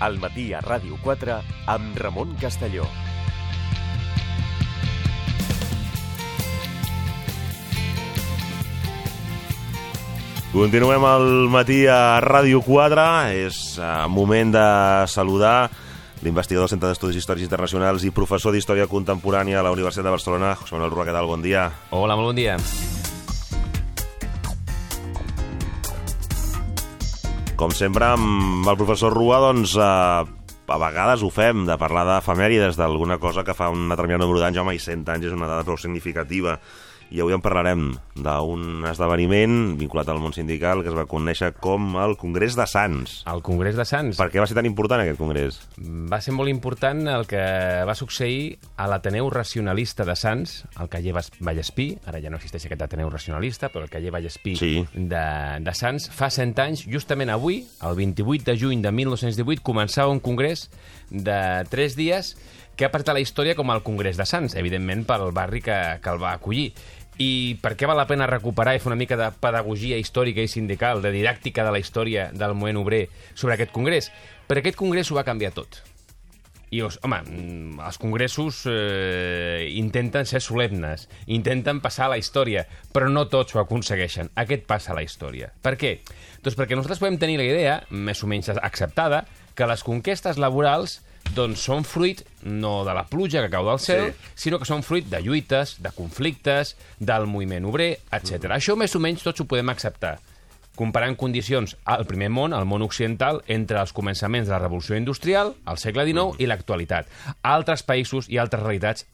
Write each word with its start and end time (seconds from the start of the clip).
al 0.00 0.18
matí 0.20 0.52
a 0.52 0.60
Ràdio 0.64 0.98
4 1.02 1.40
amb 1.72 1.98
Ramon 1.98 2.36
Castelló. 2.40 2.86
Continuem 10.56 11.04
al 11.04 11.26
matí 11.52 11.82
a 11.84 12.16
Ràdio 12.24 12.62
4. 12.64 13.06
És 13.44 13.76
uh, 13.76 14.06
moment 14.08 14.54
de 14.54 14.68
saludar 15.12 15.68
l'investigador 16.24 16.64
del 16.64 16.72
Centre 16.72 16.88
d'Estudis 16.88 17.20
Històrics 17.20 17.44
Internacionals 17.44 18.06
i 18.08 18.14
professor 18.14 18.56
d'Història 18.56 18.88
Contemporània 18.88 19.60
a 19.60 19.66
la 19.66 19.74
Universitat 19.76 20.08
de 20.08 20.14
Barcelona, 20.16 20.54
José 20.56 20.78
Manuel 20.78 20.94
Rua, 20.94 21.04
què 21.04 21.16
tal? 21.18 21.28
Bon 21.28 21.44
dia. 21.44 21.68
Hola, 21.92 22.16
molt 22.16 22.32
bon 22.32 22.40
dia. 22.40 22.56
Com 27.56 27.72
sempre, 27.72 28.04
amb 28.12 28.66
el 28.68 28.76
professor 28.76 29.14
Rua, 29.16 29.38
doncs, 29.40 29.72
eh, 29.80 29.84
a 30.68 30.76
vegades 30.82 31.22
ho 31.24 31.30
fem, 31.32 31.62
de 31.64 31.78
parlar 31.80 32.02
d'efemèrides, 32.04 32.76
d'alguna 32.76 33.16
cosa 33.16 33.46
que 33.46 33.54
fa 33.56 33.70
un 33.72 33.86
determinat 33.88 34.20
número 34.20 34.42
d'anys, 34.42 34.60
home, 34.60 34.74
i 34.76 34.82
100 34.82 35.08
anys 35.14 35.30
és 35.30 35.32
una 35.32 35.48
dada 35.48 35.64
prou 35.64 35.78
significativa. 35.80 36.58
I 37.14 37.20
avui 37.22 37.36
en 37.36 37.42
parlarem 37.44 37.92
d'un 38.18 38.82
esdeveniment 38.88 39.76
vinculat 39.78 40.08
al 40.10 40.18
món 40.18 40.34
sindical 40.34 40.82
que 40.82 40.90
es 40.90 40.96
va 40.96 41.04
conèixer 41.06 41.52
com 41.62 41.94
el 42.02 42.16
Congrés 42.18 42.56
de 42.58 42.66
Sants. 42.66 43.20
El 43.30 43.42
Congrés 43.46 43.76
de 43.78 43.84
Sants. 43.86 44.18
Per 44.18 44.26
què 44.32 44.42
va 44.42 44.46
ser 44.50 44.56
tan 44.58 44.66
important 44.66 45.02
aquest 45.04 45.20
congrés? 45.20 45.60
Va 45.78 46.18
ser 46.24 46.34
molt 46.34 46.50
important 46.50 47.04
el 47.12 47.28
que 47.30 47.42
va 47.86 47.94
succeir 47.94 48.56
a 48.76 48.88
l'Ateneu 48.90 49.30
Racionalista 49.30 50.04
de 50.08 50.16
Sants, 50.18 50.56
el 50.80 50.90
Caller 50.90 51.14
Vallespí, 51.40 51.88
ara 52.10 52.20
ja 52.24 52.32
no 52.32 52.40
existeix 52.40 52.66
aquest 52.66 52.82
Ateneu 52.88 53.10
Racionalista, 53.12 53.70
però 53.70 53.86
el 53.86 53.92
Caller 53.92 54.10
Vallespí 54.16 54.56
Sí. 54.58 54.74
de, 54.94 55.24
de 55.62 55.74
Sants, 55.78 56.10
fa 56.10 56.30
100 56.30 56.58
anys, 56.66 56.86
justament 56.90 57.30
avui, 57.30 57.62
el 57.86 57.96
28 57.96 58.50
de 58.50 58.58
juny 58.58 58.82
de 58.82 58.92
1918, 58.92 59.62
començava 59.62 60.10
un 60.10 60.20
congrés 60.20 60.68
de 61.10 61.38
3 61.70 61.96
dies 61.96 62.34
que 62.76 62.84
ha 62.84 62.90
a 62.92 63.12
la 63.14 63.20
història 63.20 63.54
com 63.56 63.70
el 63.72 63.80
Congrés 63.82 64.18
de 64.20 64.26
Sants, 64.28 64.54
evidentment 64.54 65.06
pel 65.08 65.30
barri 65.32 65.62
que, 65.64 65.76
que 66.04 66.12
el 66.12 66.20
va 66.20 66.34
acollir. 66.36 66.74
I 67.18 67.56
per 67.62 67.72
què 67.80 67.88
val 67.88 67.96
la 67.96 68.08
pena 68.08 68.28
recuperar 68.28 68.74
i 68.76 68.80
fer 68.82 68.90
una 68.90 69.00
mica 69.00 69.16
de 69.16 69.30
pedagogia 69.40 69.96
històrica 69.96 70.44
i 70.44 70.52
sindical, 70.52 71.00
de 71.00 71.14
didàctica 71.14 71.64
de 71.64 71.72
la 71.72 71.80
història 71.80 72.30
del 72.32 72.54
moviment 72.54 72.82
obrer 72.82 73.06
sobre 73.34 73.56
aquest 73.56 73.72
congrés? 73.72 74.10
Perquè 74.46 74.66
aquest 74.66 74.80
congrés 74.80 75.10
ho 75.10 75.16
va 75.16 75.24
canviar 75.24 75.54
tot. 75.56 75.80
I, 76.74 76.82
home, 76.82 77.20
mm, 77.22 77.80
els 77.86 77.98
congressos 78.02 78.64
eh, 78.68 79.70
intenten 79.78 80.26
ser 80.26 80.42
solemnes, 80.42 81.06
intenten 81.30 81.80
passar 81.80 82.08
a 82.08 82.16
la 82.16 82.18
història, 82.18 82.66
però 82.92 83.08
no 83.08 83.28
tots 83.32 83.54
ho 83.54 83.62
aconsegueixen. 83.62 84.32
Aquest 84.34 84.66
passa 84.66 84.92
a 84.92 84.98
la 84.98 85.06
història. 85.06 85.52
Per 85.62 85.76
què? 85.78 86.00
Doncs 86.42 86.58
perquè 86.58 86.76
nosaltres 86.76 87.00
podem 87.00 87.20
tenir 87.22 87.38
la 87.38 87.46
idea, 87.46 87.80
més 87.90 88.20
o 88.20 88.28
menys 88.28 88.50
acceptada, 88.56 89.24
que 89.54 89.70
les 89.70 89.86
conquestes 89.86 90.42
laborals 90.42 91.00
doncs 91.34 91.64
són 91.66 91.84
fruit 91.84 92.22
no 92.46 92.84
de 92.86 92.94
la 92.94 93.06
pluja 93.10 93.42
que 93.44 93.50
cau 93.52 93.66
del 93.66 93.80
cel, 93.82 94.12
sí. 94.12 94.32
sinó 94.46 94.60
que 94.60 94.68
són 94.68 94.84
fruit 94.86 95.08
de 95.10 95.20
lluites, 95.24 95.76
de 95.82 95.92
conflictes, 95.96 96.76
del 96.98 97.26
moviment 97.26 97.66
obrer, 97.66 97.96
etc. 98.10 98.46
Mm. 98.46 98.56
Això 98.60 98.78
més 98.78 98.94
o 98.94 99.02
menys 99.02 99.26
tots 99.26 99.42
ho 99.42 99.48
podem 99.50 99.74
acceptar 99.74 100.16
comparant 100.76 101.16
condicions 101.16 101.74
al 101.88 102.04
primer 102.06 102.28
món, 102.30 102.52
al 102.52 102.66
món 102.68 102.84
occidental, 102.84 103.40
entre 103.48 103.80
els 103.80 103.94
començaments 103.96 104.46
de 104.46 104.52
la 104.52 104.60
revolució 104.60 104.98
industrial, 105.00 105.54
al 105.64 105.80
segle 105.80 106.04
XIX, 106.04 106.36
i 106.38 106.48
l'actualitat. 106.50 107.08
A 107.40 107.54
altres 107.56 107.82
països 107.88 108.28
i 108.28 108.36
altres 108.38 108.62
realitats, 108.62 109.06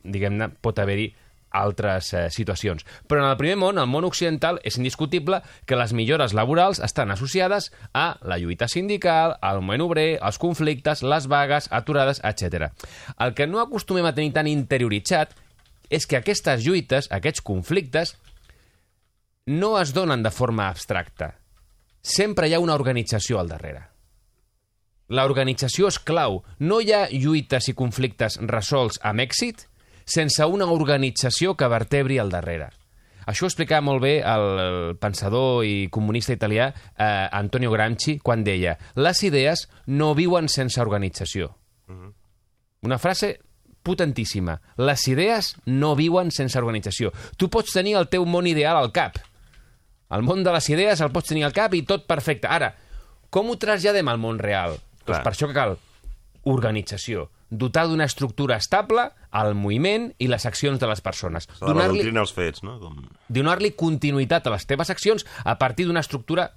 diguem-ne, 0.00 0.48
pot 0.64 0.80
haver-hi 0.80 1.10
altres 1.50 2.12
eh, 2.14 2.30
situacions. 2.30 2.86
Però 3.08 3.22
en 3.22 3.30
el 3.30 3.36
primer 3.40 3.58
món, 3.60 3.78
el 3.78 3.88
món 3.90 4.06
occidental, 4.08 4.60
és 4.64 4.78
indiscutible 4.78 5.42
que 5.66 5.78
les 5.78 5.92
millores 5.96 6.34
laborals 6.36 6.80
estan 6.84 7.10
associades 7.10 7.70
a 7.92 8.16
la 8.22 8.38
lluita 8.38 8.68
sindical, 8.68 9.36
al 9.40 9.60
moviment 9.60 9.86
obrer, 9.88 10.08
als 10.22 10.38
conflictes, 10.38 11.02
les 11.02 11.28
vagues, 11.30 11.68
aturades, 11.70 12.22
etc. 12.24 12.70
El 13.18 13.34
que 13.34 13.46
no 13.46 13.60
acostumem 13.60 14.06
a 14.06 14.14
tenir 14.14 14.34
tan 14.36 14.50
interioritzat 14.50 15.36
és 15.90 16.06
que 16.06 16.20
aquestes 16.20 16.64
lluites, 16.64 17.10
aquests 17.10 17.42
conflictes, 17.42 18.14
no 19.46 19.76
es 19.80 19.92
donen 19.92 20.22
de 20.22 20.30
forma 20.30 20.68
abstracta. 20.68 21.34
Sempre 22.00 22.48
hi 22.48 22.54
ha 22.54 22.62
una 22.62 22.76
organització 22.78 23.40
al 23.40 23.50
darrere. 23.50 23.88
La 25.10 25.24
organització 25.26 25.88
és 25.90 25.98
clau. 25.98 26.44
No 26.62 26.78
hi 26.80 26.92
ha 26.94 27.08
lluites 27.10 27.66
i 27.68 27.74
conflictes 27.74 28.38
resolts 28.46 29.00
amb 29.02 29.24
èxit 29.26 29.66
sense 30.10 30.44
una 30.44 30.68
organització 30.70 31.56
que 31.56 31.68
vertebri 31.70 32.18
al 32.18 32.30
darrere. 32.32 32.70
Això 33.30 33.44
ho 33.44 33.50
explicava 33.50 33.84
molt 33.84 34.02
bé 34.02 34.14
el, 34.26 34.96
pensador 35.00 35.64
i 35.68 35.88
comunista 35.92 36.34
italià 36.34 36.70
eh, 36.72 37.28
Antonio 37.36 37.70
Gramsci 37.70 38.16
quan 38.24 38.42
deia 38.44 38.76
les 38.96 39.22
idees 39.28 39.66
no 39.86 40.14
viuen 40.18 40.48
sense 40.48 40.80
organització. 40.82 41.52
Una 42.82 42.98
frase 42.98 43.36
potentíssima. 43.82 44.56
Les 44.80 45.06
idees 45.08 45.54
no 45.66 45.94
viuen 45.96 46.30
sense 46.34 46.58
organització. 46.58 47.12
Tu 47.36 47.48
pots 47.52 47.76
tenir 47.76 47.96
el 48.00 48.08
teu 48.12 48.24
món 48.26 48.48
ideal 48.48 48.78
al 48.78 48.90
cap. 48.92 49.18
El 50.10 50.24
món 50.26 50.42
de 50.42 50.54
les 50.54 50.68
idees 50.72 51.00
el 51.00 51.12
pots 51.14 51.30
tenir 51.30 51.46
al 51.46 51.54
cap 51.56 51.74
i 51.76 51.84
tot 51.86 52.08
perfecte. 52.08 52.48
Ara, 52.50 52.72
com 53.30 53.50
ho 53.50 53.58
traslladem 53.60 54.08
al 54.10 54.18
món 54.18 54.40
real? 54.42 54.74
Doncs 55.04 55.22
per 55.22 55.32
això 55.32 55.48
que 55.48 55.56
cal 55.56 55.78
organització. 56.44 57.28
Dotar 57.50 57.88
d'una 57.90 58.06
estructura 58.06 58.56
estable 58.62 59.08
al 59.30 59.54
moviment 59.58 60.10
i 60.18 60.28
les 60.30 60.46
accions 60.46 60.78
de 60.78 60.86
les 60.86 61.02
persones. 61.02 61.48
Donar-li 61.60 62.06
els 62.06 62.32
fets, 62.32 62.62
no? 62.62 62.78
Com... 62.78 63.02
donar-li 63.28 63.72
continuïtat 63.74 64.46
a 64.46 64.54
les 64.54 64.66
teves 64.66 64.90
accions 64.90 65.26
a 65.44 65.58
partir 65.58 65.88
d'una 65.88 66.04
estructura 66.04 66.52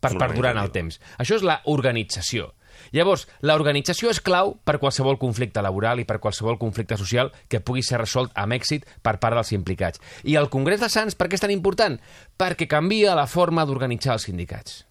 per 0.00 0.14
perdurar 0.16 0.54
en 0.56 0.62
el 0.62 0.70
temps. 0.72 1.00
Això 1.18 1.36
és 1.36 1.44
la 1.44 1.60
organització. 1.66 2.52
Llavors, 2.94 3.26
l'organització 3.42 4.12
és 4.12 4.20
clau 4.22 4.54
per 4.64 4.78
qualsevol 4.78 5.18
conflicte 5.18 5.62
laboral 5.64 5.98
i 5.98 6.06
per 6.08 6.20
qualsevol 6.22 6.60
conflicte 6.60 6.96
social 6.96 7.32
que 7.50 7.60
pugui 7.60 7.82
ser 7.82 7.98
resolt 8.00 8.32
amb 8.38 8.54
èxit 8.54 8.86
per 9.02 9.18
part 9.18 9.34
dels 9.36 9.52
implicats. 9.56 10.00
I 10.22 10.38
el 10.38 10.50
Congrés 10.52 10.80
de 10.80 10.88
Sants, 10.92 11.18
per 11.18 11.28
què 11.28 11.38
és 11.38 11.44
tan 11.44 11.54
important? 11.54 11.98
Perquè 12.38 12.68
canvia 12.70 13.18
la 13.18 13.26
forma 13.26 13.66
d'organitzar 13.66 14.14
els 14.16 14.28
sindicats. 14.30 14.84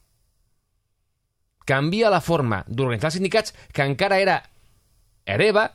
Canvia 1.67 2.11
la 2.13 2.23
forma 2.23 2.61
d'organitzar 2.67 3.11
els 3.11 3.19
sindicats 3.19 3.53
que 3.75 3.83
encara 3.83 4.21
era 4.23 4.39
hereva 5.27 5.67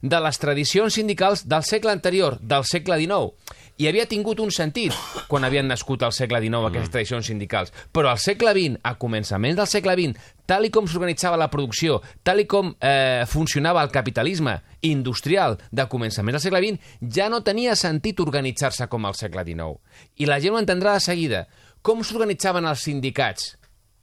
de 0.00 0.20
les 0.20 0.38
tradicions 0.40 0.94
sindicals 0.94 1.44
del 1.48 1.64
segle 1.64 1.92
anterior, 1.92 2.38
del 2.40 2.64
segle 2.64 2.96
XIX. 3.00 3.58
I 3.80 3.88
havia 3.88 4.06
tingut 4.08 4.40
un 4.40 4.50
sentit 4.52 4.96
quan 5.28 5.44
havien 5.44 5.68
nascut 5.68 6.02
al 6.04 6.12
segle 6.12 6.40
XIX 6.40 6.68
aquestes 6.68 6.92
tradicions 6.92 7.28
sindicals. 7.30 7.72
Però 7.92 8.10
al 8.10 8.20
segle 8.20 8.52
XX, 8.56 8.80
a 8.84 8.94
començaments 9.00 9.56
del 9.60 9.68
segle 9.68 9.96
XX, 9.96 10.30
tal 10.48 10.66
i 10.68 10.72
com 10.72 10.88
s'organitzava 10.88 11.38
la 11.40 11.50
producció, 11.52 12.00
tal 12.24 12.42
i 12.42 12.46
com 12.48 12.72
eh, 12.76 13.24
funcionava 13.28 13.84
el 13.84 13.92
capitalisme 13.92 14.58
industrial 14.88 15.58
de 15.70 15.88
començaments 15.88 16.38
del 16.38 16.46
segle 16.46 16.62
XX, 16.64 16.94
ja 17.16 17.28
no 17.32 17.44
tenia 17.44 17.76
sentit 17.76 18.20
organitzar-se 18.20 18.88
com 18.88 19.08
al 19.08 19.16
segle 19.18 19.44
XIX. 19.48 19.76
I 20.20 20.28
la 20.28 20.40
gent 20.40 20.56
ho 20.56 20.62
entendrà 20.62 20.96
de 20.96 21.04
seguida. 21.04 21.44
Com 21.82 22.04
s'organitzaven 22.04 22.68
els 22.68 22.84
sindicats 22.84 23.54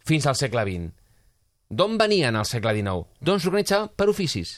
fins 0.07 0.25
al 0.25 0.37
segle 0.37 0.65
XX? 0.65 1.06
D'on 1.69 1.97
venien 1.99 2.35
al 2.35 2.45
segle 2.47 2.71
XIX? 2.77 3.03
D'on 3.19 3.41
s'organitzaven? 3.43 3.89
Per 3.99 4.07
oficis. 4.07 4.53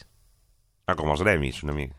Ah, 0.86 0.94
com 0.98 1.10
els 1.10 1.24
gremis, 1.26 1.64
una 1.66 1.74
mica. 1.74 1.96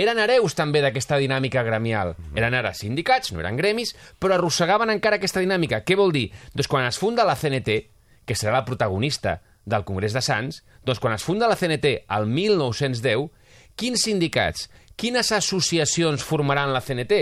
Eren 0.00 0.20
hereus 0.20 0.54
també 0.56 0.80
d'aquesta 0.84 1.18
dinàmica 1.20 1.62
gremial. 1.64 2.14
Eren 2.36 2.54
ara 2.56 2.72
sindicats, 2.76 3.32
no 3.32 3.40
eren 3.40 3.56
gremis, 3.56 3.94
però 4.20 4.36
arrossegaven 4.36 4.92
encara 4.92 5.16
aquesta 5.16 5.40
dinàmica. 5.40 5.80
Què 5.84 5.96
vol 5.96 6.12
dir? 6.12 6.28
Doncs 6.54 6.68
quan 6.68 6.86
es 6.88 7.00
funda 7.00 7.24
la 7.28 7.36
CNT, 7.36 7.76
que 8.24 8.36
serà 8.36 8.54
la 8.58 8.64
protagonista 8.68 9.40
del 9.64 9.84
Congrés 9.88 10.12
de 10.16 10.22
Sants, 10.24 10.62
doncs 10.84 11.00
quan 11.00 11.16
es 11.16 11.24
funda 11.24 11.48
la 11.48 11.56
CNT 11.56 12.04
al 12.08 12.28
1910, 12.28 13.28
quins 13.76 14.06
sindicats, 14.08 14.68
quines 14.96 15.32
associacions 15.32 16.24
formaran 16.24 16.72
la 16.72 16.84
CNT? 16.84 17.20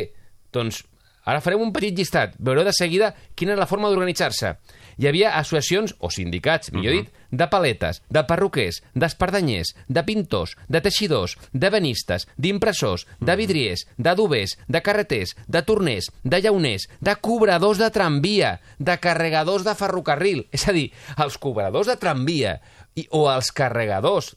Doncs 0.54 0.82
ara 1.28 1.42
farem 1.44 1.62
un 1.62 1.74
petit 1.74 1.94
llistat. 1.94 2.34
Veureu 2.38 2.66
de 2.66 2.74
seguida 2.74 3.12
quina 3.34 3.54
és 3.54 3.62
la 3.62 3.70
forma 3.70 3.90
d'organitzar-se. 3.90 4.54
Hi 4.98 5.06
havia 5.06 5.36
associacions, 5.38 5.94
o 6.02 6.10
sindicats, 6.10 6.72
millor 6.74 6.96
dit, 6.96 7.10
de 7.30 7.46
paletes, 7.46 8.00
de 8.10 8.22
perruquers, 8.26 8.80
d'espardanyers, 8.98 9.70
de 9.86 10.02
pintors, 10.02 10.56
de 10.66 10.80
teixidors, 10.82 11.36
de 11.52 11.70
benistes, 11.70 12.26
d'impressors, 12.36 13.06
de 13.22 13.36
vidriers, 13.38 13.84
d'adobers, 13.96 14.56
de 14.66 14.82
carreters, 14.82 15.36
de 15.46 15.62
torners, 15.62 16.10
de 16.24 16.40
llauners, 16.42 16.88
de 16.98 17.14
cobradors 17.22 17.78
de 17.78 17.90
tramvia, 17.94 18.56
de 18.78 18.96
carregadors 18.98 19.62
de 19.64 19.76
ferrocarril. 19.78 20.46
És 20.50 20.66
a 20.66 20.74
dir, 20.74 20.88
els 21.16 21.38
cobradors 21.38 21.86
de 21.86 21.96
tramvia 22.00 22.56
i, 22.98 23.06
o 23.14 23.28
els 23.30 23.52
carregadors 23.54 24.34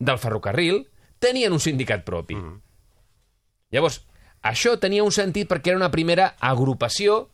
del 0.00 0.20
ferrocarril 0.22 0.86
tenien 1.20 1.52
un 1.52 1.60
sindicat 1.60 2.06
propi. 2.08 2.38
Llavors, 3.70 4.00
això 4.40 4.78
tenia 4.80 5.04
un 5.04 5.12
sentit 5.12 5.50
perquè 5.50 5.74
era 5.74 5.82
una 5.82 5.92
primera 5.92 6.32
agrupació 6.40 7.26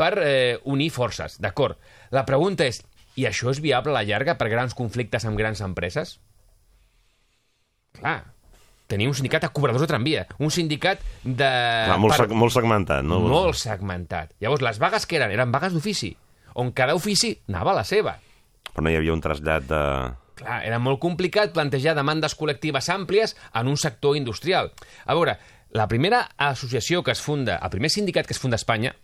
per 0.00 0.14
eh, 0.20 0.58
unir 0.64 0.90
forces, 0.92 1.36
d'acord. 1.40 1.76
La 2.10 2.24
pregunta 2.26 2.66
és, 2.66 2.80
i 3.16 3.26
això 3.28 3.50
és 3.52 3.60
viable 3.62 3.92
a 3.94 4.00
la 4.00 4.06
llarga 4.06 4.36
per 4.38 4.48
grans 4.50 4.74
conflictes 4.74 5.24
amb 5.28 5.38
grans 5.38 5.60
empreses? 5.62 6.16
Clar, 7.98 8.20
tenia 8.90 9.10
un 9.10 9.14
sindicat 9.18 9.44
de 9.44 9.50
cobradors 9.54 9.82
de 9.84 9.88
tramvia, 9.90 10.24
un 10.38 10.50
sindicat 10.54 11.02
de... 11.24 11.50
Clar, 11.50 11.98
molt, 12.02 12.14
per- 12.16 12.24
seg 12.26 12.34
molt 12.38 12.54
segmentat, 12.54 13.04
no? 13.06 13.20
molt 13.30 13.58
segmentat. 13.58 14.34
Llavors, 14.42 14.62
les 14.66 14.80
vagues 14.82 15.06
que 15.06 15.18
eren? 15.20 15.34
Eren 15.34 15.52
vagues 15.54 15.74
d'ofici, 15.76 16.12
on 16.58 16.72
cada 16.76 16.96
ofici 16.98 17.34
anava 17.50 17.74
a 17.74 17.80
la 17.82 17.86
seva. 17.86 18.16
Però 18.70 18.84
no 18.86 18.90
hi 18.92 18.98
havia 18.98 19.14
un 19.14 19.22
trasllat 19.22 19.66
de... 19.70 19.82
Clar, 20.40 20.62
era 20.64 20.78
molt 20.80 20.98
complicat 21.02 21.52
plantejar 21.52 21.92
demandes 21.98 22.32
col·lectives 22.38 22.86
àmplies 22.94 23.34
en 23.60 23.68
un 23.68 23.76
sector 23.76 24.16
industrial. 24.16 24.70
A 25.04 25.12
veure, 25.18 25.34
la 25.76 25.84
primera 25.90 26.22
associació 26.40 27.02
que 27.04 27.12
es 27.12 27.20
funda, 27.20 27.58
el 27.62 27.70
primer 27.74 27.90
sindicat 27.92 28.26
que 28.26 28.32
es 28.32 28.40
funda 28.40 28.56
a 28.56 28.62
Espanya, 28.62 28.94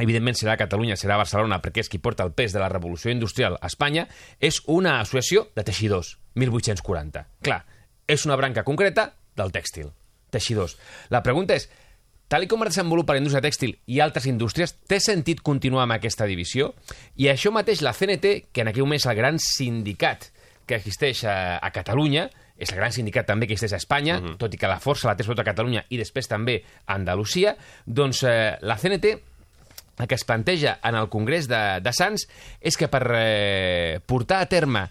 evidentment 0.00 0.38
serà 0.38 0.56
Catalunya, 0.60 0.96
serà 0.98 1.18
Barcelona, 1.20 1.60
perquè 1.62 1.84
és 1.84 1.90
qui 1.92 2.00
porta 2.02 2.24
el 2.26 2.32
pes 2.36 2.54
de 2.54 2.62
la 2.62 2.70
revolució 2.72 3.12
industrial 3.12 3.58
a 3.60 3.70
Espanya, 3.70 4.06
és 4.40 4.62
una 4.66 4.98
associació 5.00 5.48
de 5.56 5.64
teixidors, 5.66 6.16
1840. 6.40 7.26
Clar, 7.44 7.60
és 8.08 8.26
una 8.26 8.38
branca 8.40 8.64
concreta 8.66 9.10
del 9.36 9.52
tèxtil, 9.54 9.92
teixidors. 10.34 10.76
La 11.10 11.22
pregunta 11.22 11.56
és, 11.56 11.68
tal 12.30 12.46
com 12.50 12.62
es 12.64 12.74
desenvolupa 12.74 13.14
la 13.14 13.22
indústria 13.22 13.44
tèxtil 13.44 13.76
i 13.90 14.00
altres 14.00 14.28
indústries, 14.30 14.76
té 14.86 15.00
sentit 15.02 15.42
continuar 15.46 15.86
amb 15.86 15.98
aquesta 15.98 16.28
divisió? 16.30 16.74
I 17.16 17.30
això 17.32 17.52
mateix 17.54 17.82
la 17.82 17.94
CNT, 17.96 18.52
que 18.52 18.64
en 18.64 18.70
aquell 18.70 18.86
moment 18.86 19.00
és 19.00 19.08
el 19.10 19.18
gran 19.18 19.40
sindicat 19.42 20.30
que 20.66 20.78
existeix 20.78 21.24
a, 21.26 21.58
a 21.58 21.72
Catalunya, 21.74 22.28
és 22.60 22.70
el 22.70 22.78
gran 22.78 22.92
sindicat 22.92 23.26
també 23.26 23.48
que 23.48 23.56
existeix 23.56 23.78
a 23.78 23.82
Espanya, 23.82 24.18
uh 24.18 24.22
-huh. 24.22 24.36
tot 24.38 24.54
i 24.54 24.58
que 24.58 24.68
la 24.68 24.78
força 24.78 25.08
la 25.08 25.16
té 25.16 25.24
sobretot 25.24 25.46
a 25.46 25.50
Catalunya 25.50 25.84
i 25.88 25.96
després 25.96 26.28
també 26.28 26.62
a 26.86 26.94
Andalusia, 26.94 27.56
doncs 27.86 28.22
eh, 28.22 28.58
la 28.60 28.76
CNT 28.76 29.29
el 30.00 30.08
que 30.08 30.16
es 30.16 30.24
planteja 30.24 30.78
en 30.82 30.96
el 30.96 31.08
Congrés 31.08 31.48
de, 31.48 31.80
de 31.84 31.92
Sants 31.92 32.26
és 32.60 32.76
que 32.76 32.88
per 32.90 33.04
eh, 33.16 34.00
portar 34.06 34.40
a 34.42 34.48
terme 34.50 34.86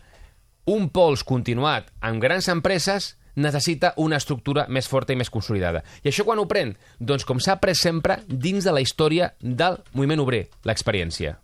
un 0.69 0.89
pols 0.93 1.23
continuat 1.25 1.89
amb 2.05 2.21
grans 2.21 2.49
empreses 2.51 3.15
necessita 3.39 3.93
una 3.97 4.17
estructura 4.19 4.65
més 4.69 4.87
forta 4.89 5.13
i 5.13 5.17
més 5.19 5.31
consolidada. 5.31 5.81
I 6.03 6.11
això 6.11 6.25
quan 6.27 6.41
ho 6.41 6.47
pren? 6.49 6.75
Doncs 6.99 7.25
com 7.25 7.39
s'ha 7.39 7.57
pres 7.61 7.81
sempre 7.85 8.19
dins 8.27 8.65
de 8.65 8.73
la 8.75 8.83
història 8.83 9.33
del 9.39 9.79
moviment 9.93 10.25
obrer, 10.25 10.47
l'experiència. 10.67 11.37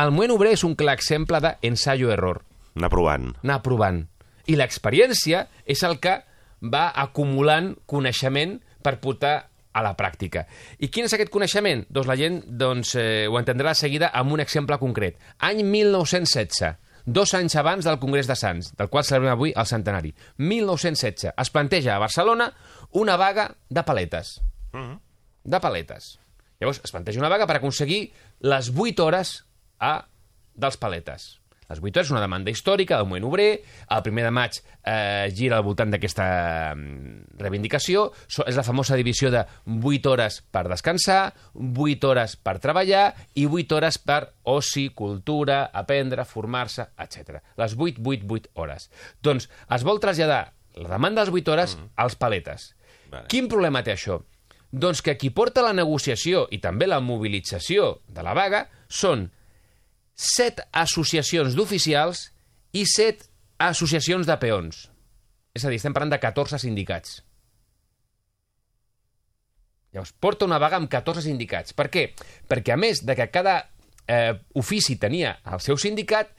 El 0.00 0.14
moviment 0.14 0.36
obrer 0.38 0.54
és 0.56 0.64
un 0.64 0.76
clar 0.78 0.94
exemple 0.96 1.40
d'ensaio-error. 1.42 2.42
Anar 2.78 2.90
provant. 2.92 3.30
Anar 3.42 3.60
provant. 3.66 4.04
I 4.46 4.56
l'experiència 4.56 5.44
és 5.66 5.82
el 5.86 5.98
que 6.02 6.20
va 6.60 6.90
acumulant 6.94 7.74
coneixement 7.90 8.58
per 8.84 8.98
portar 9.02 9.49
a 9.80 9.86
la 9.86 9.96
pràctica. 9.98 10.44
I 10.78 10.90
quin 10.92 11.08
és 11.08 11.16
aquest 11.16 11.32
coneixement? 11.32 11.86
Doncs 11.88 12.08
la 12.08 12.16
gent 12.20 12.40
doncs, 12.60 12.94
eh, 13.00 13.26
ho 13.28 13.38
entendrà 13.40 13.72
de 13.74 13.80
seguida 13.80 14.12
amb 14.14 14.36
un 14.36 14.44
exemple 14.44 14.78
concret. 14.78 15.18
Any 15.38 15.64
1916, 15.64 16.76
dos 17.06 17.34
anys 17.34 17.56
abans 17.56 17.88
del 17.88 17.98
Congrés 17.98 18.28
de 18.28 18.36
Sants, 18.36 18.74
del 18.76 18.90
qual 18.92 19.04
celebrem 19.04 19.32
avui 19.32 19.54
el 19.56 19.66
centenari. 19.66 20.14
1916. 20.38 21.32
Es 21.36 21.50
planteja 21.50 21.96
a 21.96 22.02
Barcelona 22.02 22.52
una 22.92 23.16
vaga 23.16 23.50
de 23.68 23.82
paletes. 23.82 24.40
Uh 24.72 24.78
-huh. 24.78 24.98
De 25.44 25.60
paletes. 25.60 26.18
Llavors, 26.60 26.80
es 26.84 26.90
planteja 26.90 27.18
una 27.18 27.28
vaga 27.28 27.46
per 27.46 27.56
aconseguir 27.56 28.12
les 28.40 28.70
8 28.76 29.04
hores 29.04 29.44
a 29.78 30.06
dels 30.54 30.76
paletes. 30.76 31.39
Les 31.70 31.78
8 31.78 32.00
hores 32.00 32.10
una 32.10 32.22
demanda 32.22 32.50
històrica 32.50 32.98
del 32.98 33.06
moviment 33.06 33.28
obrer, 33.30 33.50
el 33.94 34.02
primer 34.02 34.24
de 34.26 34.32
maig 34.34 34.58
eh, 34.58 35.30
gira 35.36 35.60
al 35.60 35.64
voltant 35.66 35.92
d'aquesta 35.92 36.26
mm, 36.74 37.38
reivindicació, 37.38 38.08
so, 38.26 38.44
és 38.50 38.58
la 38.58 38.66
famosa 38.66 38.98
divisió 38.98 39.30
de 39.30 39.44
8 39.70 40.10
hores 40.10 40.40
per 40.50 40.66
descansar, 40.70 41.20
8 41.54 42.10
hores 42.10 42.34
per 42.42 42.58
treballar 42.62 43.04
i 43.38 43.46
8 43.46 43.78
hores 43.78 44.00
per 44.02 44.20
oci, 44.50 44.88
cultura, 44.96 45.62
aprendre, 45.72 46.26
formar-se, 46.26 46.90
etc. 46.98 47.38
Les 47.60 47.78
8, 47.78 48.02
8, 48.02 48.26
8 48.26 48.52
hores. 48.58 48.90
Doncs 49.22 49.46
es 49.46 49.86
vol 49.86 50.02
traslladar 50.02 50.42
la 50.74 50.88
demanda 50.96 51.22
de 51.22 51.30
les 51.30 51.42
8 51.42 51.54
hores 51.54 51.78
mm. 51.78 51.94
als 52.02 52.18
paletes. 52.18 52.70
Vale. 53.10 53.30
Quin 53.30 53.48
problema 53.50 53.82
té 53.86 53.94
això? 53.94 54.20
Doncs 54.70 55.02
que 55.02 55.16
qui 55.18 55.32
porta 55.34 55.64
la 55.66 55.74
negociació 55.74 56.44
i 56.54 56.60
també 56.62 56.86
la 56.86 57.00
mobilització 57.02 57.96
de 58.06 58.22
la 58.22 58.34
vaga 58.38 58.68
són 58.86 59.26
set 60.14 60.60
associacions 60.72 61.56
d'oficials 61.56 62.28
i 62.76 62.84
set 62.86 63.26
associacions 63.60 64.28
de 64.28 64.36
peons. 64.40 64.86
És 65.54 65.64
a 65.64 65.72
dir, 65.72 65.80
estem 65.80 65.94
parlant 65.96 66.12
de 66.14 66.20
14 66.22 66.60
sindicats. 66.62 67.20
Llavors, 69.90 70.12
porta 70.22 70.46
una 70.46 70.60
vaga 70.62 70.78
amb 70.78 70.90
14 70.90 71.24
sindicats. 71.24 71.74
Per 71.74 71.88
què? 71.90 72.10
Perquè, 72.48 72.74
a 72.74 72.78
més 72.78 73.02
de 73.02 73.16
que 73.18 73.26
cada 73.34 73.56
eh, 74.06 74.36
ofici 74.54 74.96
tenia 75.02 75.34
el 75.50 75.62
seu 75.64 75.80
sindicat, 75.82 76.30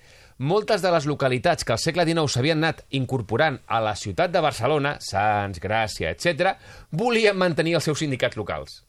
moltes 0.41 0.81
de 0.81 0.91
les 0.93 1.05
localitats 1.05 1.67
que 1.67 1.75
al 1.75 1.81
segle 1.81 2.05
XIX 2.07 2.31
s'havien 2.31 2.63
anat 2.63 2.85
incorporant 2.97 3.59
a 3.67 3.81
la 3.83 3.93
ciutat 3.99 4.31
de 4.31 4.41
Barcelona, 4.41 4.95
Sants, 5.03 5.59
Gràcia, 5.61 6.15
etc., 6.15 6.55
volien 6.91 7.37
mantenir 7.37 7.75
els 7.77 7.85
seus 7.89 7.99
sindicats 8.01 8.39
locals. 8.39 8.81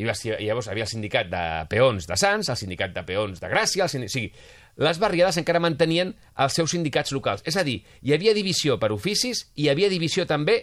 I 0.00 0.06
llavors 0.06 0.68
havia 0.72 0.86
el 0.86 0.90
sindicat 0.90 1.28
de 1.28 1.42
peons 1.68 2.06
de 2.08 2.16
Sants, 2.16 2.48
el 2.48 2.56
sindicat 2.56 2.94
de 2.94 3.02
peons 3.04 3.40
de 3.42 3.48
Gràcia, 3.52 3.84
el 3.84 3.92
sindicat... 3.92 4.10
o 4.10 4.14
sigui, 4.14 4.30
les 4.80 4.98
barriades 4.98 5.36
encara 5.36 5.60
mantenien 5.60 6.14
els 6.40 6.54
seus 6.56 6.72
sindicats 6.72 7.12
locals. 7.12 7.42
És 7.44 7.58
a 7.60 7.64
dir, 7.66 7.82
hi 8.00 8.14
havia 8.16 8.32
divisió 8.32 8.78
per 8.80 8.92
oficis 8.94 9.44
i 9.54 9.66
hi 9.66 9.68
havia 9.72 9.90
divisió 9.92 10.24
també 10.26 10.62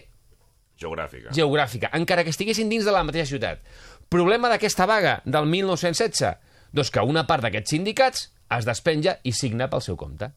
Geogràfica. 0.80 1.30
geogràfica, 1.36 1.90
encara 1.94 2.24
que 2.24 2.32
estiguessin 2.34 2.70
dins 2.72 2.86
de 2.88 2.92
la 2.94 3.04
mateixa 3.04 3.28
ciutat. 3.34 3.62
Problema 4.10 4.48
d'aquesta 4.50 4.86
vaga 4.90 5.20
del 5.24 5.46
1916? 5.46 6.34
Doncs 6.72 6.90
que 6.90 7.02
una 7.06 7.26
part 7.28 7.44
d'aquests 7.44 7.76
sindicats 7.76 8.28
es 8.56 8.66
despenja 8.66 9.18
i 9.22 9.32
signa 9.36 9.68
pel 9.70 9.82
seu 9.84 9.98
compte. 10.00 10.32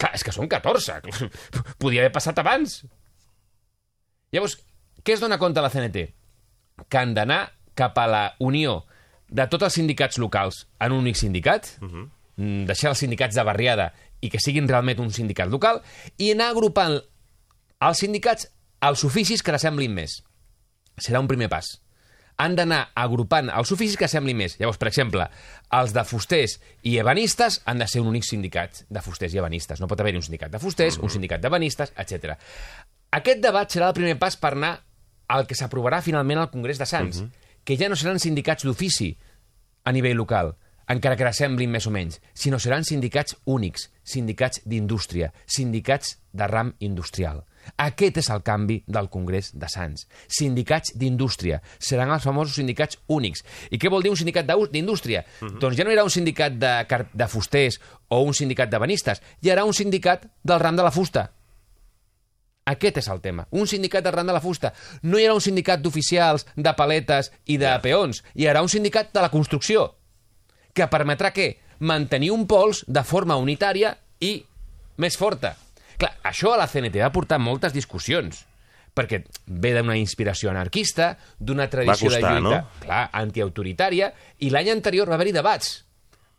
Clar, 0.00 0.14
és 0.16 0.24
que 0.24 0.32
són 0.32 0.48
14. 0.48 1.00
Podia 1.82 2.06
haver 2.06 2.12
passat 2.14 2.38
abans. 2.40 2.80
Llavors, 4.32 4.56
què 5.04 5.16
es 5.16 5.20
dona 5.20 5.36
compte 5.42 5.60
la 5.60 5.68
CNT? 5.72 6.06
Que 6.88 7.02
han 7.02 7.12
d'anar 7.12 7.42
cap 7.74 7.98
a 7.98 8.06
la 8.06 8.24
unió 8.38 8.82
de 9.32 9.46
tots 9.48 9.64
els 9.64 9.78
sindicats 9.80 10.18
locals 10.20 10.66
en 10.78 10.92
un 10.92 11.06
únic 11.06 11.16
sindicat, 11.16 11.68
uh 11.80 11.88
-huh. 11.88 12.08
deixar 12.66 12.90
els 12.90 12.98
sindicats 12.98 13.34
de 13.34 13.42
barriada 13.42 13.92
i 14.20 14.30
que 14.30 14.38
siguin 14.38 14.68
realment 14.68 15.00
un 15.00 15.10
sindicat 15.10 15.48
local, 15.48 15.82
i 16.16 16.32
anar 16.32 16.50
agrupant 16.50 17.00
els 17.80 17.98
sindicats 17.98 18.48
als 18.80 19.04
oficis 19.04 19.42
que 19.42 19.52
l'assemblin 19.52 19.92
més. 19.94 20.22
Serà 20.96 21.20
un 21.20 21.28
primer 21.28 21.48
pas. 21.48 21.80
Han 22.36 22.56
d'anar 22.56 22.90
agrupant 22.94 23.50
els 23.50 23.72
oficis 23.72 23.96
que 23.96 24.08
semblin 24.08 24.36
més. 24.36 24.58
Llavors, 24.58 24.78
per 24.78 24.88
exemple, 24.88 25.28
els 25.70 25.92
de 25.92 26.04
fusters 26.04 26.60
i 26.82 26.98
ebanistes 26.98 27.60
han 27.64 27.78
de 27.78 27.86
ser 27.86 28.00
un 28.00 28.08
únic 28.08 28.24
sindicat 28.24 28.84
de 28.88 29.00
fusters 29.00 29.34
i 29.34 29.38
ebanistes. 29.38 29.80
No 29.80 29.86
pot 29.86 30.00
haver-hi 30.00 30.16
un 30.16 30.22
sindicat 30.22 30.50
de 30.50 30.58
fusters, 30.58 30.96
uh 30.96 31.00
-huh. 31.00 31.04
un 31.04 31.10
sindicat 31.10 31.40
d'ebanistes, 31.40 31.92
etc. 31.96 32.36
Aquest 33.10 33.40
debat 33.40 33.70
serà 33.70 33.88
el 33.88 33.94
primer 33.94 34.18
pas 34.18 34.36
per 34.36 34.52
anar 34.52 34.82
al 35.28 35.46
que 35.46 35.54
s'aprovarà 35.54 36.02
finalment 36.02 36.38
al 36.38 36.50
Congrés 36.50 36.78
de 36.78 36.86
Sants. 36.86 37.18
Uh 37.18 37.22
-huh 37.24 37.41
que 37.64 37.76
ja 37.76 37.88
no 37.88 37.96
seran 37.96 38.20
sindicats 38.22 38.64
d'ofici 38.64 39.12
a 39.84 39.92
nivell 39.92 40.16
local, 40.16 40.54
encara 40.92 41.16
que 41.16 41.26
ressemblin 41.26 41.70
més 41.70 41.86
o 41.86 41.92
menys, 41.94 42.18
sinó 42.34 42.58
seran 42.60 42.84
sindicats 42.84 43.36
únics, 43.46 43.88
sindicats 44.02 44.62
d'indústria, 44.68 45.32
sindicats 45.46 46.18
de 46.32 46.48
ram 46.50 46.74
industrial. 46.80 47.44
Aquest 47.78 48.18
és 48.18 48.28
el 48.34 48.42
canvi 48.42 48.80
del 48.90 49.08
Congrés 49.12 49.52
de 49.54 49.68
Sants. 49.70 50.08
Sindicats 50.26 50.96
d'indústria. 50.98 51.60
Seran 51.78 52.10
els 52.10 52.24
famosos 52.26 52.56
sindicats 52.58 52.98
únics. 53.06 53.44
I 53.70 53.78
què 53.78 53.90
vol 53.92 54.02
dir 54.02 54.10
un 54.10 54.18
sindicat 54.18 54.46
d'indústria? 54.46 55.24
Uh 55.40 55.48
-huh. 55.48 55.58
Doncs 55.60 55.76
ja 55.76 55.84
no 55.84 55.90
hi 55.90 55.94
haurà 55.94 56.04
un 56.04 56.10
sindicat 56.10 56.52
de, 56.52 57.06
de 57.12 57.28
fusters 57.28 57.80
o 58.08 58.22
un 58.22 58.34
sindicat 58.34 58.68
de 58.68 58.78
banistes. 58.78 59.22
Hi 59.42 59.50
haurà 59.50 59.64
un 59.64 59.74
sindicat 59.74 60.26
del 60.42 60.60
ram 60.60 60.76
de 60.76 60.82
la 60.82 60.90
fusta. 60.90 61.32
Aquest 62.68 63.00
és 63.02 63.08
el 63.10 63.20
tema. 63.20 63.46
Un 63.50 63.66
sindicat 63.66 64.06
arran 64.06 64.28
de 64.28 64.36
la 64.36 64.42
fusta. 64.42 64.70
No 65.02 65.18
hi 65.18 65.26
haurà 65.26 65.34
un 65.34 65.42
sindicat 65.42 65.82
d'oficials, 65.82 66.46
de 66.54 66.74
paletes 66.78 67.32
i 67.50 67.58
de 67.58 67.72
peons. 67.82 68.22
Hi 68.38 68.46
haurà 68.46 68.62
un 68.62 68.70
sindicat 68.70 69.10
de 69.14 69.24
la 69.24 69.32
construcció, 69.32 69.88
que 70.72 70.86
permetrà 70.88 71.32
què? 71.34 71.48
Mantenir 71.82 72.30
un 72.30 72.46
pols 72.46 72.84
de 72.86 73.02
forma 73.02 73.36
unitària 73.40 73.96
i 74.22 74.36
més 75.02 75.18
forta. 75.18 75.56
Clar, 75.98 76.14
això 76.28 76.54
a 76.54 76.60
la 76.62 76.68
CNT 76.70 77.02
va 77.02 77.12
portar 77.14 77.42
moltes 77.42 77.74
discussions 77.74 78.46
perquè 78.92 79.22
ve 79.46 79.70
d'una 79.72 79.96
inspiració 79.96 80.50
anarquista, 80.50 81.14
d'una 81.40 81.64
tradició 81.72 82.10
costar, 82.10 82.34
de 82.34 82.40
lluita 82.42 82.58
no? 82.60 82.82
clar, 82.82 83.06
antiautoritària, 83.22 84.10
i 84.44 84.50
l'any 84.52 84.68
anterior 84.68 85.08
va 85.08 85.16
haver-hi 85.16 85.32
debats 85.32 85.70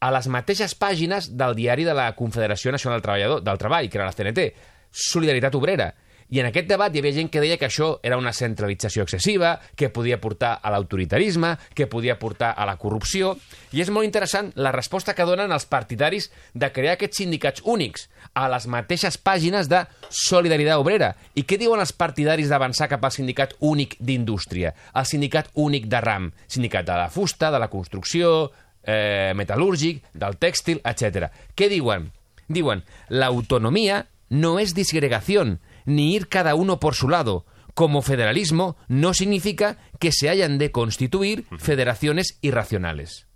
a 0.03 0.11
les 0.13 0.27
mateixes 0.29 0.75
pàgines 0.77 1.31
del 1.33 1.55
diari 1.57 1.87
de 1.87 1.95
la 1.97 2.11
Confederació 2.13 2.73
Nacional 2.75 2.99
del 2.99 3.05
Treballador, 3.07 3.41
del 3.41 3.57
Treball, 3.57 3.89
que 3.89 3.97
era 3.97 4.05
la 4.05 4.13
CNT, 4.13 4.45
Solidaritat 4.91 5.55
Obrera, 5.57 5.89
i 6.33 6.39
en 6.41 6.47
aquest 6.49 6.65
debat 6.65 6.89
hi 6.89 6.97
havia 6.97 7.13
gent 7.13 7.27
que 7.29 7.41
deia 7.43 7.59
que 7.61 7.67
això 7.67 7.99
era 8.01 8.17
una 8.17 8.31
centralització 8.33 9.03
excessiva, 9.05 9.51
que 9.77 9.91
podia 9.93 10.17
portar 10.17 10.55
a 10.65 10.71
l'autoritarisme, 10.73 11.51
que 11.77 11.85
podia 11.85 12.15
portar 12.17 12.55
a 12.57 12.65
la 12.65 12.73
corrupció, 12.81 13.35
i 13.69 13.83
és 13.83 13.91
molt 13.93 14.07
interessant 14.07 14.49
la 14.57 14.71
resposta 14.73 15.13
que 15.13 15.27
donen 15.29 15.53
els 15.53 15.67
partidaris 15.69 16.31
de 16.57 16.71
crear 16.73 16.95
aquests 16.97 17.19
sindicats 17.21 17.61
únics 17.69 18.07
a 18.33 18.47
les 18.49 18.65
mateixes 18.65 19.19
pàgines 19.21 19.69
de 19.69 19.83
Solidaritat 20.09 20.81
Obrera. 20.81 21.11
I 21.37 21.43
què 21.45 21.59
diuen 21.61 21.83
els 21.83 21.93
partidaris 21.93 22.49
d'avançar 22.49 22.87
cap 22.89 23.05
al 23.05 23.13
sindicat 23.13 23.53
únic 23.61 23.93
d'indústria, 24.01 24.71
al 24.97 25.05
sindicat 25.05 25.51
únic 25.53 25.85
de 25.91 26.01
RAM, 26.01 26.31
sindicat 26.47 26.87
de 26.87 26.95
la 26.97 27.11
fusta, 27.13 27.51
de 27.53 27.59
la 27.61 27.69
construcció, 27.69 28.49
eh, 28.81 29.37
metal·lúrgic, 29.37 30.01
del 30.17 30.41
tèxtil, 30.41 30.81
etc. 30.81 31.29
Què 31.53 31.69
diuen? 31.69 32.09
Diuen, 32.49 32.81
l'autonomia 33.13 34.07
no 34.33 34.57
és 34.57 34.73
disgregació, 34.73 35.45
ni 35.85 36.15
ir 36.15 36.27
cada 36.27 36.55
uno 36.55 36.79
por 36.79 36.95
su 36.95 37.09
lado. 37.09 37.45
Como 37.73 38.01
federalismo 38.01 38.77
no 38.87 39.13
significa 39.13 39.77
que 39.99 40.11
se 40.11 40.29
hayan 40.29 40.57
de 40.57 40.71
constituir 40.71 41.45
federaciones 41.57 42.37
irracionales. 42.41 43.27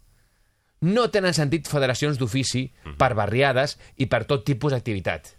No 0.80 1.10
tenen 1.10 1.34
sentit 1.34 1.66
federacions 1.66 2.20
d'ofici 2.22 2.68
per 3.01 3.16
barriades 3.18 3.80
i 3.98 4.06
per 4.06 4.25
tot 4.30 4.46
tipus 4.46 4.75
d'activitat. 4.75 5.34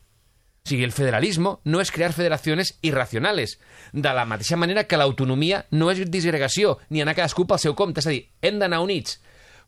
O 0.67 0.69
sigui, 0.69 0.83
el 0.85 0.93
federalismo 0.93 1.61
no 1.65 1.81
és 1.81 1.93
crear 1.95 2.12
federaciones 2.12 2.75
irracionales. 2.83 3.55
De 3.93 4.11
la 4.12 4.27
mateixa 4.27 4.59
manera 4.59 4.85
que 4.85 4.99
l'autonomia 4.99 5.62
no 5.71 5.93
és 5.93 6.03
disgregació, 6.11 6.77
ni 6.91 7.00
anar 7.00 7.15
cadascú 7.17 7.47
pel 7.47 7.62
seu 7.62 7.77
compte. 7.79 8.03
És 8.03 8.09
a 8.11 8.12
dir, 8.12 8.27
hem 8.43 8.59
d'anar 8.59 8.83
units. 8.85 9.21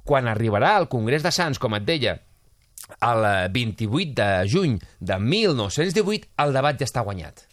Quan 0.05 0.29
arribarà 0.29 0.75
al 0.77 0.91
Congrés 0.91 1.23
de 1.23 1.31
Sants, 1.33 1.63
com 1.63 1.79
et 1.79 1.87
deia, 1.87 2.19
el 3.01 3.27
28 3.53 4.15
de 4.19 4.31
juny 4.51 4.79
de 5.01 5.19
1918, 5.19 6.29
el 6.45 6.53
debat 6.57 6.79
ja 6.81 6.89
està 6.89 7.05
guanyat. 7.07 7.47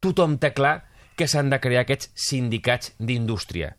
Tothom 0.00 0.38
té 0.38 0.52
clar 0.54 0.84
que 1.16 1.28
s'han 1.28 1.50
de 1.50 1.58
crear 1.60 1.86
aquests 1.86 2.10
sindicats 2.14 2.92
d'indústria. 2.98 3.74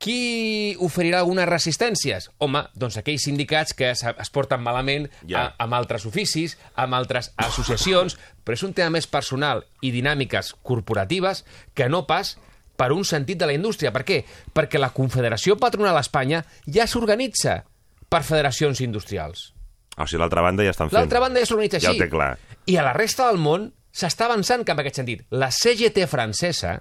Qui 0.00 0.74
oferirà 0.80 1.18
algunes 1.20 1.44
resistències? 1.44 2.30
Home, 2.40 2.62
doncs 2.72 2.96
aquells 2.96 3.26
sindicats 3.28 3.74
que 3.76 3.90
es, 3.92 4.30
porten 4.32 4.62
malament 4.64 5.10
Ja. 5.28 5.42
a, 5.42 5.54
amb 5.66 5.76
altres 5.76 6.06
oficis, 6.08 6.56
amb 6.74 6.96
altres 6.96 7.34
associacions, 7.36 8.16
però 8.42 8.56
és 8.56 8.62
un 8.64 8.72
tema 8.72 8.96
més 8.96 9.06
personal 9.06 9.66
i 9.84 9.92
dinàmiques 9.92 10.54
corporatives 10.62 11.44
que 11.74 11.90
no 11.92 12.06
pas 12.08 12.38
per 12.80 12.92
un 12.96 13.04
sentit 13.04 13.36
de 13.36 13.44
la 13.44 13.52
indústria. 13.52 13.92
Per 13.92 14.06
què? 14.08 14.24
Perquè 14.56 14.80
la 14.80 14.88
Confederació 14.96 15.58
Patronal 15.60 15.98
a 15.98 16.00
Espanya 16.00 16.46
ja 16.64 16.86
s'organitza 16.88 17.66
per 18.10 18.22
federacions 18.26 18.82
industrials. 18.84 19.50
O 19.96 20.06
sigui, 20.06 20.20
l'altra 20.22 20.42
banda 20.44 20.64
ja 20.66 20.72
estan 20.74 20.88
fent. 20.90 20.98
L'altra 20.98 21.20
banda 21.22 21.40
ja 21.40 21.46
Ja 21.80 21.90
així. 21.92 22.00
ho 22.00 22.04
té 22.04 22.10
clar. 22.10 22.32
I 22.66 22.76
a 22.76 22.84
la 22.86 22.94
resta 22.96 23.28
del 23.30 23.38
món 23.42 23.70
s'està 23.92 24.26
avançant 24.28 24.64
cap 24.66 24.78
a 24.78 24.84
aquest 24.84 25.00
sentit. 25.00 25.24
La 25.30 25.50
CGT 25.50 26.06
francesa, 26.10 26.80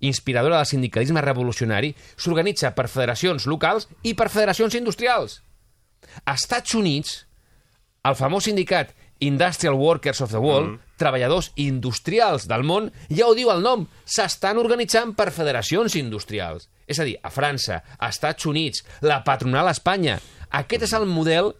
inspiradora 0.00 0.60
del 0.60 0.66
sindicalisme 0.70 1.20
revolucionari, 1.24 1.94
s'organitza 2.16 2.72
per 2.76 2.88
federacions 2.88 3.46
locals 3.50 3.88
i 4.02 4.14
per 4.14 4.28
federacions 4.30 4.74
industrials. 4.78 5.40
A 6.24 6.34
Estats 6.38 6.74
Units, 6.78 7.24
el 8.06 8.14
famós 8.14 8.46
sindicat 8.46 8.94
Industrial 9.20 9.74
Workers 9.74 10.20
of 10.22 10.30
the 10.30 10.38
World, 10.38 10.76
mm. 10.76 10.96
treballadors 11.00 11.50
industrials 11.56 12.46
del 12.46 12.62
món, 12.62 12.92
ja 13.10 13.26
ho 13.26 13.34
diu 13.34 13.50
el 13.50 13.62
nom, 13.64 13.86
s'estan 14.06 14.60
organitzant 14.62 15.16
per 15.18 15.32
federacions 15.34 15.96
industrials. 15.98 16.68
És 16.86 17.00
a 17.02 17.04
dir, 17.04 17.16
a 17.22 17.30
França, 17.34 17.82
a 17.98 18.08
Estats 18.08 18.46
Units, 18.46 18.84
la 19.02 19.24
patronal 19.26 19.66
a 19.68 19.74
Espanya. 19.74 20.20
Aquest 20.50 20.86
és 20.88 20.94
el 20.96 21.06
model 21.06 21.52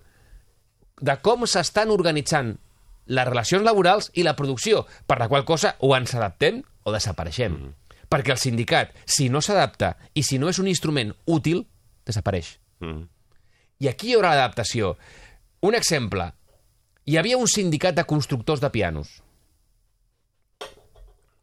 de 1.00 1.14
com 1.22 1.44
s'estan 1.46 1.92
organitzant 1.94 2.56
les 3.08 3.28
relacions 3.28 3.64
laborals 3.64 4.10
i 4.14 4.24
la 4.24 4.36
producció, 4.36 4.84
per 5.06 5.18
la 5.20 5.28
qual 5.28 5.44
cosa 5.48 5.76
o 5.80 5.94
ens 5.96 6.14
adaptem 6.14 6.60
o 6.84 6.92
desapareixem. 6.92 7.54
Mm. 7.54 7.74
Perquè 8.08 8.32
el 8.32 8.40
sindicat, 8.40 8.94
si 9.04 9.28
no 9.28 9.40
s'adapta 9.44 9.94
i 10.16 10.24
si 10.24 10.38
no 10.40 10.48
és 10.48 10.58
un 10.60 10.68
instrument 10.68 11.12
útil, 11.28 11.64
desapareix. 12.08 12.56
Mm. 12.80 13.06
I 13.84 13.88
aquí 13.88 14.10
hi 14.10 14.16
haurà 14.16 14.34
l'adaptació. 14.34 14.96
Un 15.64 15.76
exemple. 15.76 16.30
Hi 17.08 17.16
havia 17.16 17.38
un 17.40 17.48
sindicat 17.48 17.96
de 17.96 18.04
constructors 18.08 18.60
de 18.60 18.70
pianos. 18.72 19.22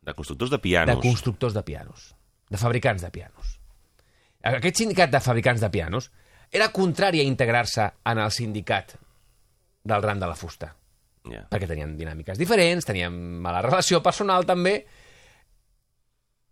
De 0.06 0.14
constructors 0.14 0.52
de 0.52 0.60
pianos. 0.62 0.96
De 0.96 1.02
constructors 1.02 1.54
de 1.54 1.64
pianos. 1.66 2.14
De 2.50 2.58
fabricants 2.62 3.02
de 3.02 3.10
pianos. 3.10 3.56
Aquest 4.46 4.78
sindicat 4.84 5.10
de 5.10 5.22
fabricants 5.22 5.62
de 5.62 5.72
pianos 5.74 6.12
era 6.52 6.72
contrari 6.74 7.22
a 7.22 7.28
integrar-se 7.28 7.90
en 8.06 8.20
el 8.20 8.32
sindicat 8.32 8.96
del 9.84 10.04
ram 10.04 10.20
de 10.20 10.28
la 10.28 10.36
fusta. 10.36 10.75
Ja. 11.25 11.46
perquè 11.50 11.66
tenien 11.66 11.96
dinàmiques 11.98 12.38
diferents, 12.38 12.86
tenien 12.86 13.14
mala 13.42 13.64
relació 13.66 14.02
personal 14.06 14.46
també. 14.46 14.75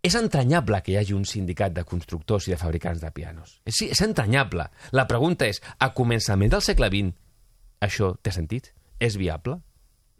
És 0.04 0.16
entranyable 0.18 0.82
que 0.84 0.92
hi 0.92 0.96
hagi 1.00 1.14
un 1.16 1.24
sindicat 1.24 1.72
de 1.72 1.84
constructors 1.88 2.48
i 2.48 2.52
de 2.52 2.58
fabricants 2.60 3.00
de 3.00 3.10
pianos. 3.14 3.60
És, 3.64 3.78
sí, 3.78 3.86
és 3.94 4.02
entranyable. 4.04 4.66
La 4.92 5.06
pregunta 5.08 5.46
és, 5.48 5.62
a 5.78 5.92
començaments 5.96 6.52
del 6.52 6.64
segle 6.64 6.90
XX, 6.92 7.14
això 7.86 8.10
té 8.20 8.34
sentit? 8.34 8.72
És 9.00 9.16
viable? 9.16 9.56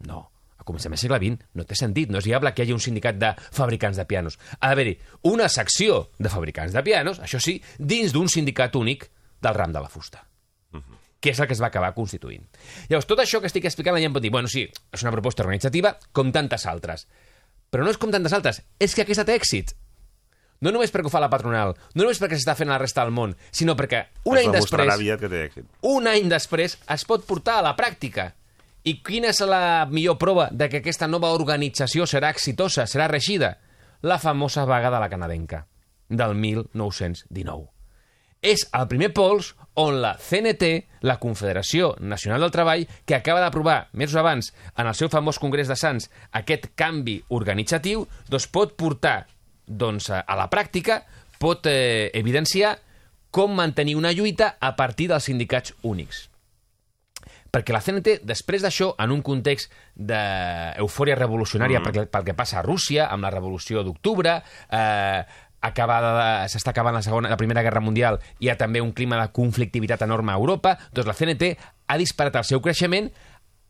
No. 0.09 0.23
A 0.57 0.65
començaments 0.65 1.03
del 1.03 1.11
segle 1.11 1.21
XX 1.21 1.51
no 1.61 1.67
té 1.69 1.77
sentit. 1.77 2.09
No 2.15 2.23
és 2.23 2.31
viable 2.31 2.55
que 2.55 2.63
hi 2.63 2.69
hagi 2.69 2.77
un 2.79 2.81
sindicat 2.81 3.19
de 3.21 3.35
fabricants 3.53 4.01
de 4.01 4.07
pianos. 4.09 4.39
Ha 4.61 4.71
d'haver-hi 4.73 4.97
una 5.35 5.51
secció 5.53 6.07
de 6.17 6.33
fabricants 6.33 6.73
de 6.73 6.85
pianos, 6.87 7.21
això 7.21 7.43
sí, 7.43 7.59
dins 7.77 8.15
d'un 8.17 8.31
sindicat 8.33 8.79
únic 8.81 9.11
del 9.45 9.59
ram 9.61 9.77
de 9.77 9.85
la 9.85 9.93
fusta 9.93 10.25
que 11.25 11.33
és 11.33 11.41
el 11.41 11.49
que 11.49 11.57
es 11.57 11.63
va 11.63 11.71
acabar 11.71 11.95
constituint. 11.97 12.43
Llavors, 12.91 13.07
tot 13.09 13.23
això 13.23 13.41
que 13.41 13.49
estic 13.49 13.65
explicant, 13.65 13.97
la 13.97 14.03
gent 14.03 14.13
pot 14.13 14.21
dir, 14.21 14.33
bueno, 14.35 14.51
sí, 14.53 14.67
és 14.69 15.05
una 15.07 15.13
proposta 15.15 15.41
organitzativa 15.47 15.95
com 16.13 16.35
tantes 16.37 16.67
altres. 16.69 17.07
Però 17.73 17.87
no 17.87 17.95
és 17.95 18.01
com 18.01 18.13
tantes 18.13 18.37
altres, 18.37 18.61
és 18.77 18.93
que 18.93 19.07
aquesta 19.07 19.25
té 19.25 19.39
èxit. 19.39 19.73
No 20.61 20.71
només 20.75 20.93
perquè 20.93 21.09
ho 21.09 21.13
fa 21.13 21.25
la 21.25 21.33
patronal, 21.33 21.73
no 21.97 22.05
només 22.05 22.21
perquè 22.21 22.37
s'està 22.37 22.53
fent 22.59 22.69
a 22.69 22.77
la 22.77 22.83
resta 22.85 23.07
del 23.07 23.17
món, 23.17 23.33
sinó 23.49 23.73
perquè 23.79 24.05
un 24.29 24.37
es 24.37 24.45
any 24.45 24.53
després, 24.53 24.95
que 25.25 25.33
té 25.33 25.43
èxit. 25.49 25.67
un 25.89 26.13
any 26.13 26.29
després 26.29 26.77
es 26.93 27.09
pot 27.09 27.25
portar 27.25 27.59
a 27.63 27.67
la 27.71 27.75
pràctica. 27.77 28.35
I 28.85 28.99
quina 29.01 29.33
és 29.33 29.41
la 29.49 29.89
millor 29.89 30.21
prova 30.21 30.51
de 30.53 30.69
que 30.69 30.85
aquesta 30.85 31.09
nova 31.09 31.33
organització 31.33 32.05
serà 32.05 32.35
exitosa, 32.37 32.85
serà 32.85 33.09
reixida? 33.09 33.57
La 34.05 34.21
famosa 34.21 34.69
vaga 34.69 34.93
de 34.93 35.01
la 35.01 35.09
canadenca, 35.09 35.65
del 36.13 36.37
1919 36.37 37.74
és 38.45 38.67
el 38.77 38.89
primer 38.91 39.11
pols 39.17 39.55
on 39.81 39.99
la 40.03 40.15
CNT, 40.21 40.71
la 41.09 41.17
Confederació 41.19 41.95
Nacional 42.01 42.45
del 42.45 42.53
Treball, 42.55 42.87
que 43.07 43.17
acaba 43.17 43.43
d'aprovar 43.43 43.89
mesos 43.93 44.17
abans 44.21 44.53
en 44.77 44.87
el 44.87 44.95
seu 44.95 45.11
famós 45.11 45.41
Congrés 45.43 45.71
de 45.71 45.77
Sants 45.81 46.11
aquest 46.33 46.71
canvi 46.79 47.19
organitzatiu, 47.35 48.07
doncs 48.31 48.47
pot 48.53 48.77
portar 48.79 49.25
doncs, 49.67 50.11
a 50.13 50.37
la 50.37 50.51
pràctica, 50.53 51.01
pot 51.41 51.67
eh, 51.67 52.13
evidenciar 52.15 52.77
com 53.35 53.57
mantenir 53.57 53.97
una 53.99 54.13
lluita 54.15 54.55
a 54.61 54.77
partir 54.77 55.09
dels 55.11 55.27
sindicats 55.27 55.75
únics. 55.83 56.29
Perquè 57.55 57.71
la 57.71 57.81
CNT, 57.83 58.17
després 58.27 58.65
d'això, 58.65 58.89
en 58.99 59.13
un 59.15 59.21
context 59.23 59.71
d'eufòria 59.95 61.15
revolucionària 61.19 61.79
mm. 61.79 61.87
pel, 61.87 62.09
pel 62.11 62.27
que 62.27 62.35
passa 62.35 62.59
a 62.59 62.65
Rússia, 62.67 63.07
amb 63.15 63.27
la 63.27 63.31
revolució 63.31 63.85
d'octubre, 63.87 64.41
eh, 64.75 65.21
acabada, 65.65 66.47
s'està 66.53 66.75
acabant 66.75 66.97
la, 66.97 67.03
segona, 67.05 67.31
la 67.33 67.39
Primera 67.41 67.63
Guerra 67.65 67.83
Mundial, 67.83 68.21
hi 68.41 68.51
ha 68.51 68.59
també 68.61 68.83
un 68.85 68.93
clima 68.93 69.21
de 69.21 69.31
conflictivitat 69.33 70.05
enorme 70.05 70.35
a 70.35 70.41
Europa, 70.41 70.77
doncs 70.93 71.09
la 71.09 71.17
CNT 71.17 71.55
ha 71.89 72.01
disparat 72.01 72.37
el 72.41 72.45
seu 72.49 72.61
creixement 72.65 73.11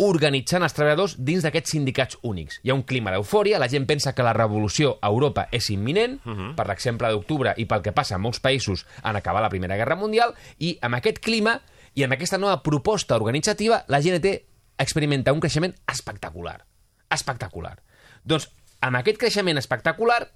organitzant 0.03 0.65
els 0.67 0.75
treballadors 0.75 1.15
dins 1.23 1.45
d'aquests 1.45 1.77
sindicats 1.77 2.19
únics. 2.27 2.59
Hi 2.65 2.73
ha 2.73 2.75
un 2.75 2.83
clima 2.83 3.13
d'eufòria, 3.15 3.61
la 3.63 3.69
gent 3.71 3.87
pensa 3.87 4.13
que 4.15 4.27
la 4.27 4.33
revolució 4.35 4.97
a 5.01 5.11
Europa 5.13 5.47
és 5.53 5.71
imminent, 5.71 6.19
uh 6.25 6.33
-huh. 6.33 6.55
per 6.57 6.67
l'exemple 6.67 7.11
d'octubre 7.11 7.55
i 7.57 7.67
pel 7.67 7.83
que 7.83 7.93
passa 7.93 8.17
en 8.17 8.23
molts 8.23 8.41
països 8.43 8.87
en 9.05 9.17
acabar 9.17 9.41
la 9.43 9.51
Primera 9.51 9.77
Guerra 9.77 9.97
Mundial, 9.97 10.35
i 10.59 10.79
amb 10.83 10.97
aquest 10.97 11.21
clima 11.21 11.61
i 11.95 12.03
amb 12.03 12.13
aquesta 12.13 12.39
nova 12.39 12.63
proposta 12.63 13.15
organitzativa, 13.15 13.85
la 13.87 14.01
GNT 14.01 14.43
experimenta 14.79 15.33
un 15.33 15.41
creixement 15.41 15.75
espectacular. 15.87 16.65
Espectacular. 17.09 17.81
Doncs 18.25 18.51
amb 18.81 18.97
aquest 18.97 19.19
creixement 19.19 19.59
espectacular 19.59 20.29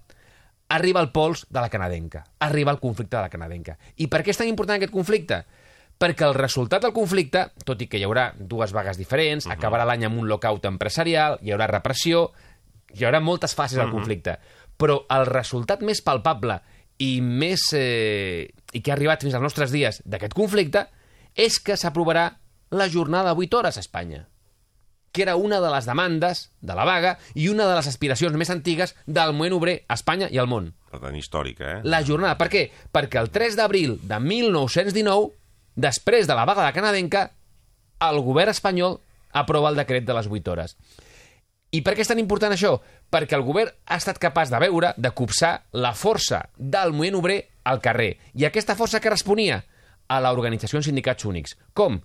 arriba 0.69 1.01
el 1.01 1.11
pols 1.13 1.47
de 1.49 1.61
la 1.61 1.71
canadenca, 1.71 2.25
arriba 2.39 2.73
el 2.73 2.81
conflicte 2.81 3.17
de 3.17 3.23
la 3.23 3.33
canadenca. 3.33 3.79
I 3.97 4.09
per 4.13 4.23
què 4.23 4.33
és 4.35 4.41
tan 4.41 4.51
important 4.51 4.77
aquest 4.77 4.93
conflicte? 4.93 5.43
Perquè 5.99 6.27
el 6.29 6.37
resultat 6.37 6.85
del 6.85 6.95
conflicte, 6.95 7.49
tot 7.67 7.81
i 7.83 7.89
que 7.91 7.99
hi 7.99 8.05
haurà 8.07 8.29
dues 8.39 8.73
vagues 8.73 8.99
diferents, 9.01 9.47
uh 9.47 9.51
-huh. 9.51 9.57
acabarà 9.57 9.85
l'any 9.85 10.05
amb 10.05 10.19
un 10.19 10.29
lockout 10.29 10.65
empresarial, 10.65 11.39
hi 11.43 11.51
haurà 11.51 11.67
repressió, 11.67 12.33
hi 12.95 13.05
haurà 13.05 13.21
moltes 13.21 13.55
fases 13.55 13.79
del 13.79 13.91
conflicte, 13.91 14.39
però 14.77 15.05
el 15.11 15.27
resultat 15.27 15.83
més 15.83 16.01
palpable 16.03 16.61
i 16.99 17.21
més 17.21 17.73
eh, 17.73 18.49
i 18.73 18.81
que 18.81 18.91
ha 18.91 18.95
arribat 18.95 19.23
fins 19.23 19.35
als 19.35 19.43
nostres 19.43 19.71
dies 19.71 20.03
d'aquest 20.05 20.35
conflicte 20.35 20.89
és 21.35 21.59
que 21.61 21.77
s'aprovarà 21.77 22.39
la 22.71 22.89
jornada 22.89 23.35
de 23.35 23.41
8 23.41 23.57
hores 23.57 23.77
a 23.77 23.81
Espanya 23.81 24.29
que 25.13 25.23
era 25.23 25.37
una 25.37 25.61
de 25.61 25.71
les 25.73 25.87
demandes 25.89 26.51
de 26.61 26.75
la 26.77 26.85
vaga 26.85 27.17
i 27.35 27.49
una 27.49 27.67
de 27.69 27.75
les 27.79 27.89
aspiracions 27.91 28.37
més 28.37 28.51
antigues 28.51 28.95
del 29.07 29.33
moviment 29.33 29.57
obrer 29.59 29.77
a 29.89 29.97
Espanya 29.99 30.29
i 30.31 30.39
al 30.39 30.51
món. 30.51 30.73
Per 30.91 31.01
tant, 31.01 31.17
històrica, 31.17 31.79
eh? 31.79 31.81
La 31.85 32.03
jornada. 32.05 32.37
Per 32.41 32.49
què? 32.53 32.69
Perquè 32.93 33.21
el 33.21 33.31
3 33.35 33.57
d'abril 33.59 33.99
de 34.03 34.21
1919, 34.21 35.33
després 35.77 36.29
de 36.29 36.37
la 36.37 36.47
vaga 36.49 36.67
de 36.67 36.73
canadenca, 36.77 37.29
el 38.09 38.21
govern 38.23 38.53
espanyol 38.53 39.01
aprova 39.33 39.71
el 39.73 39.77
decret 39.81 40.07
de 40.07 40.17
les 40.17 40.29
8 40.31 40.53
hores. 40.53 40.77
I 41.71 41.83
per 41.85 41.93
què 41.97 42.01
és 42.01 42.09
tan 42.09 42.21
important 42.21 42.55
això? 42.55 42.79
Perquè 43.13 43.37
el 43.37 43.45
govern 43.45 43.73
ha 43.87 43.99
estat 44.01 44.21
capaç 44.21 44.49
de 44.53 44.61
veure, 44.63 44.95
de 44.97 45.11
copsar 45.13 45.59
la 45.77 45.93
força 45.93 46.47
del 46.57 46.95
moviment 46.97 47.19
obrer 47.21 47.43
al 47.69 47.83
carrer. 47.85 48.15
I 48.33 48.47
aquesta 48.49 48.77
força 48.77 49.01
que 49.05 49.13
responia 49.13 49.61
a 50.09 50.21
l'organització 50.25 50.81
en 50.81 50.87
sindicats 50.87 51.27
únics. 51.29 51.59
Com? 51.77 52.01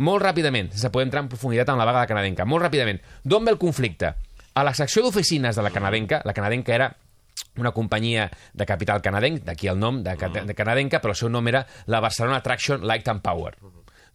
Molt 0.00 0.22
ràpidament, 0.24 0.70
sense 0.72 0.88
poder 0.92 1.08
entrar 1.08 1.22
en 1.24 1.28
profunditat 1.28 1.68
en 1.68 1.78
la 1.80 1.84
vaga 1.84 2.06
de 2.06 2.08
canadenca. 2.08 2.46
Molt 2.48 2.64
ràpidament. 2.64 3.02
D'on 3.24 3.44
ve 3.44 3.52
el 3.52 3.60
conflicte? 3.60 4.14
A 4.56 4.64
la 4.64 4.72
secció 4.74 5.04
d'oficines 5.04 5.56
de 5.56 5.62
la 5.62 5.72
canadenca, 5.74 6.22
la 6.24 6.32
canadenca 6.34 6.74
era 6.74 6.88
una 7.60 7.72
companyia 7.72 8.30
de 8.54 8.66
capital 8.66 9.02
canadenc, 9.02 9.44
d'aquí 9.44 9.68
el 9.68 9.78
nom 9.78 10.00
de, 10.02 10.14
de 10.16 10.56
canadenca, 10.56 11.02
però 11.02 11.12
el 11.12 11.20
seu 11.20 11.28
nom 11.28 11.46
era 11.48 11.66
la 11.86 12.00
Barcelona 12.00 12.40
Traction 12.42 12.86
Light 12.86 13.08
and 13.12 13.22
Power. 13.22 13.54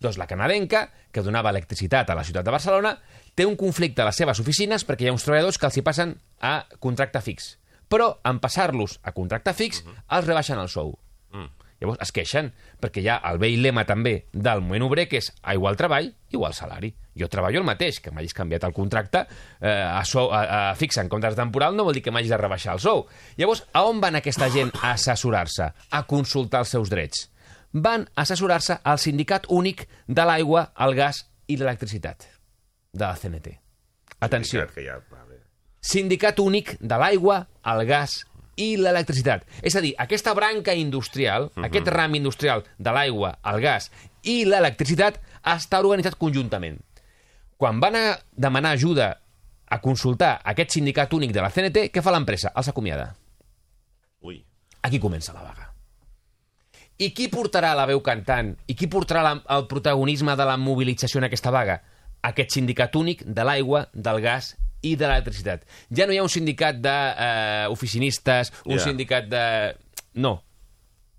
Doncs 0.02 0.18
la 0.18 0.28
canadenca, 0.28 0.90
que 1.12 1.24
donava 1.24 1.54
electricitat 1.54 2.10
a 2.10 2.18
la 2.18 2.26
ciutat 2.26 2.46
de 2.46 2.56
Barcelona, 2.56 2.96
té 3.36 3.46
un 3.46 3.56
conflicte 3.56 4.02
a 4.02 4.10
les 4.10 4.18
seves 4.18 4.42
oficines 4.42 4.84
perquè 4.88 5.06
hi 5.06 5.14
ha 5.14 5.16
uns 5.16 5.24
treballadors 5.28 5.62
que 5.62 5.70
els 5.70 5.78
hi 5.78 5.86
passen 5.86 6.18
a 6.42 6.58
contracte 6.80 7.22
fix. 7.22 7.56
Però, 7.88 8.16
en 8.26 8.42
passar-los 8.42 9.00
a 9.06 9.14
contracte 9.14 9.54
fix, 9.54 9.84
els 9.86 10.26
rebaixen 10.26 10.60
el 10.60 10.72
sou. 10.74 10.96
Llavors 11.86 12.02
es 12.02 12.12
queixen, 12.16 12.50
perquè 12.82 13.04
hi 13.04 13.10
ha 13.12 13.20
el 13.30 13.38
vell 13.42 13.62
lema 13.62 13.84
també 13.86 14.16
del 14.34 14.64
moment 14.66 14.88
obrer, 14.88 15.06
que 15.12 15.20
és 15.22 15.30
a 15.44 15.54
igual 15.54 15.78
treball, 15.78 16.10
igual 16.34 16.56
salari. 16.58 16.90
Jo 17.16 17.30
treballo 17.32 17.62
el 17.62 17.68
mateix, 17.68 18.02
que 18.02 18.12
m'hagis 18.12 18.34
canviat 18.36 18.66
el 18.66 18.74
contracte 18.76 19.22
eh, 19.22 19.70
a, 19.70 20.02
sou, 20.08 20.32
a, 20.34 20.72
a 20.72 20.76
fixa 20.80 21.04
en 21.06 21.12
comptes 21.12 21.38
temporal 21.38 21.78
no 21.78 21.86
vol 21.86 21.96
dir 21.96 22.02
que 22.04 22.12
m'hagis 22.12 22.34
de 22.34 22.42
rebaixar 22.42 22.74
el 22.76 22.82
sou. 22.84 23.06
Llavors, 23.38 23.64
a 23.72 23.86
on 23.86 24.02
van 24.02 24.18
aquesta 24.18 24.50
gent 24.52 24.74
a 24.82 24.96
assessorar-se, 24.96 25.70
a 25.70 26.04
consultar 26.10 26.66
els 26.66 26.74
seus 26.74 26.92
drets? 26.92 27.30
Van 27.72 28.08
a 28.08 28.26
assessorar-se 28.26 28.80
al 28.84 29.00
sindicat 29.04 29.46
únic 29.54 29.86
de 30.08 30.26
l'aigua, 30.26 30.72
el 30.82 30.98
gas 30.98 31.26
i 31.48 31.60
l'electricitat, 31.62 32.26
de 32.92 33.06
la 33.06 33.16
CNT. 33.20 33.60
Atenció. 34.26 34.66
Que 34.74 34.88
ja. 34.88 34.98
Sindicat 35.86 36.40
únic 36.42 36.80
de 36.82 36.98
l'aigua, 36.98 37.44
el 37.70 37.86
gas 37.86 38.24
i 38.56 38.76
l'electricitat. 38.78 39.46
És 39.62 39.76
a 39.76 39.82
dir, 39.84 39.94
aquesta 39.98 40.34
branca 40.34 40.74
industrial, 40.74 41.44
uh 41.44 41.52
-huh. 41.56 41.66
aquest 41.66 41.88
ram 41.88 42.16
industrial 42.16 42.64
de 42.78 42.92
l'aigua, 42.92 43.38
el 43.44 43.62
gas 43.62 43.92
i 44.24 44.46
l'electricitat 44.46 45.22
està 45.44 45.80
organitzat 45.80 46.16
conjuntament. 46.16 46.80
Quan 47.58 47.80
van 47.80 47.96
a 47.96 48.20
demanar 48.32 48.72
ajuda 48.72 49.22
a 49.68 49.82
consultar 49.82 50.42
aquest 50.44 50.72
sindicat 50.72 51.14
únic 51.14 51.32
de 51.32 51.42
la 51.42 51.50
CNT, 51.50 51.92
què 51.92 52.02
fa 52.02 52.12
l'empresa? 52.12 52.52
Els 52.56 52.68
acomiada. 52.68 53.16
Ui, 54.22 54.46
Aquí 54.86 55.00
comença 55.00 55.34
la 55.34 55.42
vaga. 55.42 55.72
I 57.02 57.10
qui 57.18 57.26
portarà 57.28 57.72
la 57.74 57.88
veu 57.90 58.04
cantant? 58.06 58.52
I 58.70 58.76
qui 58.78 58.86
portarà 58.88 59.24
la, 59.26 59.32
el 59.58 59.66
protagonisme 59.72 60.36
de 60.38 60.46
la 60.46 60.60
mobilització 60.62 61.18
en 61.20 61.26
aquesta 61.26 61.50
vaga? 61.52 61.80
Aquest 62.30 62.54
sindicat 62.54 62.94
únic 62.96 63.24
de 63.26 63.46
l'aigua, 63.48 63.88
del 63.94 64.22
gas 64.22 64.54
i 64.86 64.94
de 65.00 65.08
l'electricitat. 65.10 65.66
Ja 65.90 66.06
no 66.08 66.14
hi 66.14 66.20
ha 66.22 66.26
un 66.26 66.32
sindicat 66.32 66.78
d'oficinistes, 66.86 68.52
uh, 68.64 68.70
un 68.72 68.78
Ja. 68.80 68.84
sindicat 68.84 69.28
de... 69.32 69.44
No. 70.22 70.44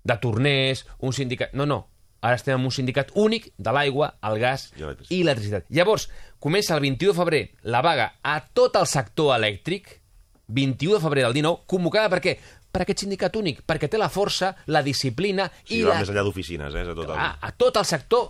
De 0.07 0.17
torners, 0.23 0.85
un 0.99 1.13
sindicat... 1.13 1.53
No, 1.53 1.65
no. 1.65 1.83
Ara 2.21 2.35
estem 2.39 2.57
en 2.57 2.65
un 2.65 2.71
sindicat 2.73 3.11
únic 3.13 3.51
de 3.61 3.71
l'aigua, 3.75 4.13
el 4.25 4.39
gas 4.41 4.71
I 4.73 4.79
l'electricitat. 4.81 5.11
i 5.13 5.19
l'electricitat. 5.23 5.67
Llavors, 5.69 6.07
comença 6.41 6.73
el 6.75 6.81
21 6.81 7.11
de 7.13 7.17
febrer 7.19 7.41
la 7.69 7.81
vaga 7.85 8.07
a 8.23 8.39
tot 8.41 8.75
el 8.79 8.87
sector 8.89 9.35
elèctric, 9.37 9.99
21 10.47 10.95
de 10.97 11.01
febrer 11.03 11.23
del 11.27 11.33
19, 11.37 11.61
convocada 11.69 12.09
per 12.09 12.21
què? 12.23 12.37
Per 12.71 12.81
aquest 12.83 13.03
sindicat 13.05 13.35
únic, 13.37 13.61
perquè 13.67 13.87
té 13.89 13.97
la 14.01 14.09
força, 14.09 14.55
la 14.67 14.81
disciplina 14.83 15.45
sí, 15.63 15.79
i 15.79 15.83
va 15.83 15.93
la... 15.93 15.99
més 16.01 16.09
enllà 16.11 16.23
d'oficines, 16.25 16.73
eh? 16.75 16.83
A 16.87 16.95
tot 16.97 17.05
el... 17.05 17.15
a, 17.15 17.29
a 17.41 17.51
tot 17.51 17.77
el 17.77 17.85
sector 17.85 18.25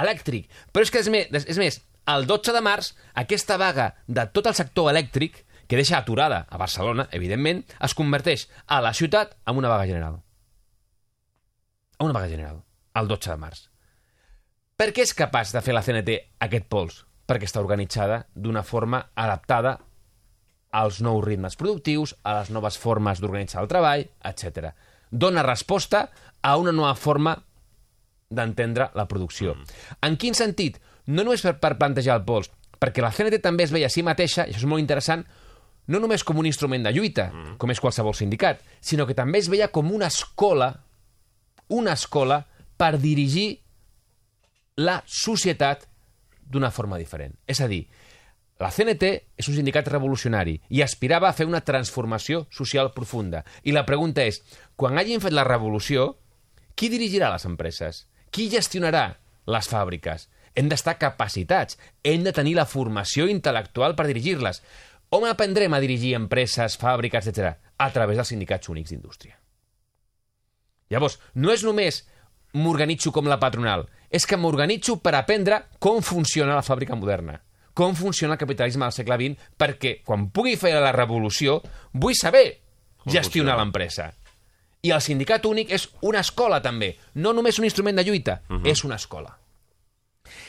elèctric. 0.00 0.48
Però 0.72 0.84
és 0.86 0.92
que 0.92 1.02
és 1.02 1.10
més, 1.12 1.46
és 1.46 1.60
més, 1.60 1.80
el 2.06 2.26
12 2.26 2.54
de 2.54 2.62
març, 2.62 2.92
aquesta 3.18 3.56
vaga 3.58 3.90
de 4.06 4.26
tot 4.32 4.46
el 4.46 4.54
sector 4.58 4.92
elèctric, 4.92 5.42
que 5.66 5.78
deixa 5.78 5.98
aturada 5.98 6.46
a 6.48 6.58
Barcelona, 6.58 7.08
evidentment, 7.10 7.64
es 7.82 7.94
converteix 7.98 8.46
a 8.66 8.80
la 8.84 8.92
ciutat 8.94 9.34
en 9.46 9.58
una 9.58 9.72
vaga 9.72 9.86
general. 9.88 10.20
A 11.98 12.04
una 12.04 12.14
vaga 12.14 12.28
general, 12.28 12.62
el 12.94 13.08
12 13.08 13.32
de 13.32 13.40
març. 13.40 13.64
Per 14.76 14.92
què 14.92 15.02
és 15.06 15.16
capaç 15.16 15.54
de 15.56 15.62
fer 15.64 15.74
la 15.74 15.82
CNT 15.82 16.16
aquest 16.46 16.68
pols? 16.70 17.00
Perquè 17.26 17.48
està 17.48 17.62
organitzada 17.62 18.20
d'una 18.34 18.62
forma 18.62 19.00
adaptada 19.16 19.78
als 20.76 21.00
nous 21.00 21.24
ritmes 21.24 21.56
productius, 21.56 22.14
a 22.22 22.36
les 22.38 22.52
noves 22.52 22.76
formes 22.78 23.22
d'organitzar 23.22 23.62
el 23.64 23.70
treball, 23.70 24.04
etc. 24.30 24.74
Dona 25.10 25.42
resposta 25.42 26.10
a 26.42 26.56
una 26.60 26.74
nova 26.76 26.94
forma 26.94 27.32
d'entendre 28.30 28.90
la 28.94 29.06
producció. 29.08 29.54
Mm. 29.54 29.82
En 30.08 30.16
quin 30.20 30.34
sentit? 30.34 30.80
No 31.06 31.22
només 31.22 31.44
per, 31.44 31.56
per 31.62 31.76
plantejar 31.78 32.18
el 32.18 32.24
pols, 32.26 32.50
perquè 32.80 33.04
la 33.04 33.12
CNT 33.14 33.40
també 33.42 33.66
es 33.66 33.74
veia 33.74 33.90
a 33.90 33.92
si 33.92 34.04
mateixa, 34.06 34.46
i 34.46 34.54
això 34.54 34.64
és 34.64 34.70
molt 34.70 34.82
interessant, 34.82 35.22
no 35.86 36.00
només 36.02 36.24
com 36.26 36.38
un 36.40 36.48
instrument 36.48 36.82
de 36.82 36.92
lluita, 36.94 37.28
mm. 37.30 37.58
com 37.62 37.70
és 37.70 37.82
qualsevol 37.82 38.16
sindicat, 38.18 38.62
sinó 38.80 39.06
que 39.06 39.14
també 39.14 39.38
es 39.42 39.50
veia 39.52 39.70
com 39.74 39.92
una 39.94 40.10
escola, 40.10 40.72
una 41.70 41.94
escola 41.94 42.42
per 42.76 42.96
dirigir 42.98 43.52
la 44.76 44.98
societat 45.06 45.86
d'una 46.46 46.70
forma 46.70 46.98
diferent. 46.98 47.34
És 47.46 47.62
a 47.62 47.70
dir, 47.70 47.86
la 48.60 48.70
CNT 48.72 49.08
és 49.36 49.48
un 49.50 49.56
sindicat 49.56 49.88
revolucionari 49.92 50.56
i 50.72 50.82
aspirava 50.82 51.28
a 51.28 51.36
fer 51.36 51.46
una 51.48 51.62
transformació 51.64 52.46
social 52.50 52.92
profunda. 52.96 53.42
I 53.64 53.74
la 53.76 53.86
pregunta 53.88 54.24
és, 54.24 54.40
quan 54.76 54.98
hagin 54.98 55.20
fet 55.20 55.34
la 55.36 55.44
revolució, 55.44 56.14
qui 56.76 56.88
dirigirà 56.92 57.30
les 57.32 57.44
empreses? 57.48 58.04
Qui 58.36 58.50
gestionarà 58.52 59.14
les 59.48 59.68
fàbriques? 59.70 60.26
Hem 60.52 60.66
d'estar 60.68 60.98
capacitats, 61.00 61.78
hem 62.04 62.26
de 62.26 62.34
tenir 62.36 62.52
la 62.58 62.66
formació 62.68 63.24
intel·lectual 63.32 63.94
per 63.96 64.04
dirigir-les. 64.10 64.60
On 65.16 65.24
aprendrem 65.24 65.72
a 65.72 65.80
dirigir 65.80 66.12
empreses, 66.18 66.76
fàbriques, 66.76 67.30
etc? 67.30 67.54
A 67.80 67.86
través 67.94 68.20
dels 68.20 68.28
sindicats 68.34 68.68
únics 68.68 68.92
d'indústria. 68.92 69.38
Llavors, 70.92 71.16
no 71.32 71.54
és 71.54 71.64
només 71.64 72.02
m'organitzo 72.52 73.08
com 73.12 73.24
la 73.24 73.40
patronal, 73.40 73.86
és 74.12 74.28
que 74.28 74.36
m'organitzo 74.36 74.98
per 75.00 75.14
aprendre 75.16 75.62
com 75.80 76.04
funciona 76.04 76.58
la 76.58 76.66
fàbrica 76.66 76.92
moderna, 76.92 77.38
com 77.72 77.96
funciona 77.96 78.36
el 78.36 78.42
capitalisme 78.44 78.84
del 78.84 78.96
segle 78.98 79.16
XX, 79.22 79.48
perquè 79.56 79.96
quan 80.04 80.28
pugui 80.28 80.60
fer 80.60 80.76
la 80.76 80.92
revolució 80.92 81.62
vull 81.94 82.20
saber 82.20 82.46
gestionar 83.08 83.56
l'empresa. 83.56 84.12
I 84.86 84.92
el 84.94 85.02
sindicat 85.02 85.48
únic 85.48 85.72
és 85.74 85.88
una 86.06 86.22
escola 86.22 86.60
també, 86.62 86.92
no 87.18 87.34
només 87.34 87.58
un 87.58 87.66
instrument 87.66 87.98
de 87.98 88.06
lluita, 88.06 88.40
uh 88.48 88.56
-huh. 88.56 88.70
és 88.70 88.84
una 88.84 88.96
escola. 88.96 89.34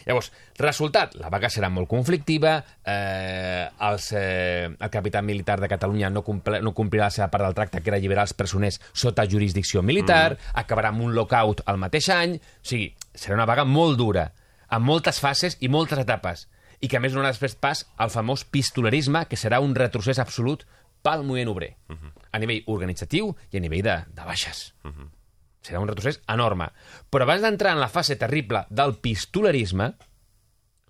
Llavors, 0.06 0.32
resultat, 0.58 1.16
la 1.20 1.30
vaga 1.30 1.50
serà 1.52 1.70
molt 1.70 1.90
conflictiva, 1.92 2.58
eh, 2.84 3.68
els, 3.90 4.12
eh, 4.16 4.70
el 4.70 4.90
capità 4.90 5.22
militar 5.22 5.60
de 5.60 5.68
Catalunya 5.68 6.10
no, 6.10 6.24
comple, 6.24 6.62
no 6.62 6.74
complirà 6.74 7.08
la 7.08 7.16
seva 7.18 7.30
part 7.34 7.44
del 7.44 7.58
tracte, 7.58 7.82
que 7.82 7.90
era 7.92 7.98
alliberar 7.98 8.24
els 8.28 8.34
presoners 8.34 8.80
sota 8.94 9.28
jurisdicció 9.30 9.84
militar, 9.84 10.34
mm. 10.34 10.54
acabarà 10.64 10.94
amb 10.94 11.02
un 11.02 11.16
lockout 11.18 11.62
al 11.66 11.78
mateix 11.78 12.10
any, 12.10 12.38
o 12.38 12.68
sigui, 12.68 12.94
serà 13.14 13.36
una 13.36 13.50
vaga 13.50 13.66
molt 13.66 13.98
dura, 13.98 14.32
amb 14.70 14.86
moltes 14.86 15.20
fases 15.20 15.58
i 15.60 15.70
moltes 15.70 16.00
etapes, 16.00 16.48
i 16.80 16.88
que 16.88 16.98
a 16.98 17.00
més 17.02 17.14
donarà 17.14 17.34
després 17.34 17.56
pas 17.56 17.86
al 17.98 18.12
famós 18.14 18.46
pistolerisme, 18.46 19.26
que 19.26 19.40
serà 19.40 19.60
un 19.64 19.74
retrocés 19.76 20.20
absolut 20.20 20.66
pel 21.08 21.24
moviment 21.24 21.56
obrer, 21.56 21.76
mm 21.88 21.96
-hmm. 21.96 22.26
a 22.32 22.40
nivell 22.40 22.64
organitzatiu 22.68 23.36
i 23.52 23.58
a 23.58 23.64
nivell 23.64 23.84
de, 23.84 24.04
de 24.14 24.26
baixes. 24.26 24.74
Mm 24.84 24.92
-hmm 24.92 25.14
serà 25.68 25.82
un 25.84 25.90
retrocés 25.90 26.22
enorme. 26.32 26.72
Però 27.12 27.26
abans 27.28 27.44
d'entrar 27.44 27.74
en 27.76 27.82
la 27.84 27.92
fase 27.92 28.16
terrible 28.16 28.66
del 28.70 28.98
pistolerisme, 29.04 29.96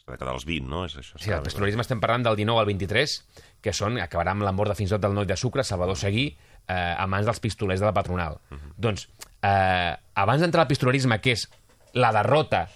S'ha 0.08 0.14
de 0.14 0.20
quedar 0.22 0.34
als 0.38 0.46
20, 0.48 0.70
no? 0.72 0.86
És 0.88 0.96
això, 0.96 1.18
sí, 1.20 1.32
el 1.36 1.42
pistolerisme 1.44 1.84
estem 1.84 2.00
parlant 2.00 2.24
del 2.24 2.38
19 2.40 2.62
al 2.62 2.70
23, 2.70 3.16
que 3.60 3.74
són, 3.76 3.98
acabarà 4.00 4.32
amb 4.32 4.46
la 4.48 4.54
mort 4.56 4.72
de 4.72 4.76
fins 4.80 4.94
i 4.94 4.96
tot 4.96 5.04
del 5.04 5.18
noi 5.18 5.26
de 5.28 5.36
sucre, 5.36 5.66
Salvador 5.68 5.98
Seguí, 6.00 6.30
eh, 6.64 6.76
a 6.96 7.08
mans 7.12 7.28
dels 7.28 7.42
pistolers 7.44 7.84
de 7.84 7.90
la 7.90 7.92
patronal. 7.94 8.40
Uh 8.48 8.56
-huh. 8.56 8.72
Doncs, 8.78 9.10
eh, 9.42 9.98
abans 10.16 10.42
d'entrar 10.42 10.62
al 10.62 10.68
pistolerisme, 10.68 11.20
que 11.20 11.32
és 11.32 11.50
la 11.92 12.14
derrota 12.14 12.70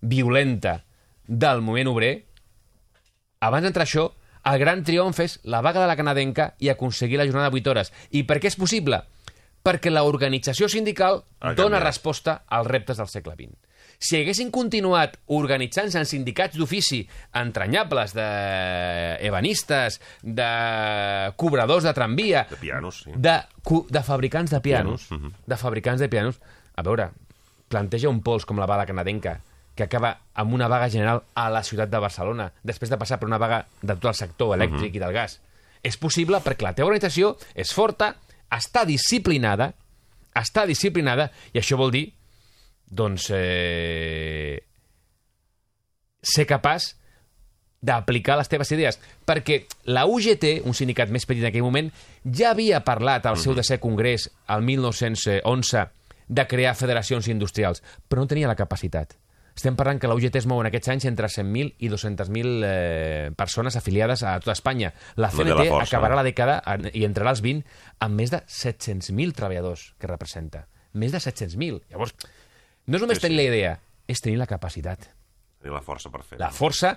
violenta 0.00 0.84
del 1.24 1.62
moviment 1.62 1.94
obrer, 1.94 2.26
abans 3.38 3.62
d'entrar 3.62 3.86
això, 3.86 4.12
el 4.44 4.58
gran 4.58 4.82
triomf 4.84 5.20
és 5.22 5.38
la 5.44 5.60
vaga 5.62 5.82
de 5.82 5.90
la 5.90 5.96
canadenca 5.96 6.54
i 6.58 6.68
aconseguir 6.68 7.18
la 7.18 7.26
jornada 7.26 7.50
de 7.50 7.60
8 7.62 7.70
hores. 7.70 7.92
I 8.10 8.24
per 8.26 8.40
què 8.42 8.50
és 8.50 8.58
possible? 8.58 9.04
perquè 9.62 9.92
l'organització 9.92 10.68
sindical 10.68 11.22
dona 11.40 11.54
canviat. 11.54 11.84
resposta 11.84 12.42
als 12.48 12.66
reptes 12.66 12.98
del 12.98 13.08
segle 13.08 13.34
XX. 13.38 13.54
Si 14.02 14.16
haguessin 14.18 14.50
continuat 14.50 15.14
organitzant-se 15.30 16.00
en 16.00 16.08
sindicats 16.10 16.58
d'ofici 16.58 17.04
entranyables 17.38 18.16
d'ebanistes, 18.16 20.00
de 20.22 20.48
cobradors 21.38 21.86
de 21.86 21.92
tramvia, 21.94 22.46
De 22.50 22.56
pianos, 22.56 23.04
sí. 23.04 23.12
de, 23.14 23.36
de 23.94 24.02
fabricants 24.02 24.50
de 24.50 24.60
pianos, 24.60 25.06
Pianos, 25.06 25.22
mhm. 25.22 25.32
de 25.46 25.56
fabricants 25.56 26.00
de 26.00 26.08
pianos, 26.08 26.40
a 26.74 26.82
veure, 26.82 27.10
planteja 27.68 28.10
un 28.10 28.22
pols 28.26 28.44
com 28.44 28.58
la 28.58 28.66
vaga 28.66 28.86
canadenca, 28.90 29.40
que 29.74 29.84
acaba 29.84 30.12
amb 30.34 30.52
una 30.52 30.68
vaga 30.68 30.90
general 30.90 31.22
a 31.34 31.48
la 31.50 31.62
ciutat 31.64 31.90
de 31.90 32.00
Barcelona, 32.02 32.50
després 32.62 32.90
de 32.90 32.98
passar 33.00 33.18
per 33.18 33.28
una 33.28 33.40
vaga 33.40 33.64
de 33.80 33.94
tot 33.94 34.10
el 34.12 34.18
sector 34.18 34.54
elèctric 34.56 34.96
i 34.96 35.02
del 35.02 35.14
gas. 35.16 35.38
És 35.82 35.96
possible 35.98 36.38
perquè 36.44 36.66
la 36.66 36.74
teva 36.76 36.90
organització 36.90 37.36
és 37.54 37.72
forta, 37.74 38.12
està 38.52 38.84
disciplinada, 38.86 39.72
està 40.36 40.66
disciplinada, 40.68 41.30
i 41.52 41.60
això 41.60 41.78
vol 41.80 41.92
dir, 41.94 42.04
doncs, 42.92 43.30
eh, 43.32 44.60
ser 46.22 46.46
capaç 46.46 46.92
d'aplicar 47.82 48.36
les 48.38 48.48
teves 48.48 48.70
idees. 48.70 49.00
Perquè 49.26 49.64
la 49.90 50.04
UGT, 50.06 50.60
un 50.68 50.76
sindicat 50.76 51.10
més 51.10 51.26
petit 51.26 51.42
en 51.42 51.50
aquell 51.50 51.66
moment, 51.66 51.90
ja 52.24 52.52
havia 52.52 52.84
parlat 52.86 53.26
al 53.26 53.40
seu 53.40 53.56
desè 53.58 53.80
congrés, 53.82 54.28
al 54.46 54.62
1911, 54.62 55.88
de 56.28 56.46
crear 56.46 56.76
federacions 56.78 57.26
industrials, 57.28 57.82
però 58.08 58.22
no 58.22 58.30
tenia 58.30 58.48
la 58.48 58.56
capacitat. 58.56 59.16
Estem 59.54 59.76
parlant 59.76 59.98
que 60.00 60.08
la 60.08 60.14
UGT 60.16 60.36
es 60.40 60.46
mou 60.48 60.60
en 60.62 60.66
aquests 60.70 60.88
anys 60.88 61.04
entre 61.10 61.28
100.000 61.28 61.74
i 61.84 61.88
200.000 61.92 62.62
eh, 62.64 63.30
persones 63.36 63.76
afiliades 63.76 64.22
a 64.24 64.38
tota 64.40 64.52
Espanya. 64.56 64.92
La 65.16 65.28
CNT 65.30 65.52
la 65.58 65.64
força, 65.68 65.88
acabarà 65.96 66.14
no? 66.16 66.22
la 66.22 66.26
dècada 66.28 66.62
en- 66.74 66.88
i 66.92 67.04
entrarà 67.04 67.34
als 67.34 67.42
20 67.44 67.64
amb 68.00 68.16
més 68.16 68.30
de 68.32 68.40
700.000 68.46 69.34
treballadors 69.36 69.94
que 69.98 70.06
representa. 70.08 70.66
Més 70.94 71.12
de 71.12 71.20
700.000. 71.20 71.82
Llavors, 71.90 72.14
no 72.86 72.96
és 72.96 73.02
només 73.02 73.18
Sí, 73.18 73.20
sí. 73.20 73.26
tenir 73.28 73.36
la 73.42 73.48
idea, 73.50 73.74
és 74.08 74.20
tenir 74.20 74.38
la 74.40 74.46
capacitat 74.46 75.10
Tenir 75.62 75.74
la 75.76 75.82
força 75.84 76.10
per 76.10 76.24
fer 76.26 76.38
la 76.40 76.50
força 76.50 76.96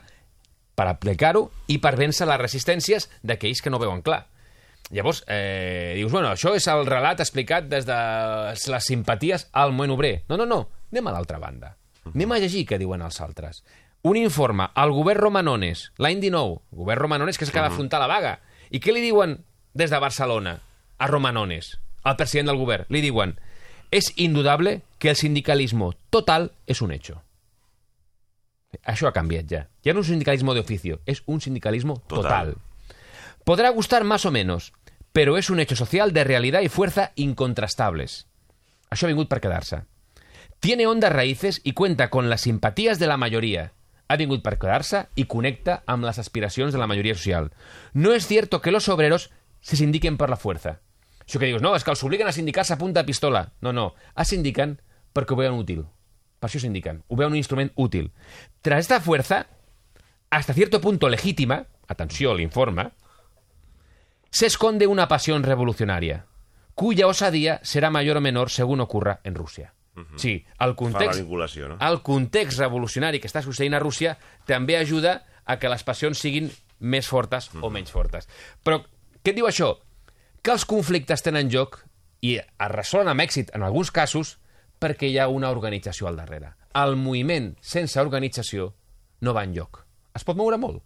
per 0.75 0.87
aplicar-ho 0.89 1.43
i 1.71 1.77
per 1.77 1.93
vèncer 1.95 2.25
les 2.27 2.39
resistències 2.41 3.05
d'aquells 3.23 3.61
que 3.61 3.69
no 3.69 3.77
veuen 3.79 4.01
clar. 4.01 4.25
Llavors, 4.91 5.23
eh, 5.27 5.93
dius, 5.95 6.11
bueno, 6.11 6.29
això 6.33 6.51
és 6.55 6.65
el 6.67 6.85
relat 6.85 7.19
explicat 7.19 7.67
des 7.69 7.85
de 7.85 7.95
les 8.71 8.83
simpaties 8.85 9.47
al 9.53 9.71
moment 9.71 9.91
obrer. 9.95 10.23
No, 10.29 10.37
no, 10.37 10.45
no, 10.45 10.69
anem 10.91 11.07
a 11.07 11.13
l'altra 11.15 11.37
banda. 11.39 11.75
Anem 12.13 12.31
a 12.31 12.39
llegir 12.39 12.65
què 12.69 12.79
diuen 12.81 13.01
els 13.01 13.19
altres. 13.21 13.63
Un 14.05 14.19
informe 14.19 14.67
al 14.77 14.93
govern 14.93 15.23
Romanones, 15.23 15.89
l'any 15.97 16.21
19, 16.21 16.59
el 16.71 16.77
govern 16.77 17.01
Romanones 17.01 17.39
que 17.39 17.47
és 17.47 17.53
ha 17.55 17.65
d'afrontar 17.65 17.99
la 17.99 18.09
vaga. 18.11 18.37
I 18.69 18.79
què 18.79 18.93
li 18.93 19.01
diuen 19.01 19.39
des 19.73 19.89
de 19.89 19.99
Barcelona 19.99 20.59
a 20.97 21.07
Romanones, 21.09 21.79
al 22.03 22.17
president 22.19 22.51
del 22.51 22.61
govern? 22.61 22.85
Li 22.93 23.01
diuen, 23.01 23.39
es 23.89 24.13
indudable 24.15 24.83
que 24.99 25.09
el 25.09 25.15
sindicalismo 25.15 25.93
total 26.09 26.51
es 26.67 26.81
un 26.81 26.91
hecho. 26.91 27.23
Això 28.83 29.07
ha 29.07 29.15
canviat 29.15 29.49
ja. 29.49 29.65
Ja 29.81 29.93
no 29.95 30.03
és 30.03 30.09
un 30.09 30.19
sindicalismo 30.19 30.53
de 30.53 30.61
oficio, 30.61 30.99
és 31.05 31.23
un 31.25 31.41
sindicalismo 31.41 31.97
total. 32.05 32.53
Total. 32.53 32.55
Podrá 33.45 33.69
gustar 33.69 34.03
más 34.03 34.25
o 34.25 34.31
menos, 34.31 34.73
pero 35.13 35.37
es 35.37 35.49
un 35.49 35.59
hecho 35.59 35.75
social 35.75 36.13
de 36.13 36.23
realidad 36.23 36.61
y 36.61 36.69
fuerza 36.69 37.11
incontrastables. 37.15 38.27
Això 38.89 39.05
ha 39.05 39.13
vingut 39.13 39.29
per 39.29 39.39
quedar-se. 39.41 39.85
Tiene 40.59 40.87
hondas 40.87 41.13
raíces 41.13 41.61
y 41.63 41.73
cuenta 41.73 42.09
con 42.09 42.29
las 42.29 42.41
simpatías 42.41 42.99
de 42.99 43.07
la 43.07 43.17
mayoría. 43.17 43.73
Ha 44.07 44.17
vingut 44.17 44.43
per 44.43 44.59
quedar-se 44.59 45.07
y 45.15 45.25
connecta 45.25 45.83
amb 45.85 46.05
de 46.05 46.77
la 46.77 46.87
majoria 46.87 47.15
social. 47.15 47.51
No 47.93 48.13
es 48.13 48.27
cierto 48.27 48.61
que 48.61 48.71
los 48.71 48.87
obreros 48.89 49.31
se 49.61 49.75
sindiquen 49.75 50.17
per 50.17 50.29
la 50.29 50.37
fuerza. 50.37 50.81
Això 51.25 51.39
que 51.39 51.47
dius, 51.49 51.61
no, 51.61 51.73
és 51.75 51.83
que 51.83 51.89
els 51.89 52.03
obliguen 52.05 52.27
a 52.27 52.31
sindicar-se 52.31 52.73
a 52.73 52.77
punta 52.77 53.01
de 53.01 53.07
pistola. 53.07 53.53
No, 53.61 53.73
no, 53.73 53.95
es 54.15 54.29
sindiquen 54.29 54.79
perquè 55.13 55.33
ho 55.33 55.39
veuen 55.39 55.57
útil. 55.57 55.85
Per 56.39 56.49
això 56.49 56.61
sindiquen. 56.61 57.01
Ho 57.07 57.15
un 57.33 57.35
instrument 57.35 57.71
útil. 57.75 58.11
Tras 58.61 58.81
esta 58.81 59.01
fuerza, 59.01 59.47
hasta 60.29 60.53
cierto 60.53 60.81
punto 60.81 61.09
legítima, 61.09 61.65
atenció 61.87 62.31
a 62.31 62.35
l'informe, 62.35 62.91
se 64.29 64.45
esconde 64.45 64.85
una 64.85 65.07
pasión 65.07 65.43
revolucionaria, 65.43 66.25
cuya 66.75 67.07
osadía 67.07 67.59
será 67.63 67.89
mayor 67.89 68.17
o 68.17 68.21
menor 68.21 68.49
según 68.49 68.81
ocurra 68.81 69.21
en 69.23 69.33
Rússia. 69.95 70.19
Sí, 70.19 70.33
el 70.59 70.75
context, 70.75 71.23
no? 71.23 71.77
el 71.79 72.01
context 72.03 72.59
revolucionari 72.59 73.21
que 73.23 73.29
està 73.31 73.41
succeint 73.45 73.73
a 73.73 73.79
Rússia 73.79 74.17
també 74.45 74.77
ajuda 74.77 75.21
a 75.45 75.57
que 75.61 75.71
les 75.71 75.83
passions 75.87 76.19
siguin 76.19 76.49
més 76.79 77.07
fortes 77.07 77.49
o 77.61 77.69
menys 77.71 77.93
fortes. 77.93 78.27
Però 78.63 78.81
què 79.23 79.31
et 79.31 79.37
diu 79.37 79.47
això? 79.47 79.75
Que 80.43 80.53
els 80.53 80.65
conflictes 80.69 81.23
tenen 81.25 81.49
lloc 81.49 81.79
i 82.21 82.35
es 82.37 82.71
resolen 82.71 83.09
amb 83.11 83.23
èxit 83.23 83.53
en 83.55 83.63
alguns 83.65 83.91
casos 83.91 84.37
perquè 84.81 85.09
hi 85.09 85.17
ha 85.19 85.29
una 85.31 85.49
organització 85.53 86.09
al 86.09 86.19
darrere. 86.19 86.53
El 86.75 86.97
moviment 86.99 87.53
sense 87.61 87.99
organització 88.01 88.73
no 89.21 89.33
va 89.33 89.45
enlloc. 89.47 89.85
Es 90.15 90.25
pot 90.27 90.37
moure 90.37 90.59
molt, 90.59 90.83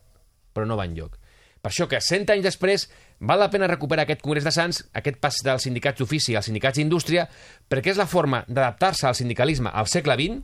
però 0.54 0.68
no 0.70 0.78
va 0.78 0.86
enlloc. 0.86 1.18
Per 1.60 1.72
això 1.72 1.90
que 1.92 2.00
100 2.00 2.32
anys 2.34 2.46
després 2.46 2.88
val 3.20 3.42
la 3.42 3.50
pena 3.52 3.68
recuperar 3.68 4.06
aquest 4.06 4.22
Congrés 4.24 4.46
de 4.48 4.54
Sants, 4.56 4.86
aquest 4.96 5.20
pas 5.20 5.42
dels 5.44 5.66
sindicats 5.68 6.00
d'ofici 6.00 6.36
als 6.36 6.48
sindicats 6.48 6.80
d'indústria, 6.80 7.28
perquè 7.68 7.92
és 7.92 8.00
la 8.00 8.08
forma 8.08 8.46
d'adaptar-se 8.48 9.10
al 9.10 9.18
sindicalisme 9.20 9.72
al 9.74 9.92
segle 9.92 10.16
XX, 10.16 10.40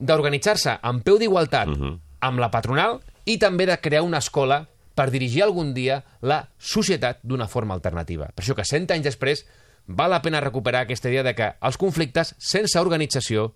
d'organitzar-se 0.00 0.78
en 0.82 1.00
peu 1.06 1.20
d'igualtat 1.20 1.70
amb 1.70 2.42
la 2.42 2.50
patronal 2.50 2.98
i 3.28 3.38
també 3.38 3.66
de 3.68 3.78
crear 3.78 4.02
una 4.02 4.18
escola 4.18 4.64
per 4.96 5.10
dirigir 5.12 5.44
algun 5.44 5.72
dia 5.76 6.00
la 6.20 6.42
societat 6.58 7.20
d'una 7.22 7.48
forma 7.48 7.76
alternativa. 7.76 8.30
Per 8.34 8.42
això 8.42 8.56
que 8.58 8.66
100 8.66 8.90
anys 8.96 9.06
després 9.06 9.44
val 9.86 10.10
la 10.10 10.22
pena 10.22 10.42
recuperar 10.42 10.84
aquesta 10.84 11.08
idea 11.12 11.22
de 11.26 11.34
que 11.34 11.52
els 11.60 11.78
conflictes 11.80 12.34
sense 12.38 12.80
organització 12.80 13.52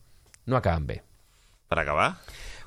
no 0.47 0.57
acaben 0.57 0.87
bé. 0.87 1.01
Per 1.69 1.81
acabar? 1.81 2.15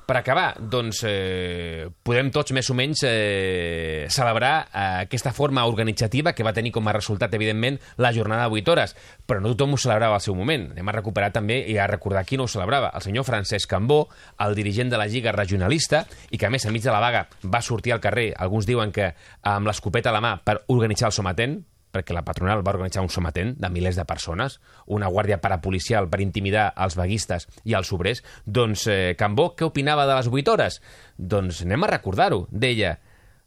Per 0.08 0.16
acabar, 0.16 0.54
doncs, 0.56 1.02
eh, 1.04 1.84
podem 2.02 2.30
tots 2.32 2.54
més 2.56 2.70
o 2.72 2.74
menys 2.78 3.02
eh, 3.04 4.06
celebrar 4.08 4.52
eh, 4.64 4.84
aquesta 5.02 5.34
forma 5.36 5.66
organitzativa 5.68 6.32
que 6.32 6.46
va 6.46 6.54
tenir 6.56 6.72
com 6.72 6.88
a 6.88 6.94
resultat, 6.96 7.36
evidentment, 7.36 7.76
la 8.00 8.14
jornada 8.16 8.46
de 8.46 8.56
8 8.56 8.72
hores. 8.72 8.96
Però 9.28 9.42
no 9.44 9.52
tothom 9.52 9.76
ho 9.76 9.82
celebrava 9.82 10.16
al 10.16 10.24
seu 10.24 10.32
moment. 10.32 10.70
Anem 10.72 10.88
a 10.88 10.96
recuperar 10.96 11.28
també 11.36 11.60
i 11.68 11.76
a 11.76 11.90
recordar 11.92 12.24
qui 12.24 12.40
no 12.40 12.48
ho 12.48 12.48
celebrava. 12.48 12.88
El 12.96 13.04
senyor 13.04 13.28
Francesc 13.28 13.68
Cambó, 13.68 14.06
el 14.40 14.56
dirigent 14.56 14.88
de 14.88 14.96
la 14.96 15.10
Lliga 15.12 15.36
Regionalista, 15.36 16.06
i 16.30 16.40
que, 16.40 16.48
a 16.48 16.54
més, 16.56 16.64
enmig 16.64 16.88
de 16.88 16.94
la 16.94 17.04
vaga 17.04 17.26
va 17.44 17.60
sortir 17.60 17.92
al 17.92 18.00
carrer, 18.00 18.30
alguns 18.32 18.64
diuen 18.64 18.96
que 18.96 19.12
amb 19.44 19.68
l'escopeta 19.68 20.08
a 20.08 20.16
la 20.16 20.24
mà, 20.24 20.38
per 20.40 20.62
organitzar 20.72 21.12
el 21.12 21.18
sometent, 21.20 21.60
perquè 21.92 22.14
la 22.14 22.24
patronal 22.26 22.62
va 22.66 22.74
organitzar 22.74 23.02
un 23.04 23.10
sometent 23.12 23.54
de 23.58 23.70
milers 23.72 23.96
de 23.96 24.06
persones, 24.08 24.58
una 24.86 25.08
guàrdia 25.08 25.40
parapolicial 25.42 26.08
per 26.12 26.20
intimidar 26.24 26.70
els 26.76 26.96
vaguistes 26.98 27.48
i 27.64 27.76
els 27.78 27.92
obrers, 27.92 28.22
doncs 28.44 28.86
eh, 28.86 29.14
Cambó 29.18 29.50
què 29.56 29.66
opinava 29.68 30.06
de 30.08 30.16
les 30.18 30.30
8 30.30 30.54
hores? 30.54 30.80
Doncs 31.16 31.62
anem 31.64 31.84
a 31.84 31.92
recordar-ho. 31.92 32.46
Deia, 32.50 32.98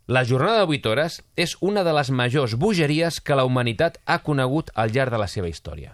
la 0.07 0.25
jornada 0.25 0.65
de 0.65 0.77
8 0.77 0.89
hores 0.89 1.21
és 1.39 1.55
una 1.61 1.85
de 1.87 1.93
les 1.95 2.09
majors 2.11 2.57
bogeries 2.59 3.21
que 3.21 3.37
la 3.37 3.45
humanitat 3.47 4.01
ha 4.05 4.21
conegut 4.25 4.73
al 4.75 4.91
llarg 4.91 5.13
de 5.13 5.21
la 5.21 5.29
seva 5.31 5.47
història. 5.47 5.93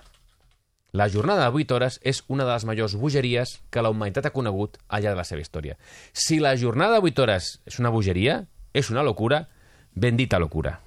La 0.97 1.09
jornada 1.13 1.43
de 1.43 1.53
8 1.61 1.75
hores 1.75 1.99
és 2.01 2.23
una 2.27 2.47
de 2.47 2.53
les 2.53 2.65
majors 2.65 2.95
bogeries 2.95 3.57
que 3.69 3.83
la 3.83 3.91
humanitat 3.93 4.25
ha 4.25 4.33
conegut 4.33 4.79
al 4.87 5.03
llarg 5.03 5.19
de 5.19 5.21
la 5.21 5.27
seva 5.27 5.43
història. 5.43 5.75
Si 6.13 6.39
la 6.39 6.55
jornada 6.57 6.97
de 6.97 7.11
8 7.11 7.27
hores 7.27 7.51
és 7.67 7.77
una 7.83 7.91
bogeria, 7.93 8.45
és 8.73 8.89
una 8.89 9.03
locura, 9.03 9.43
bendita 9.93 10.39
locura. 10.39 10.79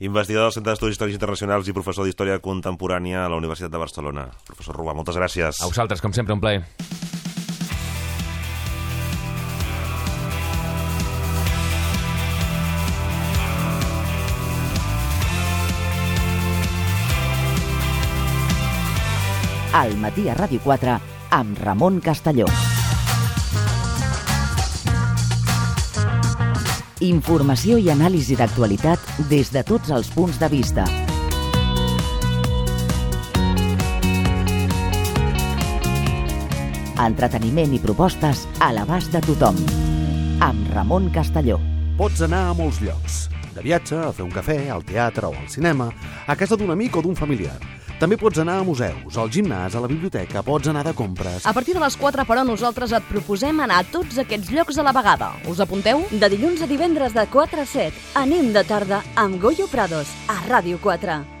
Investigador 0.00 0.48
del 0.48 0.56
Centre 0.56 0.72
d'Estudis 0.72 0.96
Històrics 0.96 1.20
Internacionals 1.20 1.68
i 1.68 1.76
professor 1.76 2.08
d'Història 2.08 2.40
Contemporània 2.42 3.24
a 3.24 3.28
la 3.30 3.38
Universitat 3.38 3.70
de 3.70 3.78
Barcelona. 3.78 4.28
Professor 4.46 4.74
Rubà, 4.76 4.96
moltes 4.96 5.20
gràcies. 5.20 5.62
A 5.62 5.70
vosaltres, 5.70 6.02
com 6.02 6.12
sempre, 6.12 6.34
un 6.34 6.42
plaer. 6.42 6.64
al 19.74 19.96
matí 19.98 20.28
a 20.30 20.36
Ràdio 20.38 20.62
4 20.62 20.94
amb 21.34 21.58
Ramon 21.58 21.98
Castelló. 22.00 22.46
Informació 27.02 27.74
i 27.82 27.88
anàlisi 27.90 28.36
d'actualitat 28.38 29.02
des 29.26 29.48
de 29.50 29.64
tots 29.66 29.90
els 29.90 30.06
punts 30.14 30.36
de 30.38 30.46
vista. 30.46 30.84
Entreteniment 36.94 37.74
i 37.74 37.80
propostes 37.82 38.46
a 38.62 38.70
l'abast 38.70 39.10
de 39.10 39.20
tothom. 39.26 39.58
Amb 40.38 40.70
Ramon 40.70 41.10
Castelló. 41.10 41.58
Pots 41.98 42.22
anar 42.22 42.46
a 42.52 42.54
molts 42.54 42.78
llocs. 42.78 43.24
De 43.54 43.62
viatge, 43.62 43.98
a 43.98 44.12
fer 44.14 44.22
un 44.22 44.30
cafè, 44.30 44.70
al 44.70 44.86
teatre 44.86 45.26
o 45.26 45.34
al 45.34 45.50
cinema, 45.50 45.90
a 46.26 46.36
casa 46.38 46.54
d'un 46.54 46.70
amic 46.70 46.94
o 46.96 47.02
d'un 47.02 47.18
familiar. 47.18 47.58
També 48.00 48.16
pots 48.18 48.40
anar 48.42 48.56
a 48.58 48.64
museus, 48.66 49.18
al 49.20 49.30
gimnàs, 49.30 49.76
a 49.76 49.82
la 49.82 49.90
biblioteca, 49.90 50.42
pots 50.42 50.70
anar 50.70 50.82
de 50.86 50.94
compres... 50.98 51.46
A 51.46 51.52
partir 51.54 51.76
de 51.76 51.82
les 51.82 51.96
4, 52.00 52.24
però, 52.26 52.42
nosaltres 52.46 52.94
et 52.96 53.06
proposem 53.10 53.62
anar 53.62 53.82
a 53.82 53.86
tots 53.86 54.18
aquests 54.18 54.50
llocs 54.54 54.78
a 54.78 54.86
la 54.86 54.94
vegada. 54.96 55.30
Us 55.50 55.62
apunteu? 55.62 56.02
De 56.10 56.32
dilluns 56.32 56.64
a 56.64 56.70
divendres 56.70 57.14
de 57.14 57.26
4 57.30 57.62
a 57.62 57.68
7. 57.76 58.10
Anem 58.24 58.50
de 58.56 58.66
tarda 58.66 59.04
amb 59.14 59.38
Goyo 59.42 59.70
Prados, 59.70 60.10
a 60.26 60.40
Ràdio 60.48 60.82
4. 60.82 61.33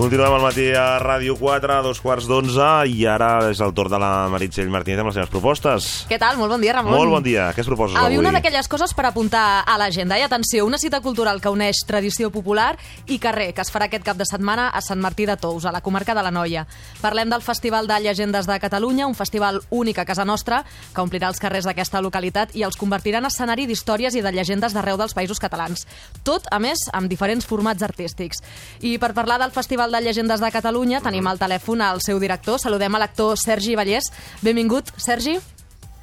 Continuem 0.00 0.32
al 0.32 0.40
matí 0.40 0.62
a 0.72 0.96
Ràdio 0.96 1.34
4, 1.36 1.74
a 1.76 1.82
dos 1.84 1.98
quarts 2.00 2.24
d'onze, 2.24 2.64
i 2.88 3.02
ara 3.04 3.50
és 3.50 3.58
el 3.60 3.74
torn 3.76 3.92
de 3.92 3.98
la 4.00 4.30
Meritxell 4.32 4.70
Martínez 4.72 5.02
amb 5.02 5.10
les 5.10 5.18
seves 5.18 5.28
propostes. 5.28 5.88
Què 6.08 6.16
tal? 6.16 6.38
Molt 6.40 6.54
bon 6.54 6.62
dia, 6.62 6.72
Ramon. 6.72 6.94
Molt 6.96 7.12
bon 7.12 7.26
dia. 7.26 7.50
Què 7.52 7.60
es 7.60 7.68
proposes 7.68 7.98
Avui 8.00 8.16
avui? 8.16 8.20
una 8.22 8.32
d'aquelles 8.32 8.64
coses 8.72 8.94
per 8.96 9.04
apuntar 9.04 9.60
a 9.60 9.74
l'agenda. 9.76 10.16
I 10.16 10.24
atenció, 10.24 10.64
una 10.64 10.78
cita 10.80 11.02
cultural 11.04 11.42
que 11.44 11.52
uneix 11.52 11.82
tradició 11.84 12.30
popular 12.32 12.78
i 13.12 13.18
carrer, 13.20 13.50
que 13.52 13.60
es 13.60 13.68
farà 13.68 13.90
aquest 13.90 14.06
cap 14.06 14.16
de 14.16 14.24
setmana 14.24 14.70
a 14.70 14.80
Sant 14.80 15.02
Martí 15.04 15.26
de 15.28 15.36
Tous, 15.36 15.66
a 15.68 15.74
la 15.76 15.82
comarca 15.84 16.16
de 16.16 16.24
la 16.24 16.32
Noia. 16.32 16.64
Parlem 17.02 17.28
del 17.28 17.44
Festival 17.44 17.84
de 17.86 18.00
Llegendes 18.00 18.48
de 18.48 18.56
Catalunya, 18.58 19.04
un 19.06 19.14
festival 19.14 19.60
únic 19.68 20.00
a 20.00 20.06
casa 20.08 20.24
nostra, 20.24 20.62
que 20.94 21.04
omplirà 21.04 21.28
els 21.28 21.42
carrers 21.44 21.68
d'aquesta 21.68 22.00
localitat 22.00 22.56
i 22.56 22.64
els 22.64 22.80
convertirà 22.80 23.20
en 23.20 23.28
escenari 23.28 23.68
d'històries 23.68 24.16
i 24.16 24.24
de 24.24 24.32
llegendes 24.32 24.72
d'arreu 24.72 24.96
dels 24.96 25.12
països 25.12 25.44
catalans. 25.44 25.84
Tot, 26.24 26.48
a 26.48 26.58
més, 26.58 26.88
amb 26.88 27.12
diferents 27.12 27.44
formats 27.44 27.84
artístics. 27.84 28.40
I 28.80 28.96
per 28.96 29.12
parlar 29.12 29.36
del 29.44 29.52
Festival 29.52 29.89
de 29.90 30.00
Llegendes 30.00 30.40
de 30.40 30.50
Catalunya 30.54 31.00
tenim 31.04 31.26
al 31.26 31.38
telèfon 31.40 31.82
al 31.82 32.00
seu 32.04 32.20
director. 32.22 32.58
Saludem 32.62 32.94
a 32.94 33.00
l'actor 33.02 33.36
Sergi 33.40 33.74
Vallès. 33.78 34.10
Benvingut, 34.42 34.92
Sergi. 34.96 35.36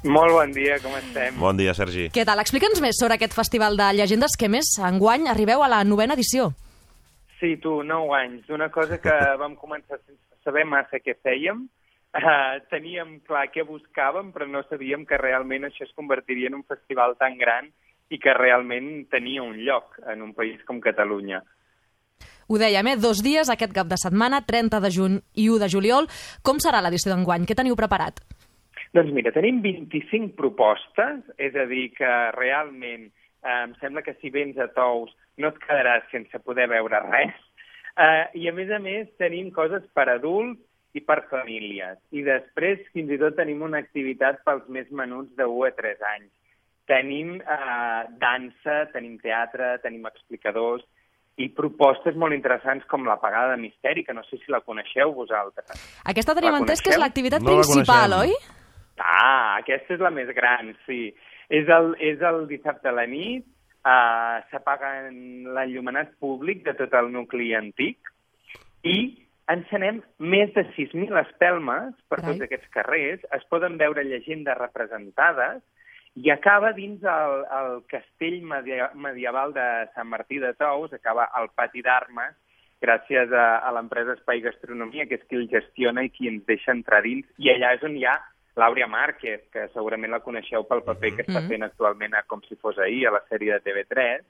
Molt 0.04 0.30
bon 0.30 0.52
dia, 0.54 0.76
com 0.78 0.94
estem? 0.94 1.34
Bon 1.40 1.58
dia, 1.58 1.74
Sergi. 1.74 2.06
Què 2.14 2.22
tal? 2.28 2.38
Explica'ns 2.38 2.78
més 2.84 3.00
sobre 3.00 3.16
aquest 3.18 3.34
festival 3.34 3.74
de 3.80 3.88
llegendes 3.98 4.36
que, 4.38 4.46
més, 4.52 4.76
enguany 4.78 5.26
arribeu 5.26 5.64
a 5.64 5.70
la 5.72 5.82
novena 5.82 6.14
edició. 6.14 6.52
Sí, 7.40 7.56
tu, 7.62 7.80
nou 7.82 8.14
anys, 8.14 8.46
d'una 8.46 8.70
cosa 8.70 9.00
que 9.02 9.14
vam 9.42 9.56
començar 9.58 9.98
sense 9.98 10.22
saber 10.46 10.64
massa 10.68 11.02
què 11.02 11.16
fèiem, 11.18 11.66
uh, 12.14 12.54
teníem 12.70 13.18
clar 13.26 13.48
què 13.50 13.66
buscàvem, 13.66 14.30
però 14.32 14.46
no 14.46 14.62
sabíem 14.68 15.04
que 15.06 15.18
realment 15.20 15.66
això 15.68 15.84
es 15.86 15.94
convertiria 15.98 16.52
en 16.52 16.60
un 16.60 16.66
festival 16.68 17.18
tan 17.18 17.36
gran 17.40 17.68
i 18.08 18.18
que 18.22 18.32
realment 18.32 19.06
tenia 19.12 19.42
un 19.44 19.58
lloc 19.60 19.98
en 20.08 20.22
un 20.24 20.32
país 20.34 20.62
com 20.68 20.80
Catalunya. 20.80 21.42
Ho 22.48 22.56
dèiem, 22.56 22.86
eh? 22.88 22.96
Dos 22.96 23.18
dies 23.20 23.50
aquest 23.52 23.74
cap 23.76 23.88
de 23.90 23.96
setmana, 24.00 24.38
30 24.48 24.78
de 24.80 24.90
juny 24.94 25.16
i 25.36 25.50
1 25.52 25.60
de 25.60 25.66
juliol. 25.68 26.06
Com 26.40 26.56
serà 26.64 26.80
l'edició 26.80 27.12
d'enguany? 27.12 27.44
Què 27.44 27.56
teniu 27.58 27.76
preparat? 27.76 28.22
Doncs 28.96 29.12
mira, 29.12 29.34
tenim 29.34 29.58
25 29.60 30.32
propostes, 30.38 31.20
és 31.36 31.58
a 31.60 31.66
dir, 31.68 31.90
que 31.98 32.14
realment 32.38 33.04
eh, 33.10 33.58
em 33.66 33.76
sembla 33.82 34.00
que 34.06 34.16
si 34.22 34.32
vens 34.32 34.56
a 34.56 34.70
Tous 34.72 35.12
no 35.36 35.52
et 35.52 35.60
quedaràs 35.60 36.08
sense 36.08 36.40
poder 36.40 36.70
veure 36.72 37.04
res. 37.10 37.36
Eh, 38.00 38.24
I 38.40 38.48
a 38.48 38.56
més 38.56 38.72
a 38.72 38.80
més 38.80 39.12
tenim 39.20 39.52
coses 39.52 39.84
per 39.92 40.08
adults 40.08 40.64
i 40.96 41.04
per 41.04 41.26
famílies. 41.28 42.00
I 42.16 42.24
després 42.24 42.80
fins 42.96 43.12
i 43.12 43.20
tot 43.20 43.36
tenim 43.36 43.60
una 43.60 43.84
activitat 43.84 44.40
pels 44.48 44.64
més 44.72 44.88
menuts 44.88 45.36
de 45.36 45.44
1 45.44 45.68
a 45.68 45.74
3 45.84 46.06
anys. 46.16 46.32
Tenim 46.88 47.42
eh, 47.44 48.02
dansa, 48.24 48.86
tenim 48.96 49.20
teatre, 49.20 49.74
tenim 49.84 50.08
explicadors 50.08 50.88
i 51.38 51.48
propostes 51.54 52.16
molt 52.18 52.34
interessants 52.34 52.84
com 52.90 53.06
la 53.06 53.18
pagada 53.22 53.54
de 53.54 53.62
misteri, 53.62 54.02
que 54.04 54.14
no 54.14 54.24
sé 54.26 54.40
si 54.42 54.50
la 54.50 54.60
coneixeu 54.66 55.12
vosaltres. 55.14 55.70
Aquesta 56.04 56.34
tenim 56.34 56.56
La 56.56 56.62
entès 56.64 56.82
que 56.82 56.90
és 56.90 56.98
l'activitat 56.98 57.42
No 57.42 57.54
la 57.54 57.62
principal, 57.62 58.16
coneixem. 58.16 58.34
oi? 58.34 58.98
Ah, 58.98 59.58
aquesta 59.60 59.94
és 59.94 60.02
la 60.02 60.10
més 60.10 60.32
gran, 60.34 60.74
sí. 60.86 61.14
És 61.48 61.70
el, 61.70 61.94
és 62.02 62.20
el 62.20 62.42
dissabte 62.50 62.90
a 62.90 62.92
la 62.96 63.06
nit, 63.06 63.46
uh, 63.86 64.42
s'apaga 64.50 64.90
l'enllumenat 65.08 66.16
públic 66.18 66.64
de 66.66 66.74
tot 66.74 66.92
el 66.98 67.12
nucli 67.14 67.52
antic 67.54 67.98
i 68.82 68.98
encenem 69.48 70.02
més 70.18 70.50
de 70.54 70.66
6.000 70.74 71.16
espelmes 71.22 71.94
per 72.10 72.18
Carai. 72.18 72.34
tots 72.34 72.44
aquests 72.48 72.68
carrers, 72.74 73.24
es 73.32 73.46
poden 73.48 73.78
veure 73.80 74.04
llegendes 74.04 74.58
representades 74.58 75.62
i 76.18 76.30
acaba 76.34 76.72
dins 76.74 77.04
el, 77.04 77.44
el 77.60 77.82
castell 77.90 78.40
media, 78.42 78.90
medieval 78.94 79.52
de 79.54 79.66
Sant 79.94 80.08
Martí 80.10 80.40
de 80.42 80.52
Tous, 80.58 80.92
acaba 80.96 81.28
al 81.38 81.50
pati 81.54 81.82
d'armes, 81.84 82.34
gràcies 82.82 83.30
a, 83.34 83.58
a 83.66 83.70
l'empresa 83.74 84.16
Espai 84.16 84.40
Gastronomia, 84.42 85.06
que 85.06 85.18
és 85.18 85.26
qui 85.28 85.38
el 85.38 85.46
gestiona 85.50 86.02
i 86.06 86.10
qui 86.14 86.30
ens 86.30 86.44
deixa 86.46 86.74
entrar 86.74 87.02
dins, 87.06 87.26
i 87.38 87.52
allà 87.52 87.74
és 87.76 87.86
on 87.86 87.96
hi 87.98 88.04
ha 88.06 88.16
l'Àurea 88.58 88.88
Márquez, 88.90 89.44
que 89.54 89.68
segurament 89.74 90.10
la 90.10 90.22
coneixeu 90.24 90.64
pel 90.66 90.82
paper 90.86 91.12
que 91.14 91.26
està 91.26 91.38
Mhm. 91.40 91.48
fent 91.52 91.62
actualment 91.62 92.14
a 92.14 92.24
Com 92.26 92.42
si 92.48 92.56
fos 92.56 92.78
ahir, 92.78 93.06
a 93.06 93.12
la 93.14 93.22
sèrie 93.30 93.52
de 93.54 93.60
TV3, 93.60 94.24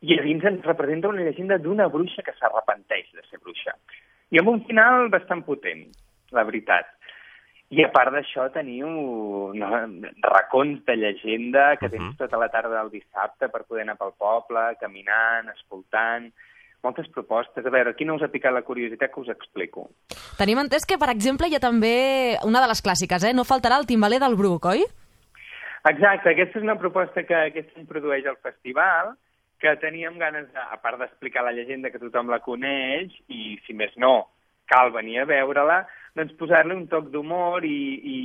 i 0.00 0.18
a 0.18 0.22
dins 0.22 0.44
ens 0.44 0.64
representa 0.64 1.08
una 1.08 1.22
llegenda 1.22 1.58
d'una 1.58 1.88
bruixa 1.88 2.22
que 2.22 2.34
s'arrepenteix 2.38 3.12
de 3.12 3.22
ser 3.30 3.38
bruixa. 3.38 3.74
I 4.30 4.38
amb 4.38 4.48
un 4.48 4.64
final 4.66 5.08
bastant 5.10 5.44
potent, 5.44 5.86
la 6.30 6.44
veritat. 6.44 6.86
I 7.68 7.82
a 7.84 7.90
part 7.92 8.14
d'això 8.14 8.46
teniu 8.54 8.88
no, 9.52 9.68
racons 10.24 10.80
de 10.86 10.94
llegenda 10.96 11.74
que 11.76 11.90
tens 11.92 12.14
tota 12.16 12.38
la 12.40 12.48
tarda 12.48 12.78
del 12.78 12.94
dissabte 12.94 13.50
per 13.52 13.66
poder 13.66 13.84
anar 13.84 13.98
pel 14.00 14.14
poble, 14.16 14.62
caminant, 14.80 15.50
escoltant, 15.52 16.30
moltes 16.82 17.10
propostes. 17.12 17.66
A 17.66 17.74
veure, 17.74 17.92
aquí 17.92 18.06
no 18.08 18.16
us 18.16 18.24
ha 18.24 18.30
picat 18.32 18.56
la 18.56 18.64
curiositat 18.64 19.12
que 19.12 19.20
us 19.20 19.28
explico. 19.34 19.90
Tenim 20.38 20.62
entès 20.62 20.88
que, 20.88 20.96
per 20.96 21.10
exemple, 21.12 21.50
hi 21.50 21.58
ha 21.58 21.60
també 21.60 22.38
una 22.48 22.64
de 22.64 22.70
les 22.72 22.80
clàssiques, 22.80 23.28
eh? 23.28 23.34
No 23.36 23.44
faltarà 23.44 23.76
el 23.82 23.88
timbaler 23.90 24.22
del 24.24 24.38
Bruc, 24.40 24.70
oi? 24.72 24.86
Exacte, 25.92 26.32
aquesta 26.32 26.58
és 26.62 26.64
una 26.64 26.78
proposta 26.80 27.26
que 27.28 27.36
aquest 27.36 27.76
any 27.76 27.84
produeix 27.90 28.24
el 28.32 28.40
festival, 28.40 29.12
que 29.60 29.76
teníem 29.82 30.16
ganes, 30.16 30.48
de, 30.54 30.64
a 30.64 30.80
part 30.80 31.00
d'explicar 31.02 31.44
la 31.44 31.52
llegenda 31.52 31.90
que 31.92 32.00
tothom 32.00 32.30
la 32.32 32.40
coneix, 32.40 33.12
i 33.28 33.58
si 33.66 33.76
més 33.76 33.92
no, 34.00 34.30
cal 34.70 34.92
venir 34.94 35.20
a 35.20 35.28
veure-la, 35.28 35.82
doncs 36.18 36.34
posar-li 36.40 36.74
un 36.74 36.86
toc 36.90 37.12
d'humor 37.12 37.64
i, 37.64 37.78
i 38.14 38.18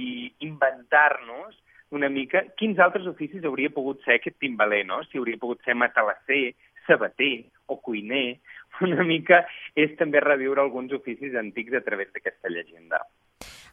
inventar-nos 0.47 1.59
una 1.93 2.09
mica 2.09 2.41
quins 2.57 2.79
altres 2.81 3.05
oficis 3.09 3.45
hauria 3.45 3.69
pogut 3.73 4.01
ser 4.03 4.17
aquest 4.17 4.39
timbaler, 4.41 4.81
no? 4.89 5.03
Si 5.05 5.19
hauria 5.21 5.39
pogut 5.41 5.61
ser 5.65 5.77
matalasser, 5.77 6.55
sabater 6.87 7.35
o 7.69 7.77
cuiner. 7.85 8.39
Una 8.87 9.05
mica 9.05 9.43
és 9.77 9.93
també 9.99 10.23
reviure 10.23 10.63
alguns 10.63 10.93
oficis 10.97 11.35
antics 11.37 11.77
a 11.77 11.83
través 11.85 12.09
d'aquesta 12.13 12.49
llegenda. 12.49 13.03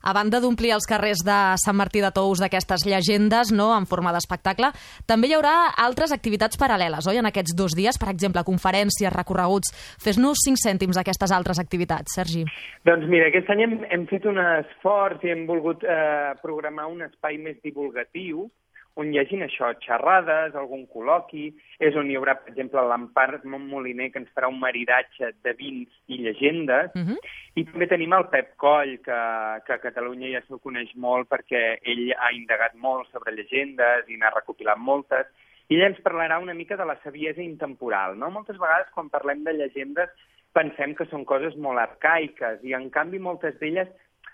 A 0.00 0.14
banda 0.16 0.40
d'omplir 0.40 0.72
els 0.72 0.86
carrers 0.88 1.20
de 1.26 1.38
Sant 1.60 1.76
Martí 1.76 2.00
de 2.00 2.10
Tous 2.16 2.40
d'aquestes 2.40 2.86
llegendes, 2.88 3.50
no?, 3.52 3.70
en 3.76 3.84
forma 3.90 4.14
d'espectacle, 4.16 4.70
també 5.06 5.28
hi 5.28 5.34
haurà 5.36 5.54
altres 5.76 6.14
activitats 6.16 6.56
paral·leles, 6.60 7.08
oi?, 7.10 7.20
en 7.20 7.28
aquests 7.28 7.56
dos 7.56 7.76
dies, 7.76 7.98
per 8.00 8.08
exemple, 8.12 8.44
conferències, 8.48 9.12
recorreguts. 9.12 9.74
Fes-nos 10.00 10.40
cinc 10.46 10.60
cèntims 10.62 10.96
d'aquestes 10.96 11.34
altres 11.36 11.60
activitats, 11.60 12.16
Sergi. 12.16 12.46
Doncs 12.88 13.04
mira, 13.12 13.28
aquest 13.28 13.52
any 13.52 13.66
hem, 13.66 13.76
hem 13.92 14.08
fet 14.08 14.24
un 14.30 14.40
esforç 14.40 15.26
i 15.28 15.34
hem 15.34 15.44
volgut 15.50 15.84
eh, 15.84 16.32
programar 16.40 16.88
un 16.88 17.04
espai 17.04 17.36
més 17.42 17.60
divulgatiu 17.64 18.48
on 18.98 19.12
hi 19.12 19.18
hagin 19.20 19.44
això, 19.46 19.70
xerrades, 19.84 20.54
algun 20.58 20.86
col·loqui, 20.90 21.50
és 21.78 21.96
on 21.96 22.10
hi 22.10 22.16
haurà, 22.18 22.34
per 22.40 22.52
exemple, 22.52 22.82
l'Empar 22.82 23.40
Moliner, 23.44 24.10
que 24.12 24.18
ens 24.18 24.32
farà 24.34 24.48
un 24.48 24.58
maridatge 24.58 25.32
de 25.44 25.52
vins 25.54 25.88
i 26.08 26.18
llegendes, 26.18 26.90
Mhm. 26.94 27.16
i 27.56 27.64
també 27.64 27.86
tenim 27.86 28.12
el 28.12 28.26
Pep 28.28 28.56
Coll, 28.56 28.98
que, 28.98 29.20
que 29.66 29.72
a 29.72 29.78
Catalunya 29.78 30.32
ja 30.32 30.42
se'l 30.46 30.60
coneix 30.60 30.94
molt 30.96 31.28
perquè 31.28 31.78
ell 31.84 32.12
ha 32.18 32.32
indagat 32.32 32.74
molt 32.74 33.08
sobre 33.10 33.32
llegendes 33.32 34.08
i 34.08 34.16
n'ha 34.16 34.30
recopilat 34.30 34.78
moltes, 34.78 35.26
i 35.68 35.76
ell 35.76 35.86
ens 35.92 36.00
parlarà 36.02 36.40
una 36.40 36.54
mica 36.54 36.76
de 36.76 36.84
la 36.84 36.98
saviesa 37.04 37.42
intemporal. 37.42 38.18
No? 38.18 38.30
Moltes 38.30 38.58
vegades, 38.58 38.90
quan 38.92 39.08
parlem 39.08 39.44
de 39.44 39.52
llegendes, 39.52 40.10
pensem 40.52 40.96
que 40.96 41.06
són 41.06 41.24
coses 41.24 41.54
molt 41.56 41.78
arcaiques, 41.78 42.62
i 42.64 42.74
en 42.74 42.90
canvi 42.90 43.20
moltes 43.22 43.58
d'elles 43.60 43.88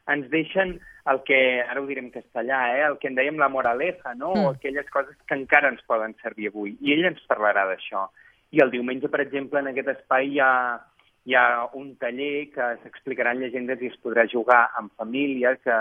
ens 0.09 0.29
deixen 0.31 0.81
el 1.11 1.21
que, 1.27 1.63
ara 1.63 1.81
ho 1.81 1.87
diré 1.87 2.01
en 2.03 2.11
castellà, 2.11 2.61
eh, 2.77 2.83
el 2.87 2.99
que 2.99 3.09
en 3.09 3.15
dèiem 3.19 3.39
la 3.39 3.49
moraleja, 3.49 4.15
no? 4.15 4.33
Mm. 4.35 4.45
o 4.47 4.51
aquelles 4.51 4.89
coses 4.91 5.17
que 5.27 5.35
encara 5.35 5.69
ens 5.69 5.83
poden 5.87 6.15
servir 6.23 6.49
avui. 6.49 6.77
I 6.81 6.93
ell 6.95 7.05
ens 7.13 7.23
parlarà 7.29 7.67
d'això. 7.67 8.09
I 8.51 8.61
el 8.63 8.71
diumenge, 8.71 9.09
per 9.09 9.21
exemple, 9.21 9.59
en 9.61 9.69
aquest 9.73 9.89
espai 9.89 10.29
hi 10.35 10.41
ha, 10.41 10.81
hi 11.27 11.35
ha 11.35 11.67
un 11.75 11.97
taller 11.97 12.51
que 12.55 12.67
s'explicaran 12.83 13.41
llegendes 13.43 13.83
i 13.83 13.87
es 13.91 13.99
podrà 14.03 14.27
jugar 14.31 14.69
amb 14.79 14.93
família, 14.97 15.57
que, 15.57 15.79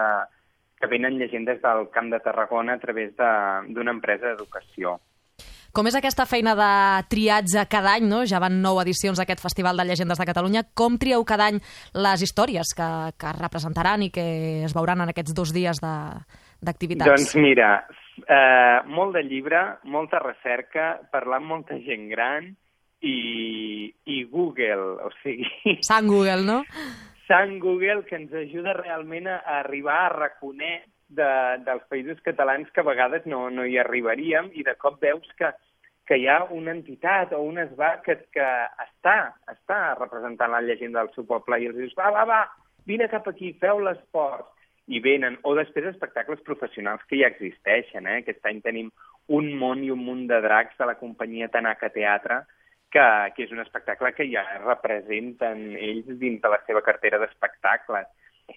que 0.79 0.87
venen 0.87 1.17
llegendes 1.19 1.61
del 1.61 1.89
Camp 1.93 2.09
de 2.11 2.19
Tarragona 2.19 2.73
a 2.73 2.79
través 2.79 3.15
de- 3.15 3.73
d'una 3.73 3.91
empresa 3.91 4.27
d'educació. 4.33 4.99
Com 5.75 5.89
és 5.89 5.95
aquesta 5.97 6.23
feina 6.23 6.53
de 6.55 6.67
triatge 7.11 7.65
cada 7.67 7.97
any, 7.97 8.05
no? 8.07 8.21
Ja 8.29 8.39
van 8.39 8.61
nou 8.63 8.77
edicions 8.79 9.19
d'aquest 9.19 9.41
Festival 9.43 9.75
de 9.75 9.83
Llegendes 9.89 10.21
de 10.21 10.27
Catalunya. 10.29 10.61
Com 10.73 10.95
trieu 11.01 11.25
cada 11.27 11.49
any 11.51 11.57
les 11.99 12.23
històries 12.23 12.71
que, 12.77 12.87
que 13.19 13.27
es 13.33 13.41
representaran 13.41 14.05
i 14.05 14.09
que 14.15 14.23
es 14.63 14.75
veuran 14.77 15.03
en 15.03 15.11
aquests 15.11 15.35
dos 15.35 15.51
dies 15.51 15.81
de- 15.83 16.23
d'activitats? 16.63 17.11
Doncs 17.11 17.35
mira, 17.35 17.73
eh, 18.23 18.79
molt 18.87 19.17
de 19.19 19.25
llibre, 19.27 19.65
molta 19.83 20.23
recerca, 20.23 21.01
parlar 21.11 21.41
amb 21.43 21.51
molta 21.51 21.75
gent 21.83 22.07
gran 22.09 22.53
i, 23.03 23.91
i 24.07 24.23
Google, 24.31 24.95
o 25.03 25.11
sigui, 25.21 25.75
Sant 25.83 26.07
Google, 26.07 26.39
no? 26.47 26.61
Sant 27.27 27.59
Google 27.59 28.05
que 28.07 28.15
ens 28.15 28.31
ajuda 28.31 28.79
realment 28.79 29.27
a, 29.27 29.41
a 29.43 29.59
arribar 29.59 30.05
a 30.05 30.11
reconèixer 30.21 30.94
de, 31.07 31.29
dels 31.65 31.85
països 31.91 32.21
catalans 32.25 32.69
que 32.73 32.81
a 32.81 32.87
vegades 32.87 33.25
no, 33.29 33.49
no 33.49 33.65
hi 33.65 33.77
arribaríem 33.81 34.49
i 34.53 34.65
de 34.65 34.75
cop 34.81 34.99
veus 35.01 35.27
que, 35.39 35.51
que 36.07 36.17
hi 36.21 36.27
ha 36.29 36.43
una 36.53 36.73
entitat 36.73 37.33
o 37.33 37.41
un 37.45 37.59
esbar 37.61 37.99
que, 38.05 38.17
que 38.33 38.49
està, 38.85 39.15
està 39.51 39.79
representant 39.99 40.53
la 40.53 40.63
llegenda 40.65 41.01
del 41.01 41.13
seu 41.15 41.25
poble 41.29 41.59
i 41.61 41.69
els 41.69 41.77
dius, 41.79 41.95
va, 41.97 42.11
va, 42.13 42.25
va, 42.29 42.41
vine 42.85 43.09
cap 43.11 43.27
aquí, 43.29 43.55
feu 43.61 43.81
l'esport. 43.83 44.51
I 44.85 44.99
venen, 45.01 45.39
o 45.41 45.55
després 45.57 45.87
espectacles 45.89 46.43
professionals 46.45 47.01
que 47.09 47.17
ja 47.17 47.31
existeixen. 47.31 48.05
Eh? 48.05 48.19
Aquest 48.21 48.45
any 48.45 48.59
tenim 48.61 48.91
un 49.33 49.47
món 49.57 49.81
i 49.81 49.89
un 49.89 50.03
munt 50.05 50.27
de 50.29 50.37
dracs 50.43 50.77
de 50.77 50.85
la 50.85 50.93
companyia 50.99 51.49
Tanaka 51.49 51.89
Teatre, 51.89 52.43
que, 52.93 53.05
que 53.33 53.47
és 53.47 53.55
un 53.55 53.63
espectacle 53.63 54.13
que 54.13 54.27
ja 54.29 54.43
representen 54.61 55.71
ells 55.73 56.11
dins 56.21 56.37
de 56.43 56.51
la 56.53 56.61
seva 56.67 56.83
cartera 56.85 57.17
d'espectacles. 57.23 58.05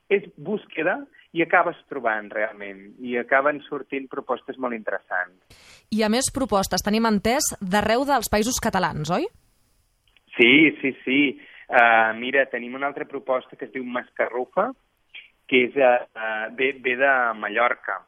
És 0.09 0.25
búsqueda 0.37 0.99
i 1.37 1.43
acabes 1.45 1.77
trobant 1.91 2.31
realment, 2.33 2.95
i 3.05 3.17
acaben 3.21 3.61
sortint 3.67 4.09
propostes 4.09 4.57
molt 4.61 4.77
interessants. 4.77 5.59
I 5.93 6.03
a 6.05 6.09
més 6.13 6.31
propostes, 6.35 6.85
tenim 6.85 7.09
entès, 7.09 7.53
d'arreu 7.61 8.05
dels 8.09 8.31
països 8.33 8.61
catalans, 8.65 9.13
oi? 9.13 9.29
Sí, 10.37 10.53
sí, 10.81 10.95
sí. 11.05 11.21
Uh, 11.69 12.15
mira, 12.17 12.47
tenim 12.49 12.79
una 12.79 12.89
altra 12.89 13.05
proposta 13.05 13.57
que 13.57 13.67
es 13.69 13.75
diu 13.75 13.85
Mascarrufa, 13.85 14.71
que 15.49 15.67
és, 15.67 15.77
uh, 15.77 16.49
ve, 16.57 16.73
ve 16.85 16.97
de 16.97 17.13
Mallorca. 17.37 17.99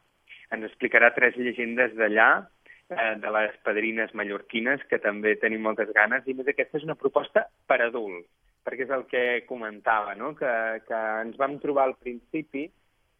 Ens 0.51 0.65
explicarà 0.65 1.11
tres 1.13 1.37
llegendes 1.37 1.93
d'allà, 1.97 2.29
uh, 2.41 3.13
de 3.21 3.33
les 3.37 3.57
padrines 3.65 4.13
mallorquines, 4.17 4.81
que 4.89 5.01
també 5.03 5.35
tenim 5.41 5.61
moltes 5.67 5.93
ganes, 5.93 6.25
i 6.25 6.33
més 6.37 6.49
aquesta 6.49 6.81
és 6.81 6.87
una 6.87 6.97
proposta 6.97 7.45
per 7.69 7.83
adults, 7.85 8.25
perquè 8.65 8.85
és 8.85 8.93
el 8.93 9.07
que 9.09 9.23
comentava, 9.49 10.13
no? 10.15 10.35
que, 10.37 10.51
que 10.87 10.99
ens 11.25 11.37
vam 11.39 11.57
trobar 11.63 11.89
al 11.89 11.97
principi 12.01 12.67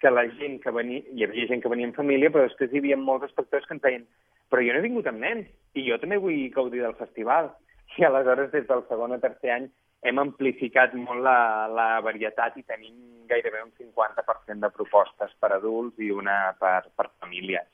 que 0.01 0.09
la 0.09 0.25
gent 0.37 0.59
que 0.63 0.73
venia, 0.73 1.03
hi 1.13 1.25
havia 1.25 1.47
gent 1.49 1.61
que 1.61 1.69
venia 1.69 1.87
en 1.89 1.97
família, 1.97 2.31
però 2.33 2.47
després 2.47 2.73
hi 2.73 2.81
havia 2.81 2.97
molts 2.97 3.27
espectadors 3.29 3.67
que 3.69 3.77
ens 3.77 3.83
deien 3.85 4.05
però 4.51 4.63
jo 4.67 4.73
no 4.75 4.81
he 4.81 4.83
vingut 4.83 5.07
amb 5.07 5.23
nens, 5.23 5.47
i 5.79 5.85
jo 5.87 5.95
també 6.01 6.17
vull 6.19 6.49
gaudir 6.51 6.83
del 6.83 6.97
festival. 6.99 7.53
I 7.97 8.03
aleshores, 8.07 8.51
des 8.51 8.67
del 8.67 8.83
segon 8.89 9.15
o 9.15 9.19
tercer 9.23 9.53
any, 9.55 9.69
hem 10.03 10.19
amplificat 10.19 10.93
molt 10.99 11.23
la, 11.23 11.69
la 11.71 11.87
varietat 12.03 12.57
i 12.59 12.65
tenim 12.67 12.97
gairebé 13.31 13.61
un 13.63 13.71
50% 13.77 14.59
de 14.65 14.71
propostes 14.75 15.31
per 15.39 15.53
adults 15.55 16.01
i 16.03 16.09
una 16.11 16.55
per, 16.59 16.89
per 16.97 17.07
famílies. 17.23 17.67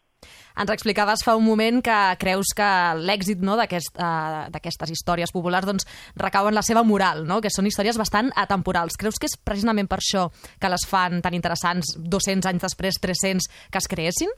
Ens 0.58 0.72
explicaves 0.74 1.22
fa 1.26 1.36
un 1.38 1.46
moment 1.46 1.84
que 1.86 1.98
creus 2.18 2.50
que 2.58 2.68
l'èxit 2.98 3.44
no, 3.46 3.54
uh, 3.58 4.38
d'aquestes 4.54 4.94
històries 4.96 5.34
populars 5.34 5.68
doncs, 5.70 5.86
recau 6.18 6.50
en 6.50 6.58
la 6.58 6.66
seva 6.66 6.82
moral, 6.82 7.26
no? 7.30 7.38
que 7.42 7.52
són 7.54 7.70
històries 7.70 8.00
bastant 8.02 8.32
atemporals. 8.36 8.98
Creus 8.98 9.22
que 9.22 9.30
és 9.30 9.38
precisament 9.38 9.90
per 9.92 10.02
això 10.02 10.28
que 10.58 10.72
les 10.74 10.88
fan 10.90 11.22
tan 11.22 11.38
interessants 11.38 11.94
200 12.02 12.50
anys 12.50 12.66
després, 12.66 12.98
300, 13.04 13.50
que 13.70 13.82
es 13.84 13.90
creessin? 13.92 14.34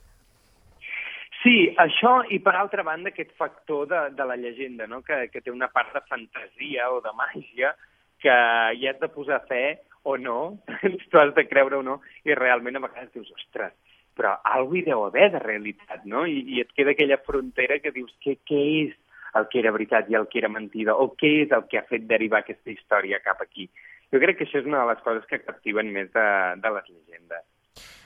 Sí, 1.39 1.55
això 1.79 2.17
i 2.35 2.41
per 2.43 2.57
altra 2.59 2.83
banda 2.83 3.13
aquest 3.13 3.31
factor 3.39 3.87
de, 3.87 4.01
de 4.11 4.25
la 4.27 4.35
llegenda, 4.35 4.89
no? 4.91 4.99
que, 5.07 5.29
que 5.31 5.39
té 5.39 5.53
una 5.55 5.71
part 5.71 5.95
de 5.95 6.03
fantasia 6.09 6.89
o 6.91 6.99
de 7.05 7.15
màgia 7.15 7.71
que 8.19 8.35
hi 8.75 8.89
has 8.89 8.99
de 8.99 9.07
posar 9.13 9.39
fe 9.47 9.79
o 10.03 10.17
no, 10.19 10.59
tu 11.11 11.21
has 11.21 11.31
de 11.35 11.47
creure 11.47 11.79
o 11.79 11.85
no, 11.85 12.01
i 12.27 12.35
realment 12.35 12.75
a 12.75 12.83
vegades 12.83 13.13
dius, 13.15 13.31
ostres, 13.37 13.71
però 14.19 14.35
alguna 14.43 14.81
hi 14.81 14.87
deu 14.89 15.05
haver 15.05 15.29
de 15.33 15.39
realitat, 15.43 16.03
no? 16.13 16.25
I, 16.27 16.41
i 16.55 16.63
et 16.63 16.73
queda 16.75 16.91
aquella 16.91 17.21
frontera 17.23 17.79
que 17.79 17.93
dius, 17.95 18.11
què, 18.25 18.35
què 18.49 18.63
és 18.81 18.97
el 19.39 19.45
que 19.51 19.61
era 19.61 19.71
veritat 19.71 20.09
i 20.11 20.17
el 20.19 20.27
que 20.31 20.41
era 20.41 20.49
mentida, 20.51 20.95
o 20.95 21.13
què 21.19 21.31
és 21.45 21.53
el 21.55 21.63
que 21.71 21.79
ha 21.79 21.85
fet 21.87 22.07
derivar 22.09 22.43
aquesta 22.43 22.73
història 22.73 23.21
cap 23.23 23.39
aquí. 23.45 23.69
Jo 24.11 24.19
crec 24.19 24.39
que 24.39 24.47
això 24.47 24.59
és 24.59 24.67
una 24.67 24.81
de 24.83 24.91
les 24.91 25.03
coses 25.05 25.27
que 25.29 25.39
captiven 25.45 25.93
més 25.95 26.11
de, 26.15 26.27
de 26.59 26.73
les 26.75 26.89
llegendes. 26.89 27.45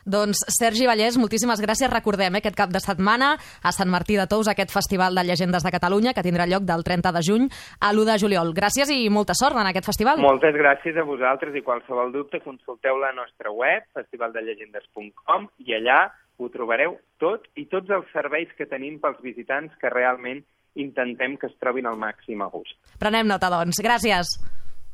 Doncs 0.06 0.44
Sergi 0.52 0.88
Vallès, 0.90 1.16
moltíssimes 1.18 1.62
gràcies. 1.64 1.92
Recordem 1.92 2.36
eh, 2.36 2.42
aquest 2.42 2.58
cap 2.58 2.72
de 2.74 2.82
setmana 2.84 3.34
a 3.64 3.72
Sant 3.72 3.92
Martí 3.92 4.18
de 4.20 4.28
Tous, 4.28 4.50
aquest 4.52 4.74
Festival 4.74 5.16
de 5.16 5.24
Llegendes 5.24 5.64
de 5.64 5.72
Catalunya, 5.72 6.14
que 6.14 6.26
tindrà 6.26 6.48
lloc 6.50 6.66
del 6.68 6.84
30 6.84 7.14
de 7.16 7.22
juny 7.24 7.48
a 7.80 7.94
l'1 7.94 8.10
de 8.12 8.18
juliol. 8.20 8.52
Gràcies 8.58 8.92
i 8.92 9.08
molta 9.10 9.36
sort 9.38 9.56
en 9.56 9.70
aquest 9.72 9.88
festival. 9.88 10.20
Moltes 10.20 10.56
gràcies 10.60 11.00
a 11.00 11.08
vosaltres 11.08 11.56
i 11.56 11.64
qualsevol 11.64 12.12
dubte 12.12 12.44
consulteu 12.44 13.00
la 13.00 13.14
nostra 13.16 13.52
web, 13.52 13.88
festivaldellegendes.com, 13.96 15.48
i 15.64 15.80
allà 15.80 16.02
ho 16.38 16.50
trobareu 16.52 16.98
tot 17.22 17.48
i 17.56 17.68
tots 17.72 17.90
els 17.94 18.10
serveis 18.12 18.52
que 18.58 18.68
tenim 18.68 19.00
pels 19.00 19.22
visitants 19.24 19.72
que 19.80 19.92
realment 19.94 20.44
intentem 20.76 21.38
que 21.38 21.48
es 21.48 21.58
trobin 21.62 21.88
al 21.88 22.00
màxim 22.02 22.42
a 22.42 22.50
gust. 22.52 22.76
Prenem 23.00 23.30
nota, 23.30 23.52
doncs. 23.54 23.80
Gràcies. 23.86 24.36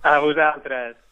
A 0.03 0.19
vosaltres. 0.23 1.08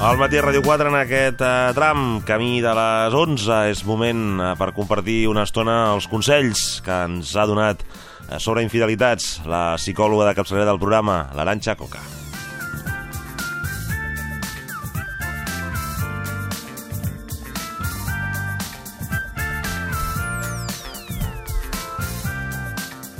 Al 0.00 0.16
matí 0.16 0.38
a 0.40 0.42
Ràdio 0.46 0.62
4 0.64 0.88
en 0.88 0.94
aquest 0.96 1.42
eh, 1.44 1.72
tram, 1.76 2.22
camí 2.24 2.62
de 2.64 2.70
les 2.72 3.12
11, 3.12 3.58
és 3.68 3.82
moment 3.84 4.22
eh, 4.40 4.52
per 4.56 4.70
compartir 4.72 5.26
una 5.28 5.44
estona 5.44 5.74
els 5.90 6.08
consells 6.08 6.62
que 6.86 7.02
ens 7.04 7.34
ha 7.36 7.44
donat 7.50 7.84
eh, 7.84 8.38
sobre 8.40 8.64
infidelitats 8.64 9.42
la 9.44 9.76
psicòloga 9.76 10.30
de 10.30 10.38
capçalera 10.40 10.70
del 10.72 10.80
programa, 10.80 11.26
l'Aranxa 11.36 11.76
Coca. 11.76 12.19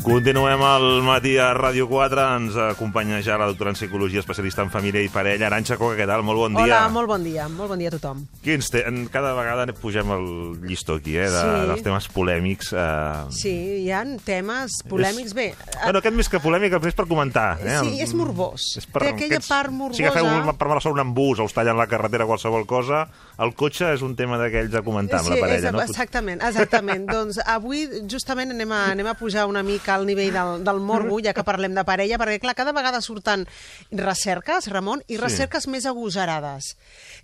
Continuem 0.03 0.63
al 0.65 1.03
matí 1.05 1.35
a 1.37 1.51
Ràdio 1.53 1.85
4. 1.87 2.23
Ens 2.39 2.55
acompanya 2.57 3.19
ja 3.21 3.35
la 3.37 3.45
doctora 3.51 3.69
en 3.71 3.77
Psicologia, 3.77 4.23
especialista 4.23 4.63
en 4.65 4.71
família 4.73 5.03
i 5.05 5.11
parella. 5.13 5.51
Aranxa 5.51 5.77
Coca, 5.77 5.93
què 5.99 6.07
tal? 6.09 6.23
Molt 6.25 6.41
bon 6.41 6.55
dia. 6.57 6.63
Hola, 6.65 6.79
molt 6.89 7.11
bon 7.11 7.25
dia. 7.27 7.49
Molt 7.53 7.69
bon 7.75 7.79
dia 7.83 7.91
a 7.93 7.95
tothom. 7.99 8.23
Quins 8.43 8.71
te... 8.73 8.81
Cada 9.13 9.35
vegada 9.37 9.67
pugem 9.77 10.09
el 10.17 10.25
llistó 10.65 10.97
aquí, 10.97 11.19
eh, 11.21 11.27
de, 11.29 11.43
Sí. 11.43 11.67
dels 11.69 11.83
temes 11.85 12.09
polèmics. 12.15 12.73
Eh... 12.73 13.27
Sí, 13.37 13.53
hi 13.85 13.91
ha 13.93 14.01
temes 14.25 14.79
polèmics. 14.89 15.35
Bé, 15.37 15.51
Bueno, 15.85 16.01
aquest 16.01 16.17
més 16.17 16.29
que 16.33 16.41
polèmic, 16.41 16.79
és 16.81 16.97
per 16.97 17.07
comentar. 17.07 17.59
Eh? 17.61 17.77
sí, 17.85 18.01
és 18.01 18.15
morbós. 18.17 18.71
És 18.81 18.87
per, 18.89 19.03
Té 19.05 19.13
aquella 19.13 19.37
aquests- 19.37 19.53
part 19.53 19.71
morbosa... 19.71 20.01
Si 20.01 20.09
agafeu 20.09 20.25
un- 20.33 20.57
per 20.57 20.69
mala 20.73 20.81
sort 20.81 20.97
un 20.97 21.05
embús 21.05 21.39
o 21.41 21.45
us 21.45 21.53
tallen 21.57 21.77
la 21.77 21.87
carretera 21.91 22.25
qualsevol 22.27 22.65
cosa, 22.67 23.05
el 23.39 23.53
cotxe 23.55 23.93
és 23.99 24.03
un 24.07 24.17
tema 24.17 24.41
d'aquells 24.41 24.75
a 24.81 24.83
comentar 24.87 25.21
amb 25.21 25.29
sí, 25.29 25.35
la 25.37 25.41
parella, 25.45 25.69
és, 25.69 25.77
no? 25.77 25.85
Exactament, 25.85 26.41
exactament. 26.49 27.05
doncs 27.15 27.41
avui 27.45 27.85
justament 28.09 28.57
anem 28.57 28.73
a, 28.73 28.83
anem 28.97 29.07
a 29.13 29.17
pujar 29.19 29.45
una 29.51 29.63
mica 29.67 29.90
al 29.95 30.07
nivell 30.07 30.33
del, 30.33 30.65
del 30.65 30.81
morbo, 30.81 31.19
ja 31.23 31.35
que 31.35 31.45
parlem 31.45 31.75
de 31.75 31.85
parella, 31.85 32.19
perquè 32.19 32.39
clar, 32.41 32.55
cada 32.55 32.73
vegada 32.73 33.01
surten 33.03 33.47
recerques, 33.91 34.69
Ramon, 34.69 35.03
i 35.09 35.15
Sí. 35.17 35.21
recerques 35.21 35.67
més 35.69 35.87
agosarades. 35.87 36.77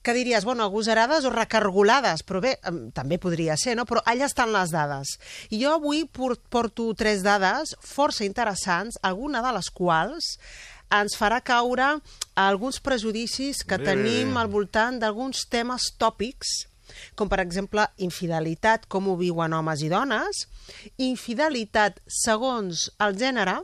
Que 0.03 0.13
diries, 0.15 0.45
bueno, 0.45 0.65
agosarades 0.65 1.25
o 1.25 1.31
recargolades, 1.31 2.25
però 2.27 2.41
bé, 2.41 2.59
també 2.93 3.19
podria 3.19 3.57
ser, 3.57 3.77
no? 3.77 3.85
Però 3.87 4.03
allà 4.05 4.27
estan 4.27 4.53
les 4.53 4.71
dades. 4.71 5.19
I 5.51 5.63
jo 5.65 5.73
avui 5.75 6.05
por- 6.05 6.39
porto 6.49 6.93
tres 6.95 7.23
dades 7.23 7.77
força 7.81 8.25
interessants, 8.25 8.99
alguna 9.03 9.43
de 9.43 9.53
les 9.53 9.71
quals 9.71 10.39
ens 10.91 11.17
farà 11.19 11.41
caure 11.43 12.01
alguns 12.37 12.79
prejudicis 12.81 13.65
que 13.65 13.77
Bé. 13.77 13.85
tenim 13.85 14.37
al 14.37 14.47
voltant 14.47 15.01
d'alguns 15.01 15.49
temes 15.51 15.93
tòpics 15.99 16.69
com 17.17 17.29
per 17.33 17.41
exemple 17.43 17.87
infidelitat, 18.05 18.87
com 18.93 19.09
ho 19.09 19.17
viuen 19.17 19.57
homes 19.57 19.83
i 19.83 19.89
dones, 19.93 20.45
infidelitat 21.01 21.99
segons 22.07 22.91
el 23.01 23.17
gènere, 23.17 23.63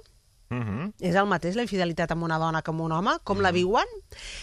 Mhm. 0.52 0.92
és 1.00 1.14
el 1.16 1.24
mateix 1.24 1.54
la 1.56 1.62
infidelitat 1.64 2.10
amb 2.12 2.24
una 2.26 2.36
dona 2.38 2.60
que 2.60 2.70
amb 2.70 2.82
un 2.84 2.92
home, 2.92 3.14
com 3.24 3.40
la 3.40 3.50
viuen, 3.52 3.88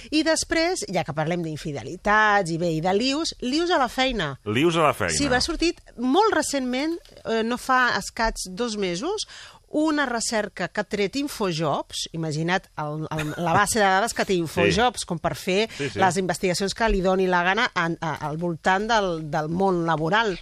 i 0.09 0.23
després, 0.23 0.81
ja 0.91 1.03
que 1.03 1.13
parlem 1.13 1.43
d'infidelitats 1.43 2.49
i 2.49 2.57
bé, 2.57 2.71
i 2.73 2.81
de 2.81 2.93
lius, 2.95 3.35
lius 3.41 3.69
a 3.69 3.77
la 3.77 3.87
feina. 3.89 4.39
Lius 4.45 4.75
a 4.75 4.87
la 4.87 4.93
feina. 4.95 5.13
Sí, 5.13 5.27
va 5.27 5.39
sortit 5.39 5.79
molt 5.97 6.33
recentment, 6.33 6.97
eh, 7.25 7.43
no 7.43 7.59
fa 7.61 7.95
escats 7.99 8.47
dos 8.49 8.75
mesos, 8.77 9.27
una 9.71 10.05
recerca 10.05 10.67
que 10.69 10.81
ha 10.81 10.83
tret 10.83 11.15
Infojobs, 11.19 12.07
imagina't 12.13 12.69
el, 12.81 13.07
el, 13.11 13.33
la 13.37 13.53
base 13.53 13.79
de 13.79 13.85
dades 13.85 14.13
que 14.17 14.25
té 14.25 14.33
Infojobs, 14.33 15.03
sí. 15.03 15.09
com 15.09 15.19
per 15.21 15.35
fer 15.37 15.67
Sí, 15.77 15.89
sí. 15.89 15.99
les 16.01 16.17
investigacions 16.17 16.73
que 16.73 16.89
li 16.89 17.01
doni 17.05 17.27
la 17.29 17.43
gana 17.43 17.67
en, 17.75 17.97
a, 18.01 18.15
al 18.29 18.37
voltant 18.41 18.87
del, 18.89 19.29
del 19.29 19.49
món 19.49 19.85
laboral 19.85 20.37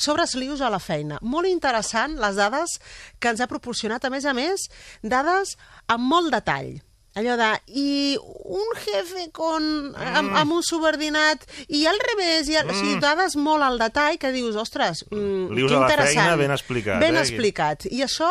sobre 0.00 0.24
els 0.24 0.32
lius 0.40 0.62
a 0.64 0.70
la 0.72 0.78
feina. 0.80 1.18
Molt 1.20 1.46
interessant 1.50 2.14
les 2.16 2.36
dades 2.40 2.78
que 3.20 3.28
ens 3.34 3.40
ha 3.44 3.48
proporcionat, 3.50 4.04
a 4.04 4.10
més 4.10 4.24
a 4.24 4.32
més, 4.32 4.68
dades 5.02 5.58
amb 5.92 6.06
molt 6.08 6.32
detall. 6.32 6.78
Allò 7.18 7.34
de, 7.36 7.48
i 7.74 8.14
un 8.22 8.68
jefe 8.80 9.26
con, 9.34 9.64
amb, 9.98 10.30
amb 10.38 10.52
un 10.54 10.62
subordinat, 10.62 11.42
i 11.68 11.82
al 11.90 11.98
revés, 12.00 12.48
i 12.48 12.56
al, 12.56 12.70
o 12.70 12.76
sigui, 12.78 13.00
dades 13.02 13.34
molt 13.36 13.66
al 13.66 13.76
detall 13.82 14.16
que 14.22 14.30
dius, 14.32 14.54
ostres, 14.56 15.02
mm, 15.10 15.50
Lius 15.52 15.72
que 15.72 15.76
a 15.76 15.80
la 15.82 15.88
interessant. 15.90 16.14
feina, 16.22 16.36
ben 16.38 16.54
explicat, 16.54 17.00
Ben 17.02 17.18
eh? 17.18 17.20
explicat. 17.26 17.86
I 17.90 18.04
això 18.06 18.30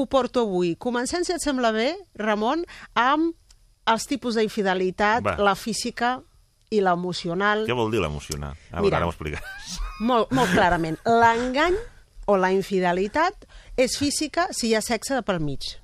ho 0.00 0.08
porto 0.10 0.46
avui. 0.46 0.74
Comencem, 0.80 1.24
si 1.24 1.34
et 1.34 1.44
sembla 1.44 1.70
bé, 1.76 1.92
Ramon, 2.18 2.64
amb 2.98 3.36
els 3.90 4.06
tipus 4.08 4.38
d'infidelitat, 4.38 5.26
la 5.40 5.54
física 5.58 6.18
i 6.70 6.80
l'emocional. 6.84 7.64
Què 7.66 7.76
vol 7.76 7.90
dir 7.92 8.02
Mira. 8.80 8.84
veure, 8.84 8.96
ara 9.00 9.08
m'ho 9.08 9.14
explicaràs. 9.14 9.78
Molt, 10.06 10.30
molt 10.36 10.52
clarament. 10.54 11.00
L'engany 11.04 11.76
o 12.30 12.36
la 12.38 12.52
infidelitat 12.54 13.46
és 13.76 13.96
física 13.98 14.48
si 14.54 14.70
hi 14.70 14.76
ha 14.78 14.82
sexe 14.84 15.16
de 15.18 15.22
pel 15.26 15.40
mig. 15.42 15.74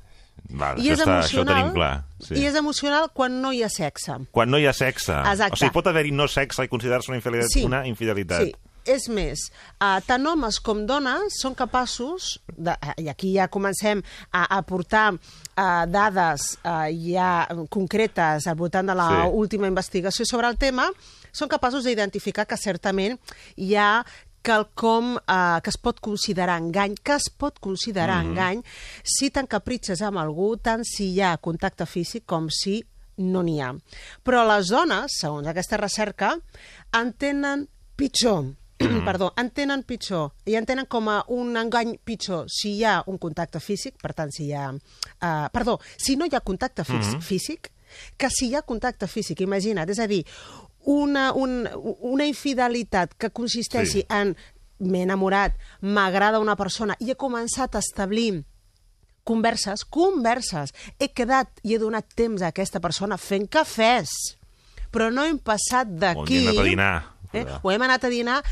Val, 0.47 0.79
I 0.79 0.93
això, 0.93 0.93
és 0.93 1.01
està, 1.01 1.17
emocional, 1.17 1.55
tenim 1.57 1.73
clar. 1.75 1.93
Sí. 2.23 2.37
I 2.39 2.47
és 2.47 2.59
emocional 2.61 3.09
quan 3.17 3.41
no 3.43 3.51
hi 3.53 3.65
ha 3.67 3.71
sexe. 3.73 4.15
Quan 4.31 4.53
no 4.53 4.61
hi 4.63 4.69
ha 4.71 4.75
sexe. 4.77 5.17
Exacte. 5.17 5.57
O 5.57 5.61
sigui, 5.61 5.75
pot 5.75 5.91
haver-hi 5.91 6.13
no 6.15 6.29
sexe 6.31 6.69
i 6.69 6.71
considerar-se 6.71 7.11
una 7.11 7.19
infidelitat. 7.19 7.51
Sí. 7.51 7.65
Una 7.67 7.83
infidelitat. 7.89 8.47
Sí. 8.47 8.55
És 8.87 9.09
més, 9.11 9.49
uh, 9.83 9.99
tant 10.07 10.27
homes 10.31 10.61
com 10.63 10.85
dones 10.87 11.41
són 11.43 11.57
capaços, 11.59 12.37
de, 12.55 12.71
uh, 12.71 12.95
i 13.03 13.09
aquí 13.11 13.33
ja 13.35 13.49
comencem 13.51 14.03
a 14.31 14.45
aportar 14.59 15.09
uh, 15.15 15.85
dades 15.91 16.53
uh, 16.63 16.87
ja 16.95 17.49
concretes 17.69 18.47
al 18.47 18.55
voltant 18.57 18.87
de 18.87 18.95
la 18.95 19.09
Sí. 19.11 19.31
última 19.35 19.67
investigació 19.67 20.25
sobre 20.25 20.47
el 20.49 20.57
tema, 20.57 20.87
són 21.33 21.49
capaços 21.49 21.85
d'identificar 21.85 22.47
que 22.47 22.57
certament 22.57 23.19
hi 23.57 23.75
ha 23.75 24.05
quelcom 24.47 25.17
uh, 25.17 25.59
que 25.61 25.71
es 25.71 25.77
pot 25.83 25.99
considerar 26.01 26.61
engany, 26.63 26.95
que 27.03 27.17
es 27.19 27.27
pot 27.37 27.59
considerar 27.59 28.23
mm 28.23 28.27
-hmm. 28.27 28.31
engany 28.31 28.63
si 29.03 29.31
t'encapritxes 29.31 30.03
amb 30.03 30.19
algú, 30.19 30.57
tant 30.57 30.85
si 30.85 31.13
hi 31.15 31.21
ha 31.21 31.37
contacte 31.39 31.87
físic 31.87 32.25
com 32.25 32.49
si 32.51 32.85
no 33.17 33.43
n'hi 33.43 33.61
ha. 33.61 33.75
Però 34.23 34.47
les 34.47 34.69
dones, 34.69 35.11
segons 35.21 35.47
aquesta 35.49 35.77
recerca, 35.77 36.39
entenen 36.93 37.69
pitjor 37.97 38.55
perdó, 39.05 39.33
entenen 39.37 39.83
pitjor 39.83 40.33
i 40.47 40.55
entenen 40.57 40.87
com 40.87 41.09
a 41.09 41.25
un 41.29 41.57
engany 41.57 41.99
pitjor 42.05 42.47
si 42.49 42.77
hi 42.79 42.85
ha 42.85 43.03
un 43.07 43.19
contacte 43.19 43.61
físic, 43.61 43.95
per 44.03 44.13
tant, 44.15 44.31
si 44.33 44.47
hi 44.47 44.53
ha... 44.55 44.71
Uh, 44.73 45.49
perdó, 45.53 45.79
si 45.97 46.17
no 46.17 46.25
hi 46.27 46.35
ha 46.35 46.41
contacte 46.41 46.85
fí 46.85 46.93
Mhm. 46.97 47.21
físic, 47.23 47.71
que 48.17 48.29
si 48.31 48.49
hi 48.49 48.55
ha 48.55 48.63
contacte 48.63 49.07
físic, 49.07 49.41
imagina't, 49.41 49.89
és 49.91 49.99
a 49.99 50.07
dir, 50.07 50.25
una, 50.85 51.33
un, 51.33 51.69
una 52.01 52.25
infidelitat 52.27 53.15
que 53.19 53.31
consisteixi 53.31 54.01
Sí. 54.03 54.07
en 54.11 54.37
m'he 54.79 55.03
enamorat, 55.03 55.55
m'agrada 55.81 56.39
una 56.39 56.55
persona 56.57 56.95
i 57.01 57.11
he 57.11 57.17
començat 57.17 57.75
a 57.75 57.79
establir 57.79 58.45
converses, 59.25 59.85
converses. 59.85 60.73
He 61.01 61.09
quedat 61.09 61.49
i 61.65 61.75
he 61.75 61.79
donat 61.79 62.07
temps 62.15 62.43
a 62.43 62.49
aquesta 62.53 62.79
persona 62.81 63.17
fent 63.19 63.49
cafès, 63.51 64.11
però 64.93 65.11
no 65.13 65.25
hem 65.25 65.39
passat 65.39 65.89
O 65.89 65.99
d'aquí... 65.99 66.39
hem 66.39 66.49
anat 66.49 66.61
a 66.61 66.69
dinar. 66.69 66.95
Eh? 67.33 67.45
O 67.63 67.71
hem 67.73 67.83
anat 67.83 68.05
a 68.05 68.09
dinar 68.09 68.43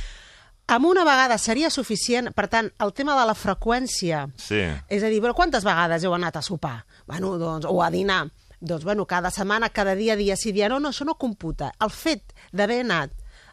amb 0.66 0.86
una 0.86 1.04
vegada 1.04 1.36
seria 1.38 1.70
suficient, 1.70 2.32
per 2.34 2.48
tant, 2.48 2.70
el 2.80 2.92
tema 2.92 3.18
de 3.20 3.26
la 3.26 3.34
freqüència, 3.34 4.30
Sí. 4.36 4.62
és 4.88 5.02
a 5.02 5.08
dir, 5.08 5.20
però 5.20 5.34
quantes 5.34 5.64
vegades 5.64 6.04
heu 6.04 6.14
anat 6.14 6.36
a 6.36 6.42
sopar? 6.42 6.86
Bueno, 7.06 7.36
doncs, 7.38 7.66
o 7.68 7.82
a 7.82 7.90
dinar? 7.90 8.30
Doncs, 8.60 8.84
bueno, 8.84 9.04
cada 9.06 9.30
setmana, 9.30 9.68
cada 9.68 9.94
dia, 9.94 10.16
dia 10.16 10.36
sí, 10.36 10.52
dia 10.52 10.68
no, 10.70 10.80
no, 10.80 10.88
això 10.88 11.04
no 11.04 11.16
computa. 11.16 11.72
El 11.80 11.90
fet 11.90 12.22
d'haver 12.52 12.80
anat 12.80 13.10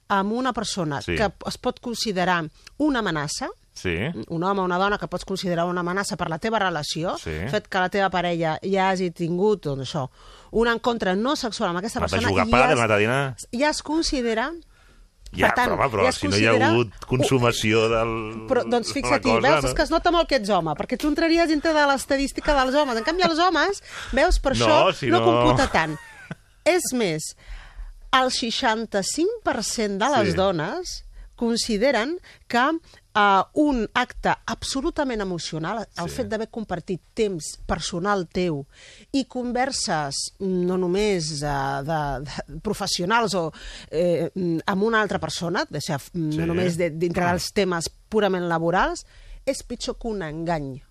amb 0.07 0.31
una 0.31 0.53
persona 0.53 1.01
Sí. 1.01 1.15
que 1.15 1.31
es 1.47 1.57
pot 1.57 1.79
considerar 1.81 2.45
una 2.77 2.99
amenaça, 2.99 3.49
Sí. 3.73 3.97
un 4.27 4.43
home 4.43 4.61
o 4.61 4.63
una 4.65 4.77
dona 4.77 4.97
que 4.97 5.07
pots 5.07 5.25
considerar 5.25 5.65
una 5.65 5.81
amenaça 5.81 6.15
per 6.17 6.29
la 6.29 6.39
teva 6.39 6.59
relació, 6.59 7.17
Sí. 7.17 7.31
fet 7.49 7.67
que 7.67 7.77
la 7.79 7.89
teva 7.89 8.09
parella 8.09 8.57
ja 8.63 8.89
hagi 8.89 9.11
tingut, 9.11 9.63
doncs 9.63 9.81
això, 9.95 10.09
un 10.51 10.67
encontre 10.67 11.15
no 11.15 11.35
sexual 11.35 11.69
amb 11.69 11.79
aquesta 11.79 11.99
persona, 11.99 12.21
ja, 12.29 13.33
es, 13.37 13.47
ja 13.59 13.69
es 13.69 13.81
considera 13.83 14.51
Ja, 15.31 15.47
Per 15.47 15.55
tant, 15.55 15.69
però, 15.69 15.77
home, 15.79 15.89
però 15.93 16.03
ja 16.03 16.11
si 16.11 16.27
no 16.27 16.35
hi 16.35 16.43
ha 16.45 16.51
considera 16.51 16.69
hagut 16.73 17.05
consumació 17.07 17.85
del... 17.87 18.09
Però, 18.49 18.63
doncs 18.67 18.91
fixa't, 18.91 19.21
cosa, 19.23 19.39
veus, 19.45 19.63
no? 19.63 19.69
és 19.69 19.75
que 19.77 19.83
es 19.85 19.91
nota 19.93 20.11
molt 20.11 20.27
que 20.27 20.35
ets 20.41 20.49
home, 20.51 20.73
perquè 20.75 20.97
tu 20.99 21.07
entraries 21.07 21.47
dintre 21.47 21.71
de 21.77 21.85
l'estadística 21.87 22.53
dels 22.57 22.75
homes. 22.75 22.97
En 22.99 23.05
canvi, 23.07 23.23
els 23.23 23.39
homes, 23.39 23.79
veus, 24.11 24.39
per 24.43 24.57
No, 24.57 24.65
això 24.67 24.93
si 24.97 25.07
no, 25.07 25.21
no- 25.21 25.29
computa 25.31 25.69
tant. 25.71 25.95
És 26.67 26.91
més, 26.93 27.31
el 28.11 28.27
65% 28.29 29.97
de 30.03 30.09
les 30.17 30.29
Sí. 30.31 30.35
dones 30.35 31.05
consideren 31.35 32.17
que 32.47 32.65
uh, 33.15 33.43
un 33.53 33.87
acte 33.93 34.33
absolutament 34.45 35.21
emocional, 35.21 35.87
el 35.97 36.09
Sí. 36.09 36.15
fet 36.15 36.27
d'haver 36.29 36.49
compartit 36.49 37.01
temps 37.13 37.57
personal 37.67 38.27
teu 38.27 38.65
i 39.13 39.25
converses 39.25 40.15
no 40.39 40.77
només 40.77 41.41
uh, 41.43 41.81
de, 41.83 41.99
de 42.25 42.59
professionals 42.61 43.33
o 43.35 43.51
eh, 43.91 44.29
amb 44.65 44.83
una 44.83 45.01
altra 45.01 45.19
persona, 45.19 45.65
de 45.69 45.81
ser, 45.81 45.99
no 46.13 46.31
Sí. 46.31 46.45
només 46.47 46.77
de, 46.77 46.89
dintre 46.91 47.25
dels 47.25 47.51
temes 47.53 47.89
purament 48.09 48.47
laborals, 48.47 49.05
és 49.45 49.63
pitjor 49.63 49.97
que 49.97 50.07
un 50.07 50.21
engany 50.21 50.81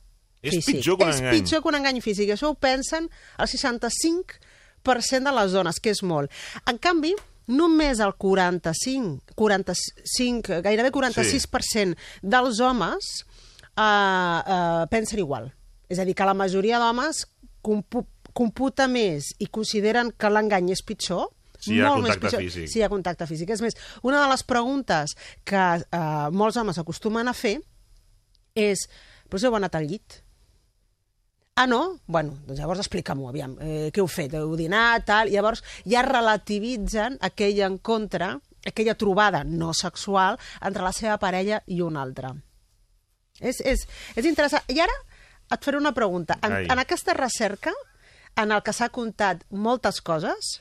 És 0.43 0.55
físic. 0.55 0.77
pitjor 0.77 0.97
que 0.99 1.05
un 1.05 1.11
és 1.11 1.18
engany. 1.21 1.39
pitjor 1.41 1.62
que 1.62 1.68
un 1.68 1.75
engany 1.75 2.01
físic. 2.01 2.31
Això 2.31 2.49
ho 2.51 2.55
pensen 2.55 3.09
el 3.39 3.47
65% 3.47 5.25
de 5.29 5.33
les 5.37 5.53
dones, 5.53 5.79
que 5.81 5.91
és 5.91 6.03
molt. 6.03 6.31
En 6.66 6.79
canvi, 6.79 7.14
només 7.51 8.01
el 8.05 8.14
45, 8.20 9.34
45 9.38 10.61
gairebé 10.64 10.92
46% 10.94 11.98
dels 12.22 12.62
homes 12.64 13.11
eh, 13.76 13.82
eh, 13.82 14.86
pensen 14.92 15.22
igual. 15.22 15.51
És 15.90 15.98
a 15.98 16.07
dir, 16.07 16.14
que 16.14 16.28
la 16.28 16.36
majoria 16.38 16.80
d'homes 16.82 17.26
compu 17.61 18.07
computa 18.30 18.86
més 18.86 19.32
i 19.42 19.48
consideren 19.51 20.12
que 20.14 20.28
l'engany 20.30 20.70
és 20.70 20.84
pitjor, 20.86 21.32
Si 21.61 21.74
hi 21.76 21.82
ha 21.84 21.90
molt 21.90 22.07
més 22.07 22.14
contacte 22.14 22.38
pitjor, 22.38 22.44
físic. 22.46 22.70
Si 22.72 22.80
hi 22.80 22.84
ha 22.86 22.88
contacte 22.88 23.26
físic. 23.28 23.51
És 23.53 23.61
més, 23.61 23.76
una 24.07 24.22
de 24.22 24.30
les 24.30 24.44
preguntes 24.48 25.12
que 25.44 25.64
eh, 25.82 26.28
molts 26.32 26.57
homes 26.57 26.78
acostumen 26.80 27.28
a 27.28 27.34
fer 27.36 27.59
és, 28.57 28.86
però 29.28 29.40
us 29.40 29.44
heu 29.44 29.57
anat 29.59 29.76
al 29.76 29.88
llit? 29.90 30.22
Ah, 31.61 31.67
no? 31.67 32.01
Bueno, 32.07 32.39
doncs 32.47 32.57
llavors 32.57 32.81
explica-m'ho, 32.81 33.27
aviam, 33.29 33.53
eh, 33.61 33.91
què 33.93 34.01
heu 34.01 34.07
fet? 34.09 34.33
Heu 34.33 34.55
dinat, 34.57 35.03
tal? 35.05 35.29
Llavors 35.29 35.61
ja 35.85 36.01
relativitzen 36.07 37.19
aquell 37.21 37.59
encontre, 37.67 38.31
aquella 38.65 38.95
trobada 38.97 39.43
no 39.45 39.75
sexual 39.77 40.39
entre 40.65 40.87
la 40.87 40.93
seva 40.97 41.19
parella 41.21 41.59
i 41.69 41.83
un 41.85 41.99
altre. 42.01 42.31
És, 43.45 43.61
és, 43.61 43.85
és 44.17 44.29
interessant. 44.31 44.65
I 44.73 44.81
ara 44.81 44.95
et 45.53 45.69
faré 45.69 45.77
una 45.77 45.93
pregunta. 45.93 46.39
En, 46.41 46.55
Ai. 46.63 46.69
en 46.73 46.81
aquesta 46.81 47.13
recerca, 47.19 47.75
en 48.41 48.57
el 48.57 48.63
que 48.65 48.73
s'ha 48.73 48.89
comptat 48.89 49.43
moltes 49.53 50.01
coses, 50.01 50.55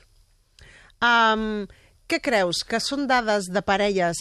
um, 1.00 1.64
què 2.12 2.20
creus? 2.20 2.60
Que 2.60 2.76
són 2.76 3.06
dades 3.08 3.48
de 3.48 3.64
parelles 3.64 4.20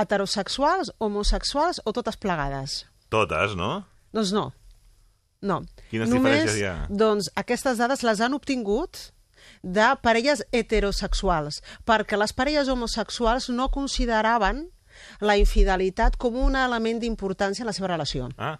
heterosexuals, 0.00 0.94
homosexuals 0.96 1.84
o 1.84 1.92
totes 1.92 2.16
plegades? 2.16 2.86
Totes, 3.12 3.52
no? 3.52 3.82
Doncs 4.16 4.32
no. 4.32 4.46
No. 5.42 5.62
Quines 5.90 6.08
Només, 6.10 6.20
diferències 6.44 6.58
hi 6.60 6.64
ha? 6.68 6.86
Doncs 6.90 7.30
aquestes 7.34 7.78
dades 7.80 8.02
les 8.04 8.20
han 8.20 8.34
obtingut 8.36 9.12
de 9.62 9.86
parelles 10.02 10.42
heterosexuals, 10.52 11.62
perquè 11.88 12.18
les 12.20 12.32
parelles 12.36 12.68
homosexuals 12.68 13.48
no 13.48 13.70
consideraven 13.72 14.66
la 15.24 15.36
infidelitat 15.40 16.16
com 16.20 16.36
un 16.36 16.56
element 16.56 17.00
d'importància 17.00 17.62
en 17.64 17.70
la 17.70 17.72
seva 17.72 17.88
relació 17.88 18.28
Ah, 18.36 18.58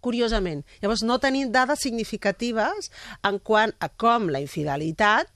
curiosament. 0.00 0.64
Llavors, 0.82 1.02
no 1.02 1.16
tenim 1.18 1.48
dades 1.50 1.80
significatives 1.82 2.90
en 3.26 3.38
quant 3.40 3.72
a 3.80 3.88
com 3.88 4.28
la 4.30 4.38
infidelitat 4.44 5.26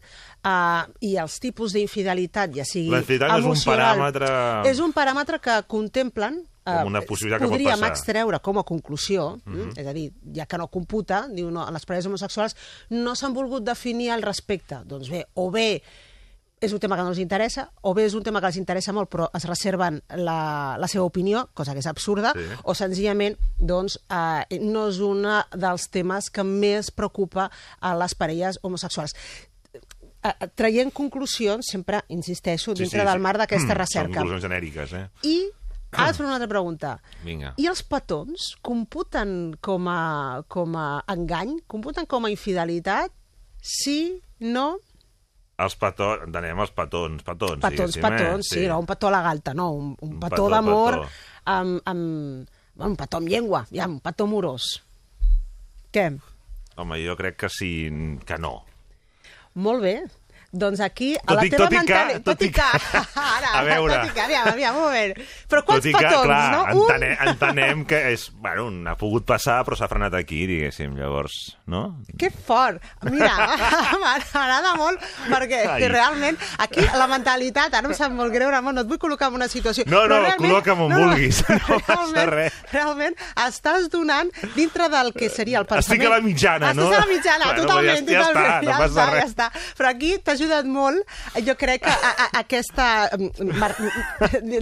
uh, 0.44 0.84
i 1.00 1.16
els 1.18 1.40
tipus 1.42 1.72
d'infidelitat, 1.74 2.52
ja 2.54 2.64
sigui 2.68 2.92
La 2.92 3.00
infidelitat 3.02 3.38
és 3.40 3.44
un 3.44 3.50
emocional, 3.50 3.96
paràmetre- 3.98 4.70
És 4.70 4.78
un 4.84 4.92
paràmetre 4.92 5.40
que 5.40 5.56
contemplen 5.66 6.44
Com 6.78 6.86
una 6.92 7.02
possibilitat 7.02 7.40
que 7.40 7.48
pot 7.48 7.54
podríem 7.56 7.80
passar. 7.80 7.90
extreure 7.90 8.40
com 8.40 8.58
a 8.58 8.64
conclusió, 8.64 9.38
mm 9.44 9.52
-hmm. 9.54 9.78
és 9.78 9.86
a 9.86 9.92
dir, 9.92 10.12
ja 10.34 10.46
que 10.46 10.58
no 10.58 10.68
computa, 10.68 11.26
diu 11.30 11.50
no, 11.50 11.68
les 11.70 11.84
parelles 11.86 12.06
homosexuals 12.06 12.56
no 12.90 13.14
s'han 13.14 13.34
volgut 13.34 13.62
definir 13.64 14.10
al 14.10 14.22
respecte. 14.22 14.78
Doncs 14.84 15.08
bé, 15.10 15.26
o 15.34 15.50
bé 15.50 15.82
és 16.60 16.72
un 16.74 16.78
tema 16.78 16.94
que 16.94 17.02
no 17.02 17.08
els 17.08 17.18
interessa, 17.18 17.70
o 17.80 17.94
bé 17.94 18.04
és 18.04 18.14
un 18.14 18.22
tema 18.22 18.38
que 18.38 18.46
els 18.46 18.56
interessa 18.56 18.92
molt 18.92 19.08
però 19.08 19.30
es 19.34 19.44
reserven 19.44 20.02
la, 20.14 20.76
la 20.78 20.86
seva 20.88 21.04
opinió, 21.04 21.48
cosa 21.54 21.72
que 21.72 21.78
és 21.78 21.86
absurda, 21.86 22.32
Sí. 22.34 22.40
o 22.64 22.74
senzillament 22.74 23.38
doncs, 23.56 23.98
eh, 24.10 24.58
no 24.60 24.88
és 24.88 24.98
un 24.98 25.26
dels 25.56 25.88
temes 25.90 26.28
que 26.30 26.42
més 26.44 26.90
preocupa 26.90 27.50
a 27.80 27.94
les 27.96 28.14
parelles 28.14 28.58
homosexuals. 28.62 29.14
Eh, 30.22 30.28
eh, 30.38 30.48
traient 30.54 30.92
conclusions, 30.92 31.64
sempre, 31.66 32.02
insisteixo, 32.08 32.74
dintre 32.74 33.04
del 33.06 33.20
marc 33.20 33.38
d'aquesta 33.38 33.72
Mm, 33.74 33.78
recerca. 33.78 34.12
Són 34.20 34.28
conclusions 34.28 34.42
genèriques, 34.42 34.92
eh? 34.92 35.08
I 35.22 35.50
ara 35.92 36.10
et 36.10 36.16
faré 36.18 36.28
una 36.28 36.36
altra 36.38 36.48
pregunta. 36.50 36.92
Vinga. 37.24 37.54
I 37.58 37.66
els 37.70 37.82
petons 37.82 38.50
computen 38.62 39.56
com 39.60 39.88
a, 39.90 40.42
com 40.48 40.76
a 40.78 40.86
engany? 41.10 41.56
Computen 41.70 42.06
com 42.10 42.24
a 42.24 42.30
infidelitat? 42.30 43.12
Sí? 43.60 44.20
No? 44.40 44.78
Els 45.60 45.74
petons, 45.76 46.22
entenem 46.24 46.60
els 46.64 46.70
petons, 46.72 47.22
petons, 47.22 47.60
Petons, 47.60 47.92
diguéssim, 47.92 48.04
petons, 48.06 48.46
eh? 48.46 48.54
sí, 48.54 48.62
no, 48.70 48.78
un 48.80 48.86
petó 48.88 49.10
a 49.10 49.12
la 49.12 49.20
galta, 49.26 49.52
no, 49.52 49.66
un, 49.76 49.90
un 50.00 50.14
Un 50.14 50.20
petó 50.22 50.46
petó, 50.46 50.48
d'amor 50.54 50.96
amb, 51.52 51.82
amb, 51.84 52.48
un 52.80 52.96
petó 52.96 53.18
amb 53.20 53.28
llengua, 53.28 53.66
ja, 53.68 53.84
un 53.90 53.98
petó 54.00 54.24
amorós. 54.24 54.70
Què? 55.92 56.06
Home, 56.80 56.96
jo 57.04 57.16
crec 57.18 57.36
que 57.42 57.50
sí, 57.52 57.72
que 58.24 58.38
no. 58.40 58.54
Molt 59.60 59.84
bé. 59.84 59.94
Doncs 60.52 60.80
aquí, 60.82 61.14
a 61.14 61.20
Tot 61.28 61.36
la 61.38 61.44
i- 61.46 61.50
teva 61.50 61.64
tot 61.64 61.72
i 61.72 61.76
que- 61.76 61.80
mentalitat... 61.84 62.24
tot 62.26 62.40
i 62.42 62.50
que- 62.50 62.62
Ara, 63.36 63.50
A 63.54 63.62
veure. 63.62 63.94
Tot 64.00 64.08
i 64.10 64.14
que, 64.16 64.20
aviam, 64.24 64.48
aviam, 64.50 64.76
un 64.76 64.82
moment. 64.82 65.12
Però 65.48 65.62
quants 65.64 65.84
Tot 65.84 65.86
i 65.86 65.92
que, 65.94 66.00
petons, 66.02 66.24
clar, 66.26 66.50
no? 66.56 66.64
entenem, 66.74 67.16
entenem 67.30 67.84
que 67.86 68.00
és... 68.12 68.24
Bueno, 68.34 68.66
ha 68.90 68.96
pogut 68.98 69.24
passar, 69.28 69.60
però 69.64 69.78
s'ha 69.78 69.86
frenat 69.90 70.14
aquí, 70.18 70.40
diguéssim, 70.50 70.96
llavors, 70.98 71.36
no? 71.70 71.84
Que 72.18 72.30
fort! 72.34 72.82
Mira, 73.06 73.30
m'agrada 74.02 74.74
molt 74.78 75.00
perquè 75.30 75.60
Ai. 75.70 75.86
realment 75.92 76.38
aquí 76.58 76.82
la 76.98 77.06
mentalitat, 77.10 77.74
ara 77.78 77.88
em 77.90 77.94
sap 77.96 78.12
molt 78.16 78.32
greu, 78.34 78.50
Ramon, 78.50 78.74
no 78.74 78.84
et 78.84 78.90
vull 78.90 78.98
col·locar 79.02 79.30
en 79.30 79.38
una 79.40 79.48
situació. 79.52 79.84
No, 79.90 80.02
no, 80.10 80.18
col·loca'm 80.40 80.82
on 80.86 80.94
vulguis, 80.96 81.42
no 81.48 81.78
passa 81.86 81.94
realment, 81.94 82.30
res. 82.34 82.58
Realment 82.74 83.16
estàs 83.46 83.88
donant 83.92 84.30
dintre 84.56 84.88
del 84.92 85.12
que 85.14 85.30
seria 85.30 85.60
el 85.62 85.66
pensament. 85.70 86.00
Estic 86.00 86.06
a 86.10 86.14
la 86.16 86.20
mitjana, 86.24 86.72
no? 86.74 86.88
Estàs 86.90 86.98
a 86.98 87.06
la 87.06 87.12
mitjana, 87.14 87.50
Bueno, 87.50 87.62
totalment. 87.68 88.08
ja- 88.10 88.20
ja 88.20 88.26
està, 88.30 88.60
no 88.64 88.70
ja 88.70 88.78
passa 88.78 88.90
està, 88.90 89.08
res. 89.10 89.22
Ja 89.22 89.30
està. 89.30 89.50
Però 89.78 89.88
aquí 89.94 90.12
t'ha 90.24 90.36
ajudat 90.40 90.66
molt, 90.68 91.04
jo 91.46 91.54
crec 91.60 91.84
que 91.84 91.92
a, 91.92 92.10
a, 92.10 92.28
aquesta 92.40 92.88
mm, 93.18 93.54
mar, 93.60 93.70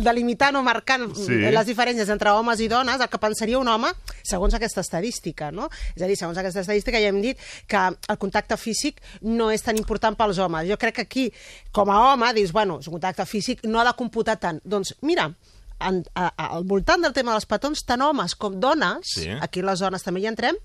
delimitant 0.02 0.58
o 0.58 0.62
marcant 0.66 1.08
sí. 1.16 1.38
les 1.54 1.68
diferències 1.68 2.10
entre 2.12 2.32
homes 2.36 2.60
i 2.64 2.68
dones, 2.70 3.00
el 3.00 3.10
que 3.10 3.20
pensaria 3.22 3.58
un 3.58 3.68
home, 3.70 3.90
segons 4.26 4.56
aquesta 4.58 4.82
estadística, 4.84 5.50
no? 5.54 5.68
És 5.94 6.02
a 6.02 6.10
dir, 6.10 6.18
segons 6.18 6.38
aquesta 6.40 6.62
estadística 6.64 7.00
ja 7.00 7.12
hem 7.12 7.20
dit 7.24 7.38
que 7.70 7.84
el 7.88 8.18
contacte 8.20 8.58
físic 8.60 9.00
no 9.22 9.50
és 9.54 9.62
tan 9.64 9.78
important 9.78 10.18
pels 10.18 10.38
homes. 10.42 10.66
Jo 10.68 10.78
crec 10.80 10.98
que 10.98 11.06
aquí, 11.06 11.26
com 11.72 11.90
a 11.94 12.00
home, 12.10 12.32
dius, 12.36 12.52
bueno, 12.52 12.80
és 12.82 12.90
un 12.90 12.98
contacte 12.98 13.26
físic, 13.28 13.62
no 13.68 13.80
ha 13.80 13.86
de 13.88 13.94
computar 13.98 14.38
tant. 14.42 14.60
Doncs 14.64 14.96
mira, 15.06 15.30
en, 15.78 16.02
a, 16.14 16.32
a, 16.34 16.48
al 16.56 16.64
voltant 16.66 17.04
del 17.04 17.14
tema 17.14 17.36
dels 17.36 17.46
petons, 17.46 17.84
tant 17.86 18.02
homes 18.02 18.34
com 18.34 18.58
dones, 18.60 19.14
Sí. 19.14 19.28
aquí 19.40 19.62
les 19.62 19.78
dones 19.80 20.02
també 20.02 20.20
hi 20.24 20.26
entrem, 20.30 20.58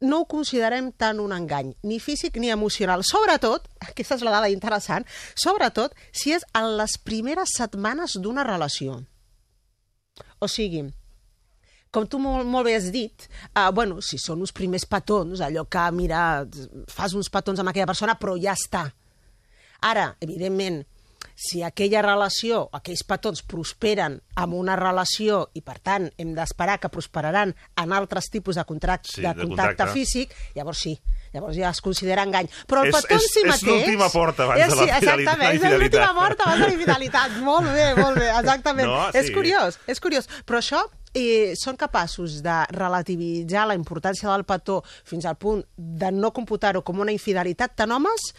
no 0.00 0.20
ho 0.22 0.26
considerem 0.30 0.92
tant 0.94 1.18
un 1.22 1.32
engany, 1.34 1.72
ni 1.82 1.98
físic 1.98 2.36
ni 2.38 2.52
emocional. 2.54 3.02
Sobretot, 3.06 3.66
aquesta 3.82 4.18
és 4.18 4.24
la 4.26 4.36
dada 4.36 4.50
interessant, 4.52 5.06
sobretot 5.34 5.96
si 6.12 6.34
és 6.36 6.46
en 6.54 6.76
les 6.78 6.98
primeres 7.02 7.56
setmanes 7.58 8.18
d'una 8.22 8.46
relació. 8.46 9.00
O 10.38 10.46
sigui, 10.50 10.84
com 11.90 12.06
tu 12.06 12.20
molt, 12.22 12.46
molt 12.46 12.68
bé 12.68 12.76
has 12.76 12.90
dit, 12.94 13.26
uh, 13.54 13.70
bueno, 13.74 14.02
si 14.04 14.20
són 14.22 14.42
uns 14.44 14.54
primers 14.54 14.86
petons, 14.86 15.42
allò 15.42 15.64
que, 15.70 15.84
mira, 15.96 16.44
fas 16.92 17.16
uns 17.18 17.30
petons 17.32 17.58
amb 17.58 17.72
aquella 17.72 17.88
persona, 17.90 18.18
però 18.20 18.36
ja 18.38 18.54
està. 18.54 18.84
Ara, 19.88 20.12
evidentment, 20.22 20.82
si 21.38 21.60
aquella 21.62 22.00
relació, 22.02 22.64
aquells 22.74 23.04
petons 23.06 23.44
prosperen 23.46 24.16
amb 24.42 24.56
una 24.58 24.74
relació 24.74 25.44
i, 25.54 25.60
per 25.62 25.76
tant, 25.78 26.08
hem 26.18 26.32
d'esperar 26.34 26.80
que 26.82 26.90
prosperaran 26.90 27.52
en 27.78 27.92
altres 27.94 28.26
tipus 28.32 28.58
de, 28.58 28.64
contract, 28.66 29.06
Sí, 29.06 29.22
de, 29.22 29.28
de 29.34 29.46
contacte, 29.46 29.76
contacte. 29.76 29.92
físic, 29.94 30.34
llavors 30.56 30.78
sí. 30.82 30.96
Llavors 31.32 31.54
ja 31.60 31.68
es 31.70 31.80
considera 31.84 32.22
engany. 32.24 32.48
Però 32.66 32.82
el 32.82 32.88
És- 32.88 32.96
petó 32.96 33.14
en 33.14 33.20
és- 33.20 33.30
si 33.30 33.40
és 33.44 33.46
mateix... 33.52 33.62
l'última 33.68 34.08
porta 34.10 34.44
abans 34.48 34.60
és, 34.64 34.68
de 34.68 34.74
la 34.74 34.82
sí, 34.82 34.88
fidelitat- 34.88 35.18
Exactament, 35.20 35.54
és 35.54 35.78
l'última 35.78 36.14
porta 36.16 36.44
abans 36.44 36.60
de 36.60 36.66
la 36.66 36.72
infidelitat. 36.74 37.36
molt 37.46 37.66
bé, 37.72 37.88
molt 37.94 38.18
bé, 38.18 38.28
exactament. 38.40 38.88
No, 38.88 39.08
És 39.12 39.26
sí. 39.26 39.32
curiós, 39.34 39.78
és 39.86 40.00
curiós. 40.00 40.28
Però 40.46 40.58
això 40.58 40.82
eh, 41.14 41.54
són 41.58 41.78
capaços 41.80 42.40
de 42.44 42.56
relativitzar 42.74 43.66
la 43.68 43.76
importància 43.78 44.30
del 44.30 44.46
petó 44.48 44.80
fins 44.86 45.26
al 45.28 45.38
punt 45.40 45.64
de 45.76 46.10
no 46.12 46.32
computar-ho 46.36 46.82
com 46.82 47.00
una 47.04 47.14
infidelitat 47.14 47.76
tant 47.78 47.94
homes 47.94 48.32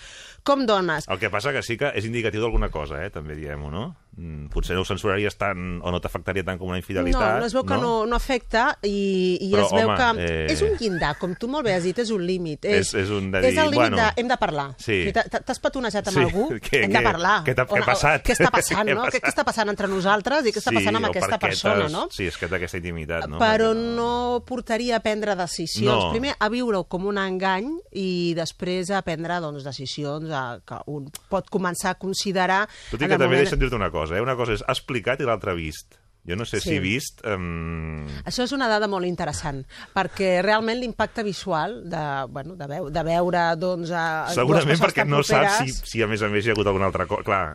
com 0.43 0.65
dones. 0.65 1.07
El 1.09 1.19
que 1.21 1.31
passa 1.33 1.53
que 1.55 1.63
sí 1.65 1.77
que 1.79 1.93
és 1.95 2.07
indicatiu 2.07 2.43
d'alguna 2.43 2.71
cosa, 2.73 3.01
eh? 3.03 3.09
també 3.13 3.37
diem-ho, 3.39 3.71
no? 3.73 3.89
Mm, 4.19 4.49
Potser 4.51 4.75
no 4.75 4.81
ho 4.83 4.85
censuraries 4.87 5.37
tant 5.39 5.77
o 5.79 5.91
no 5.93 5.99
t'afectaria 6.03 6.43
tant 6.43 6.57
com 6.59 6.67
una 6.73 6.79
infidelitat. 6.81 7.21
No, 7.37 7.39
no 7.39 7.45
es 7.47 7.53
veu 7.55 7.63
que 7.63 7.77
no, 7.79 7.91
no 8.09 8.17
afecta 8.17 8.65
i, 8.83 9.37
i 9.39 9.47
Però, 9.53 9.63
es 9.63 9.71
veu 9.71 9.87
home, 9.87 9.95
que... 9.95 10.25
eh, 10.25 10.47
És 10.51 10.59
un 10.65 10.73
llindar, 10.79 11.13
com 11.21 11.35
tu 11.39 11.47
molt 11.47 11.63
bé 11.63 11.75
has 11.77 11.85
dit, 11.87 11.97
és 12.03 12.09
un 12.11 12.25
límit. 12.27 12.65
És- 12.67 12.91
és 12.99 13.09
un 13.15 13.29
de 13.31 13.39
és 13.39 13.53
dir, 13.53 13.59
el 13.63 13.69
límit 13.71 13.79
bueno, 13.93 13.97
de... 14.01 14.09
Hem 14.19 14.27
de 14.27 14.37
parlar. 14.41 14.65
sí. 14.77 14.97
T'has 15.13 15.59
petonejat 15.63 16.09
amb 16.11 16.17
Sí, 16.17 16.23
algú, 16.25 16.47
què- 16.67 16.83
hem 16.83 16.91
de 16.97 17.01
parlar. 17.05 17.37
què 17.47 17.55
t'ha- 17.55 17.67
passat? 17.85 18.25
Què 18.27 18.35
està 18.35 18.51
passant, 18.51 18.89
no? 18.97 19.05
Què, 19.13 19.21
està 19.23 19.45
passant 19.47 19.69
entre 19.71 19.87
nosaltres 19.87 20.45
i 20.49 20.51
què 20.51 20.59
està 20.59 20.73
passant 20.75 20.99
amb 20.99 21.09
aquesta 21.11 21.39
persona, 21.39 21.87
no? 21.93 22.07
Sí, 22.11 22.27
és 22.27 22.35
que 22.37 22.49
té 22.51 22.59
aquesta 22.59 22.81
intimitat, 22.81 23.29
no? 23.29 23.39
Però 23.39 23.71
no 23.77 24.43
portaria 24.45 24.97
a 24.97 25.03
prendre 25.05 25.35
decisions. 25.39 25.87
No. 25.87 26.11
Primer, 26.11 26.33
a 26.39 26.49
viure-ho 26.51 26.83
com 26.89 27.05
un 27.07 27.17
engany 27.21 27.69
i 27.95 28.33
després 28.35 28.89
a 28.91 28.99
prendre 29.05 29.39
doncs, 29.39 29.63
decisions 29.63 30.27
a, 30.33 30.43
que 30.65 30.81
un 30.91 31.07
pot 31.29 31.47
començar 31.53 31.93
a 31.93 31.99
considerar... 32.01 32.65
Tot 32.89 32.99
i 32.99 33.05
que 33.05 33.13
també 33.15 33.29
moment- 33.29 33.45
deixa'm 33.45 33.59
dir-te 33.61 33.77
una 33.77 33.91
cosa, 33.93 34.08
eh? 34.15 34.21
Una 34.21 34.35
cosa 34.39 34.53
és 34.57 34.63
explicat 34.67 35.19
i 35.21 35.27
l'altra 35.27 35.53
vist. 35.57 35.97
Jo 36.27 36.35
no 36.35 36.43
sé 36.45 36.59
Sí. 36.59 36.69
si 36.75 36.79
vist... 36.83 37.21
Um... 37.25 38.03
Això 38.27 38.43
és 38.43 38.51
una 38.53 38.67
dada 38.69 38.89
molt 38.91 39.07
interessant, 39.07 39.61
perquè 39.95 40.41
realment 40.43 40.77
l'impacte 40.81 41.23
visual 41.23 41.77
de, 41.89 42.01
bueno, 42.29 42.57
de, 42.59 42.67
veu, 42.67 42.89
de 42.93 43.03
veure 43.07 43.43
doncs, 43.57 43.89
a, 43.95 44.27
Segurament 44.35 44.77
perquè 44.83 45.05
no 45.07 45.23
saps 45.23 45.55
si, 45.61 45.71
properes, 45.71 45.79
si 45.89 46.03
a 46.03 46.09
més 46.11 46.21
a 46.21 46.29
més 46.29 46.45
hi 46.45 46.51
ha 46.51 46.57
hagut 46.57 46.67
alguna 46.67 46.89
altra 46.91 47.07
cosa. 47.07 47.23
Clar, 47.23 47.45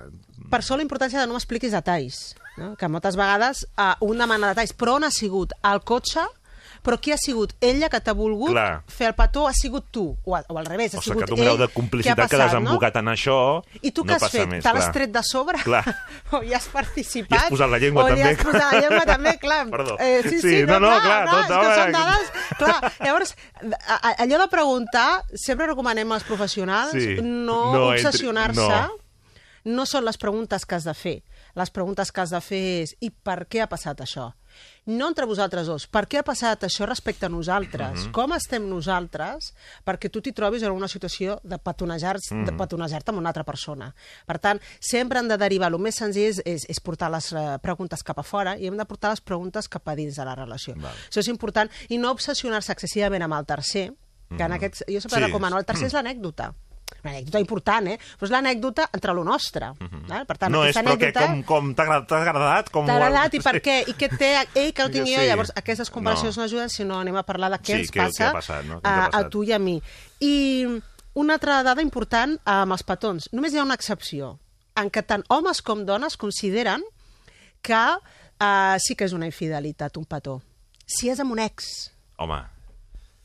Per 0.51 0.59
això 0.63 0.79
la 0.81 0.83
importància 0.87 1.21
de 1.21 1.27
no 1.29 1.37
m'expliquis 1.37 1.77
detalls, 1.77 2.23
no? 2.57 2.73
que 2.81 2.89
moltes 2.89 3.17
vegades 3.21 3.67
uh, 3.77 3.93
un 4.09 4.19
demana 4.25 4.55
detalls, 4.55 4.73
però 4.75 4.97
on 4.97 5.05
ha 5.05 5.13
sigut? 5.13 5.53
Al 5.63 5.85
cotxe? 5.85 6.25
Però 6.85 6.99
qui 7.01 7.13
ha 7.15 7.17
sigut? 7.17 7.55
Ella 7.65 7.89
que 7.89 7.97
t'ha 8.05 8.13
volgut 8.13 8.51
Clar. 8.53 8.83
fer 8.93 9.07
el 9.09 9.15
petó 9.17 9.47
ha 9.49 9.53
sigut 9.57 9.87
tu, 9.91 10.03
o, 10.25 10.35
o 10.37 10.59
al 10.61 10.67
revés, 10.67 10.93
ha 10.95 10.99
o 11.01 11.03
sigut 11.03 11.23
que 11.23 11.29
tu 11.31 11.35
un 11.39 11.41
grau 11.41 11.55
ell 11.55 11.63
de 11.63 11.69
complicitat 11.73 12.19
que, 12.19 12.29
que, 12.29 12.37
ha 12.37 12.45
passat, 12.45 12.51
desembocat 12.61 12.99
en 13.01 13.09
això 13.15 13.37
I 13.81 13.91
tu 13.97 14.05
no 14.05 14.11
què 14.11 14.19
has 14.19 14.25
passa 14.27 14.43
fet? 14.45 14.63
Te 14.67 14.73
l'has 14.77 14.91
tret 14.93 15.15
de 15.15 15.23
sobre? 15.25 15.63
Clar. 15.65 15.81
o 16.37 16.43
hi 16.45 16.53
has 16.53 16.67
participat? 16.69 17.33
I 17.33 17.43
has 17.47 17.55
posat 17.57 17.73
la 17.73 17.79
llengua 17.81 18.05
o 18.05 18.09
també. 18.13 18.21
hi 18.21 18.29
has 18.29 18.43
posat 18.45 18.67
la 18.75 18.81
llengua 18.85 19.07
també, 19.15 19.33
clar. 19.41 19.61
Perdó. 19.73 19.97
Eh, 19.99 20.21
sí, 20.29 20.35
sí, 20.37 20.41
Sí, 20.45 20.61
no, 20.69 20.77
no, 20.79 20.91
no, 20.91 21.01
clar, 21.01 21.23
clar, 21.25 21.25
no, 21.25 21.33
tot, 21.33 21.41
és 21.41 21.49
que 21.49 21.57
home. 21.57 21.79
són 21.81 21.97
dades... 21.97 22.33
Clar, 22.61 22.93
llavors, 23.09 23.35
allò 24.21 24.43
de 24.45 24.49
preguntar, 24.53 25.09
sempre 25.47 25.67
recomanem 25.73 26.13
als 26.13 26.25
professionals 26.29 26.93
Sí. 26.93 27.17
no, 27.23 27.73
No 27.73 27.87
obsessionar-se 27.95 28.61
no. 28.69 28.85
no 29.65 29.87
són 29.89 30.05
les 30.05 30.19
preguntes 30.21 30.67
que 30.69 30.77
has 30.77 30.85
de 30.85 30.93
fer. 30.95 31.17
Les 31.57 31.71
preguntes 31.71 32.11
que 32.13 32.21
has 32.21 32.31
de 32.35 32.41
fer 32.45 32.63
és 32.85 32.93
i 33.01 33.09
per 33.11 33.47
què 33.49 33.63
ha 33.65 33.69
passat 33.71 34.01
això? 34.05 34.33
No 34.87 35.09
entre 35.09 35.25
vosaltres 35.25 35.67
dos. 35.67 35.87
Per 35.89 36.03
què 36.07 36.19
ha 36.19 36.23
passat 36.23 36.63
això 36.67 36.85
respecte 36.85 37.25
a 37.25 37.31
nosaltres? 37.33 38.05
Mhm. 38.07 38.13
Com 38.13 38.35
estem 38.37 38.67
nosaltres 38.69 39.55
perquè 39.85 40.11
tu 40.11 40.21
t'hi 40.21 40.33
trobis 40.33 40.63
en 40.63 40.73
una 40.73 40.89
situació 40.89 41.41
de 41.43 41.57
petonejar- 41.59 42.19
de 42.21 42.35
Mhm. 42.53 42.57
petonejar-te 42.59 43.11
amb 43.11 43.19
una 43.19 43.31
altra 43.31 43.45
persona? 43.45 43.95
Per 44.27 44.39
tant, 44.39 44.61
sempre 44.81 45.19
han 45.19 45.29
de 45.29 45.39
derivar. 45.39 45.73
El 45.73 45.79
més 45.79 45.95
senzill 45.95 46.29
és, 46.29 46.43
és, 46.45 46.67
és 46.69 46.81
portar 46.81 47.11
les 47.11 47.33
eh, 47.33 47.59
preguntes 47.63 48.03
cap 48.03 48.19
a 48.19 48.23
fora 48.23 48.59
i 48.59 48.67
hem 48.67 48.77
de 48.77 48.85
portar 48.85 49.11
les 49.11 49.23
preguntes 49.23 49.69
cap 49.69 49.89
a 49.89 49.95
dins 49.95 50.17
de 50.17 50.25
la 50.25 50.35
relació. 50.35 50.75
Val. 50.77 50.93
Això 51.11 51.21
és 51.21 51.29
important. 51.29 51.71
I 51.89 51.97
no 51.97 52.11
obsessionar-se 52.11 52.73
excessivament 52.73 53.23
amb 53.23 53.35
el 53.35 53.47
tercer, 53.47 53.95
que 54.29 54.43
en 54.43 54.51
Mhm. 54.51 54.57
aquest, 54.57 54.83
jo 54.87 55.01
sempre 55.01 55.21
Sí. 55.21 55.27
recomano, 55.27 55.57
el 55.59 55.65
tercer 55.65 55.87
és 55.87 55.95
l'anècdota. 55.95 56.55
Una 57.03 57.13
anècdota 57.13 57.41
important, 57.43 57.87
eh? 57.89 57.99
Però 57.99 58.25
és 58.29 58.31
l'anècdota 58.33 58.87
entre 58.93 59.13
lo 59.13 59.25
nostre. 59.25 59.73
val? 60.09 60.25
Per 60.27 60.37
tant, 60.39 60.53
no 60.53 60.63
és 60.65 60.77
però 60.77 60.95
què, 60.97 61.11
anècdota... 61.11 61.27
com, 61.27 61.43
com 61.45 61.75
t'ha 61.75 61.83
agradat, 61.83 62.09
t'ha 62.09 62.21
agradat? 62.23 62.71
Com 62.71 62.87
T'ha 62.87 62.95
agradat 62.97 63.35
i 63.35 63.41
per 63.49 63.55
Sí. 63.59 63.61
què? 63.67 63.77
I 63.89 63.95
què 63.99 64.09
té 64.17 64.31
ell 64.55 64.73
que 64.73 64.87
no 64.89 65.05
Sí. 65.05 65.15
jo? 65.15 65.23
Llavors, 65.27 65.53
aquestes 65.57 65.91
comparacions 65.91 66.37
No. 66.37 66.43
no, 66.43 66.47
ajuden, 66.47 66.71
sinó 66.71 67.01
anem 67.01 67.17
a 67.17 67.23
parlar 67.25 67.51
de 67.51 67.59
què 67.59 67.75
Sí, 67.75 67.81
ens 67.83 67.91
què- 67.93 68.01
què 68.01 68.07
passa 68.07 68.31
ha 68.31 68.33
passat, 68.33 68.65
no? 68.65 68.81
Què 68.81 68.89
a, 68.89 69.11
a 69.21 69.29
tu 69.29 69.43
i 69.45 69.53
a 69.53 69.59
mi. 69.59 69.81
I 70.21 70.67
una 71.15 71.35
altra 71.35 71.63
dada 71.63 71.83
important 71.83 72.39
amb 72.45 72.73
els 72.73 72.83
petons. 72.83 73.29
Només 73.33 73.53
hi 73.53 73.59
ha 73.59 73.63
una 73.69 73.75
excepció, 73.75 74.39
en 74.77 74.89
què 74.91 75.05
tant 75.07 75.23
homes 75.29 75.61
com 75.63 75.85
dones 75.85 76.17
consideren 76.17 76.83
que 77.63 77.75
uh, 77.77 78.75
sí 78.83 78.97
que 78.97 79.05
és 79.05 79.13
una 79.13 79.27
infidelitat, 79.27 79.97
un 79.97 80.05
petó. 80.09 80.41
Si 80.87 81.09
és 81.09 81.21
amb 81.21 81.33
un 81.33 81.39
ex. 81.39 81.91
Home, 82.19 82.41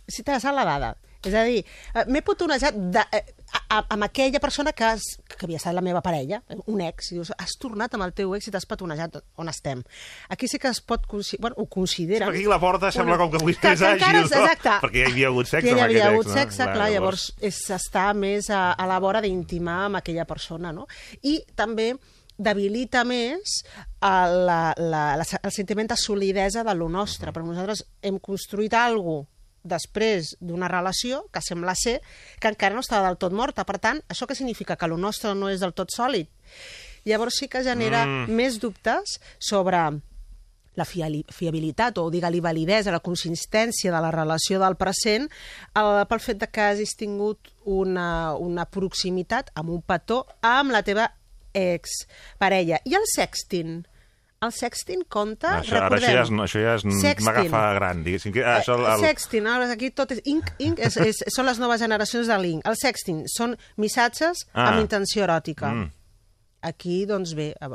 És 0.07 0.19
interessant 0.19 0.55
la 0.55 0.63
dada. 0.65 0.95
És 1.21 1.33
a 1.35 1.43
dir, 1.43 1.59
eh, 1.93 2.05
m'he 2.07 2.21
petonejat 2.25 2.73
de, 2.93 3.01
eh, 3.11 3.25
a, 3.53 3.61
a, 3.77 3.79
amb 3.95 4.05
aquella 4.05 4.39
persona 4.39 4.73
que, 4.73 4.85
has, 4.85 5.05
que 5.27 5.45
havia 5.45 5.59
estat 5.59 5.75
la 5.75 5.83
meva 5.85 6.01
parella, 6.05 6.41
un 6.71 6.81
ex, 6.85 7.11
i 7.11 7.17
dius, 7.17 7.31
has 7.37 7.55
tornat 7.61 7.95
amb 7.95 8.05
el 8.05 8.13
teu 8.17 8.35
ex 8.37 8.49
i 8.49 8.53
t'has 8.53 8.67
petonejat, 8.69 9.19
on 9.41 9.51
estem? 9.51 9.83
Aquí 10.33 10.49
sí 10.51 10.59
que 10.61 10.71
es 10.71 10.81
pot, 10.81 11.07
bueno, 11.39 11.55
ho 11.57 11.65
consideren. 11.67 12.29
aquí 12.29 12.45
la 12.49 12.59
porta 12.59 12.91
sembla 12.91 13.17
com 13.17 13.31
que 13.31 13.41
avui 13.41 13.55
que, 13.55 13.73
que 13.73 13.91
encara 13.95 14.23
és, 14.23 14.29
no? 14.31 14.43
exacte. 14.43 14.77
Perquè 14.85 15.03
hi 15.03 15.07
havia 15.11 15.31
hagut 15.31 15.49
sexe 15.49 15.67
que 15.67 15.75
hi 15.75 15.83
havia 15.85 16.07
hagut 16.11 16.27
ex, 16.27 16.33
no? 16.33 16.39
sexe, 16.41 16.63
Clar, 16.63 16.75
clar, 16.75 16.91
llavors, 16.93 17.25
estar 17.79 18.07
més 18.17 18.49
a, 18.53 18.69
a 18.73 18.87
la 18.89 18.99
vora 19.01 19.23
d'intimar 19.25 19.81
amb 19.87 20.01
aquella 20.01 20.27
persona, 20.29 20.73
no? 20.75 20.87
I 21.23 21.39
també 21.57 21.93
debilita 22.39 23.03
més 23.03 23.59
el, 23.99 24.37
la, 24.47 24.61
la, 24.77 25.03
la, 25.19 25.25
el 25.43 25.51
sentiment 25.51 25.89
de 25.91 25.97
solidesa 25.99 26.63
de 26.63 26.75
lo 26.77 26.87
nostre, 26.89 27.33
perquè 27.35 27.51
nosaltres 27.51 27.83
hem 28.05 28.21
construït 28.23 28.77
alguna 28.79 29.27
després 29.69 30.33
d'una 30.41 30.67
relació 30.67 31.23
que 31.31 31.41
sembla 31.45 31.75
ser 31.77 31.99
que 32.41 32.49
encara 32.51 32.75
no 32.75 32.81
està 32.83 32.99
del 33.05 33.17
tot 33.21 33.31
morta. 33.33 33.63
Per 33.65 33.77
tant, 33.79 34.01
això 34.09 34.27
què 34.27 34.35
significa? 34.35 34.75
Que 34.75 34.87
lo 34.89 34.97
nostre 34.97 35.35
no 35.35 35.49
és 35.49 35.61
del 35.61 35.73
tot 35.77 35.93
sòlid. 35.95 36.27
Llavors 37.05 37.37
sí 37.39 37.47
que 37.47 37.63
genera 37.63 38.05
Mm. 38.05 38.33
més 38.35 38.59
dubtes 38.59 39.19
sobre 39.39 40.01
la 40.79 40.85
fiabilitat 40.85 41.97
o, 41.97 42.09
digue-li, 42.09 42.39
validesa, 42.39 42.91
la 42.91 43.01
consistència 43.03 43.91
de 43.91 43.99
la 43.99 44.11
relació 44.11 44.59
del 44.61 44.77
present 44.79 45.25
el, 45.75 46.05
pel 46.07 46.21
fet 46.23 46.37
de 46.39 46.47
que 46.47 46.61
hagis 46.61 46.93
tingut 46.95 47.49
una, 47.65 48.33
una 48.39 48.63
proximitat 48.65 49.49
amb 49.55 49.73
un 49.75 49.81
petó 49.81 50.25
amb 50.41 50.71
la 50.71 50.83
teva 50.83 51.09
exparella. 51.53 52.79
I 52.85 52.95
el 52.95 53.07
sexting? 53.13 53.81
El 54.41 54.53
sexting 54.55 55.01
compta, 55.11 55.57
Això, 55.59 55.75
ara 55.75 55.89
recordem... 55.89 56.05
això 56.07 56.15
ja 56.15 56.23
és, 56.23 56.29
no, 56.31 56.43
això 56.45 56.61
ja 56.63 56.75
és 56.77 56.85
m'agafa 57.25 57.63
gran, 57.75 58.03
diguéssim. 58.05 58.31
Que, 58.31 58.45
ah, 58.45 58.61
això, 58.61 58.77
Eh, 58.79 58.93
el, 58.93 59.03
Sexting, 59.03 59.45
ara 59.51 59.67
aquí 59.73 59.89
tot 59.91 60.13
és... 60.15 60.21
Inc, 60.31 60.53
inc, 60.63 60.79
és, 60.79 60.95
és, 61.03 61.19
són 61.35 61.45
les 61.49 61.59
noves 61.59 61.81
generacions 61.83 62.27
de 62.31 62.37
link. 62.39 62.63
El 62.65 62.77
sexting 62.79 63.25
són 63.27 63.57
missatges 63.75 64.45
Ah. 64.53 64.69
amb 64.71 64.79
intenció 64.85 65.25
eròtica. 65.27 65.73
Mm. 65.75 65.89
Aquí, 66.61 67.05
doncs 67.07 67.33
bé, 67.35 67.53
eh, 67.55 67.67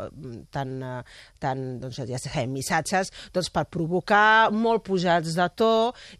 tant, 0.53 0.73
eh, 0.85 1.03
tant 1.41 1.61
doncs, 1.81 2.01
ja 2.05 2.19
sabem, 2.21 2.51
missatges 2.53 3.09
doncs, 3.33 3.49
per 3.53 3.63
provocar 3.73 4.51
molt 4.53 4.85
pujats 4.85 5.37
de 5.37 5.47
to 5.57 5.71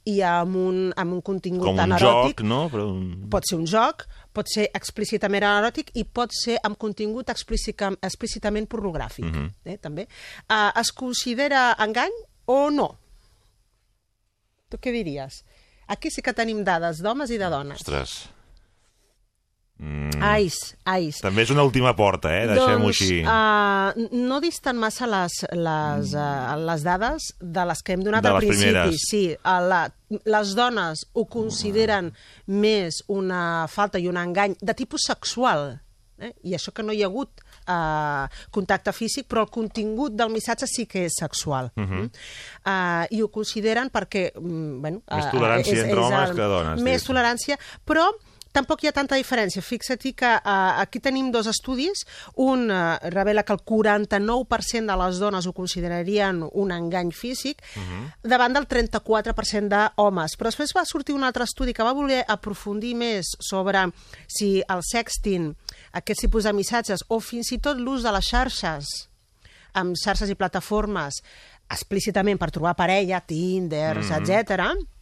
i 0.09 0.21
amb 0.25 0.57
un, 0.57 0.79
amb 0.97 1.13
un 1.13 1.21
contingut 1.21 1.67
com 1.73 1.77
tan 1.77 1.93
un 1.93 1.99
eròtic. 1.99 2.41
joc, 2.41 2.47
no? 2.49 2.63
Però. 2.73 2.87
Pot 3.33 3.45
ser 3.49 3.59
un 3.61 3.67
joc, 3.69 4.07
pot 4.35 4.51
ser 4.51 4.67
explícitament 4.75 5.47
eròtic 5.47 5.93
i 5.95 6.05
pot 6.05 6.35
ser 6.35 6.59
amb 6.67 6.77
contingut 6.81 7.31
explícita, 7.33 7.93
explícitament 8.03 8.67
pornogràfic, 8.69 9.25
Mhm. 9.25 9.51
eh, 9.65 9.79
també. 9.79 10.09
Uh, 10.51 10.73
es 10.81 10.91
considera 10.93 11.77
engany 11.79 12.13
o 12.47 12.71
no? 12.71 12.99
Tu 14.69 14.77
què 14.83 14.93
diries? 14.93 15.45
Aquí 15.87 16.11
sí 16.11 16.23
que 16.25 16.33
tenim 16.33 16.65
dades 16.65 17.01
d'homes 17.05 17.31
i 17.31 17.39
de 17.39 17.49
dones. 17.53 17.81
Ostres. 17.85 18.29
Mm. 20.25 20.33
Ais, 20.35 20.57
ais. 20.85 21.19
També 21.21 21.43
és 21.45 21.51
una 21.53 21.63
última 21.67 21.93
porta, 21.95 22.31
eh? 22.33 22.47
Deixem-ho 22.49 22.79
doncs, 22.81 23.01
així. 23.03 23.21
Uh, 23.23 24.09
no 24.17 24.41
disten 24.41 24.77
massa 24.81 25.07
les, 25.11 25.39
les, 25.53 26.15
uh, 26.17 26.57
les 26.65 26.83
dades 26.87 27.29
de 27.41 27.65
les 27.71 27.83
que 27.85 27.93
hem 27.97 28.03
donat 28.07 28.23
De 28.25 28.33
al 28.33 28.39
principi. 28.41 28.71
primeres. 28.73 29.07
Sí, 29.11 29.23
uh, 29.37 29.61
la, 29.69 29.83
les 30.25 30.55
dones 30.57 31.05
ho 31.13 31.25
consideren 31.27 32.13
més 32.47 33.03
una 33.09 33.67
falta 33.69 33.99
i 34.01 34.09
un 34.09 34.17
engany 34.17 34.57
de 34.61 34.75
tipus 34.75 35.07
sexual. 35.07 35.81
Eh? 36.19 36.31
I 36.47 36.55
això 36.55 36.71
que 36.73 36.83
no 36.87 36.93
hi 36.95 37.03
ha 37.03 37.09
hagut 37.11 37.41
uh, 37.67 38.29
contacte 38.55 38.93
físic, 38.95 39.27
però 39.29 39.43
el 39.45 39.51
contingut 39.51 40.15
del 40.15 40.31
missatge 40.31 40.69
sí 40.71 40.85
que 40.87 41.07
és 41.09 41.17
sexual. 41.19 41.73
Mhm. 41.75 42.05
uh, 42.65 43.05
I 43.11 43.21
ho 43.23 43.29
consideren 43.35 43.91
perquè... 43.91 44.31
mm, 44.39 44.81
bueno, 44.81 45.03
Més 45.11 45.27
eh, 45.27 45.31
tolerància 45.35 45.75
és- 45.75 45.83
entre 45.89 45.99
és 46.01 46.05
homes 46.07 46.31
el- 46.31 46.37
que 46.37 46.43
dones, 46.55 46.81
Més 46.81 46.85
diguéssim. 47.03 47.09
tolerància, 47.11 47.59
però 47.85 48.07
tampoc 48.55 48.83
hi 48.83 48.89
ha 48.89 48.95
tanta 48.95 49.19
diferència. 49.19 49.63
Fixa't 49.65 50.05
que 50.17 50.31
uh, 50.31 50.81
aquí 50.81 51.01
tenim 51.03 51.31
dos 51.35 51.49
estudis. 51.51 52.05
Un 52.41 52.71
uh, 52.71 52.97
revela 53.13 53.43
que 53.43 53.55
el 53.55 53.61
49% 53.61 54.87
de 54.91 54.99
les 55.03 55.21
dones 55.23 55.47
ho 55.47 55.53
considerarien 55.53 56.43
un 56.53 56.73
engany 56.75 57.11
físic 57.13 57.63
davant 58.23 58.55
del 58.55 58.69
34% 58.71 59.69
d'homes. 59.71 60.37
Però 60.39 60.51
després 60.51 60.75
va 60.77 60.87
sortir 60.89 61.17
un 61.17 61.27
altre 61.27 61.49
estudi 61.49 61.75
que 61.75 61.87
va 61.87 61.97
voler 61.97 62.23
aprofundir 62.29 62.95
més 62.99 63.35
sobre 63.43 63.89
si 64.31 64.63
el 64.63 64.85
sexting, 64.87 65.51
aquest 65.93 66.25
tipus 66.27 66.47
de 66.47 66.55
missatges, 66.55 67.05
o 67.09 67.21
fins 67.21 67.53
i 67.53 67.61
tot 67.63 67.81
l'ús 67.81 68.07
de 68.07 68.13
les 68.15 68.31
xarxes, 68.31 68.95
amb 69.75 69.99
xarxes 69.99 70.31
i 70.31 70.39
plataformes 70.39 71.21
explícitament 71.75 72.39
per 72.39 72.53
trobar 72.55 72.77
parella, 72.77 73.21
Tinder, 73.21 73.99
mm 73.99 74.03
-hmm. 74.03 74.21
etc 74.21 74.94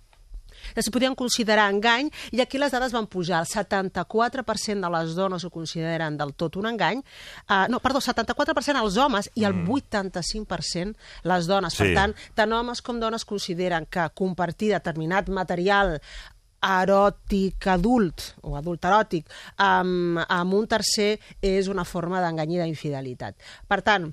que 0.74 0.82
s'hi 0.82 0.90
podien 0.94 1.14
considerar 1.14 1.68
engany, 1.72 2.10
i 2.32 2.40
aquí 2.40 2.58
les 2.58 2.72
dades 2.72 2.92
van 2.92 3.06
pujar. 3.06 3.40
El 3.42 3.46
74% 3.50 4.80
de 4.80 4.90
les 4.96 5.14
dones 5.14 5.44
ho 5.44 5.50
consideren 5.50 6.16
del 6.16 6.34
tot 6.34 6.56
un 6.56 6.66
engany. 6.66 7.02
Uh, 7.48 7.66
no, 7.68 7.80
perdó, 7.80 8.00
74% 8.00 8.82
els 8.82 8.96
homes 8.96 9.30
i 9.34 9.44
el 9.44 9.54
85% 9.66 10.94
les 11.24 11.46
dones. 11.46 11.74
Per 11.76 11.86
Sí. 11.88 11.94
tant, 11.94 12.14
tant 12.34 12.52
homes 12.52 12.82
com 12.82 13.00
dones 13.00 13.24
consideren 13.24 13.86
que 13.86 14.08
compartir 14.14 14.70
determinat 14.72 15.28
material 15.28 16.00
eròtic 16.62 17.66
adult 17.72 18.22
o 18.46 18.54
adult 18.54 18.84
eròtic 18.86 19.26
amb, 19.58 20.20
amb 20.28 20.54
un 20.54 20.68
tercer 20.70 21.16
és 21.42 21.66
una 21.72 21.84
forma 21.84 22.20
d'engany 22.22 22.54
i 22.54 22.60
d'infidelitat. 22.62 23.34
Per 23.66 23.80
tant, 23.82 24.12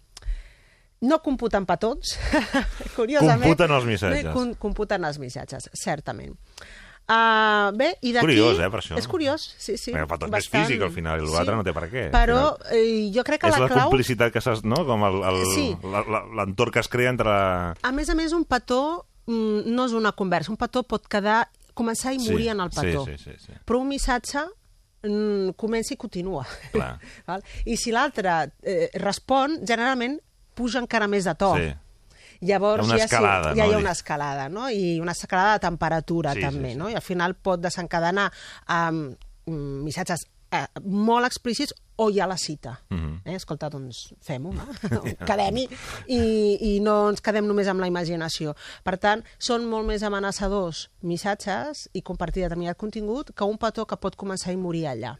no 1.01 1.21
computen 1.23 1.65
petons, 1.65 2.17
curiosament. 2.97 3.45
Computen 3.47 3.71
els 3.77 3.85
missatges. 3.87 4.33
Com, 4.35 4.53
computen 4.59 5.05
els 5.07 5.19
missatges, 5.21 5.69
certament. 5.79 6.35
Uh, 7.09 7.71
bé, 7.73 7.87
i 8.05 8.11
d'aquí... 8.13 8.21
Curiós, 8.27 8.59
eh, 8.61 8.67
per 8.69 8.83
això. 8.83 8.97
És 8.99 9.07
curiós, 9.09 9.41
sí, 9.57 9.79
sí. 9.81 9.89
Perquè 9.95 10.03
el 10.05 10.09
petó 10.11 10.27
és 10.37 10.49
físic, 10.53 10.83
al 10.85 10.91
final, 10.93 11.23
i 11.23 11.31
l'altre 11.31 11.55
no 11.57 11.63
té 11.65 11.73
per 11.73 11.87
què. 11.89 12.03
Però 12.13 12.35
final. 12.59 12.75
eh, 12.77 13.07
jo 13.15 13.23
crec 13.25 13.41
que 13.41 13.49
és 13.49 13.55
la, 13.55 13.63
la, 13.63 13.69
clau... 13.71 13.89
complicitat 13.89 14.33
que 14.35 14.43
s'has... 14.45 14.61
No? 14.61 14.83
Com 14.85 15.07
el- 15.07 15.17
Sí. 15.55 15.63
la- 15.89 16.03
la- 16.05 16.21
l'entorn 16.37 16.75
que 16.75 16.83
es 16.83 16.91
crea 16.91 17.09
entre... 17.09 17.33
A 17.33 17.91
més 17.97 18.11
a 18.13 18.17
més, 18.19 18.35
un 18.37 18.45
petó 18.45 19.07
mm, 19.25 19.65
no 19.73 19.87
és 19.89 19.95
una 19.97 20.11
conversa. 20.13 20.51
Un 20.53 20.59
petó 20.61 20.83
pot 20.85 21.07
quedar, 21.09 21.47
començar 21.73 22.13
i 22.13 22.19
Sí, 22.21 22.29
morir 22.29 22.51
en 22.53 22.61
el 22.67 22.69
petó. 22.77 23.07
sí, 23.09 23.17
sí, 23.17 23.31
sí, 23.33 23.41
sí. 23.47 23.57
Però 23.65 23.81
un 23.81 23.89
missatge 23.89 24.45
mm, 25.07 25.55
comença 25.57 25.95
i 25.95 25.97
continua. 25.97 26.45
Clar. 26.75 26.91
Val? 27.31 27.41
I 27.65 27.73
si 27.81 27.89
l'altre 27.95 28.51
eh, 28.61 28.91
respon, 29.01 29.63
generalment 29.65 30.19
puja 30.59 30.83
encara 30.83 31.07
més 31.11 31.27
de 31.29 31.35
to. 31.39 31.53
Sí. 31.59 31.69
Llavors 32.47 32.85
Hi 32.85 32.91
ha 32.91 32.93
una 32.93 32.99
ja, 33.01 33.05
escalada, 33.09 33.51
sí, 33.51 33.59
ja 33.59 33.65
hi 33.67 33.73
ha 33.75 33.79
una 33.81 33.91
escalada, 33.91 34.45
no? 34.47 34.69
I 34.71 34.99
una 35.03 35.11
escalada 35.11 35.57
de 35.57 35.63
temperatura, 35.65 36.33
Sí, 36.37 36.43
també, 36.45 36.69
sí, 36.69 36.75
sí. 36.77 36.79
no? 36.79 36.87
I 36.91 36.95
al 36.95 37.03
final 37.03 37.33
pot 37.35 37.59
desencadenar 37.59 38.29
um, 38.71 39.01
missatges 39.83 40.23
eh, 40.55 40.63
molt 40.87 41.27
explícits 41.27 41.73
o 41.99 42.07
ja 42.15 42.25
la 42.31 42.37
cita. 42.39 42.77
Mhm. 42.95 43.21
eh? 43.25 43.35
Escolta, 43.35 43.67
doncs 43.69 44.13
fem-ho, 44.23 44.53
no? 44.55 44.63
Quedem-hi 45.27 45.65
i, 46.15 46.21
i 46.69 46.79
no 46.79 47.09
ens 47.11 47.19
quedem 47.25 47.43
només 47.49 47.67
amb 47.67 47.83
la 47.83 47.89
imaginació. 47.91 48.55
Per 48.87 48.95
tant, 49.03 49.25
són 49.37 49.67
molt 49.67 49.89
més 49.89 50.05
amenaçadors 50.07 50.85
missatges 51.03 51.89
i 51.91 52.01
compartir 52.07 52.45
determinat 52.47 52.79
contingut 52.79 53.33
que 53.35 53.43
un 53.51 53.59
petó 53.59 53.83
que 53.85 53.99
pot 53.99 54.15
començar 54.15 54.55
i 54.55 54.61
morir 54.63 54.87
allà. 54.93 55.17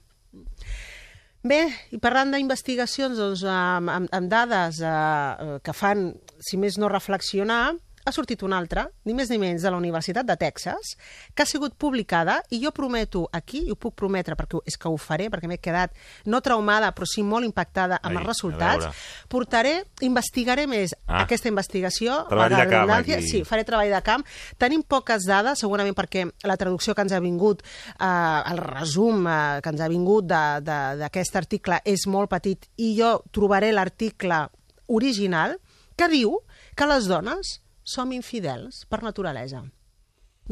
Bé, 1.40 1.60
i 1.96 1.98
parlant 2.04 2.34
d'investigacions 2.34 3.16
doncs, 3.16 3.46
amb, 3.48 3.88
amb, 3.94 4.10
amb 4.12 4.32
dades 4.32 4.82
eh, 4.84 5.60
que 5.64 5.76
fan, 5.76 6.10
si 6.44 6.60
més 6.60 6.76
no, 6.82 6.90
reflexionar, 6.92 7.78
ha 8.06 8.12
sortit 8.12 8.42
una 8.44 8.58
altra, 8.58 8.88
ni 9.06 9.14
més 9.14 9.30
ni 9.30 9.38
menys, 9.38 9.62
de 9.62 9.72
la 9.72 9.78
Universitat 9.78 10.26
de 10.26 10.36
Texas, 10.40 10.96
que 11.36 11.44
ha 11.44 11.46
sigut 11.46 11.76
publicada, 11.78 12.40
i 12.50 12.62
jo 12.64 12.72
prometo 12.72 13.28
aquí, 13.32 13.66
i 13.68 13.72
ho 13.72 13.76
puc 13.76 13.96
prometre 13.96 14.36
perquè 14.40 14.62
és 14.66 14.78
que 14.78 14.90
ho 14.90 14.98
faré, 14.98 15.30
perquè 15.30 15.48
m'he 15.48 15.60
quedat 15.60 15.94
no 16.26 16.42
traumada, 16.42 16.92
però 16.96 17.06
sí 17.10 17.24
molt 17.24 17.46
impactada 17.46 18.00
amb 18.02 18.16
Ai, 18.16 18.22
els 18.22 18.28
resultats, 18.28 18.88
portaré, 19.30 19.84
investigaré 20.02 20.68
més 20.68 20.96
Ah. 21.08 21.24
aquesta 21.24 21.50
investigació. 21.50 22.26
Treball 22.30 22.56
de 22.56 22.68
camp, 22.70 22.90
aquí. 22.92 23.22
Sí, 23.28 23.44
faré 23.44 23.64
treball 23.64 23.90
de 23.92 24.02
camp. 24.02 24.26
Tenim 24.58 24.84
poques 24.84 25.26
dades, 25.26 25.60
segurament 25.60 25.96
perquè 25.96 26.28
la 26.44 26.58
traducció 26.58 26.96
que 26.96 27.02
ens 27.02 27.12
ha 27.12 27.20
vingut, 27.20 27.62
eh, 28.00 28.42
el 28.52 28.58
resum 28.58 29.28
eh, 29.28 29.60
que 29.64 29.70
ens 29.70 29.82
ha 29.82 29.88
vingut 29.88 30.26
d'aquest 30.26 31.36
article 31.36 31.82
és 31.86 32.06
molt 32.08 32.30
petit 32.30 32.68
i 32.78 32.96
jo 32.98 33.24
trobaré 33.32 33.72
l'article 33.72 34.48
original 34.88 35.58
que 35.98 36.08
diu 36.10 36.40
que 36.76 36.88
les 36.88 37.08
dones 37.10 37.60
som 37.90 38.12
infidels 38.14 38.84
per 38.86 39.02
naturalesa. 39.02 39.64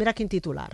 Mira 0.01 0.13
quin 0.17 0.29
titular. 0.29 0.71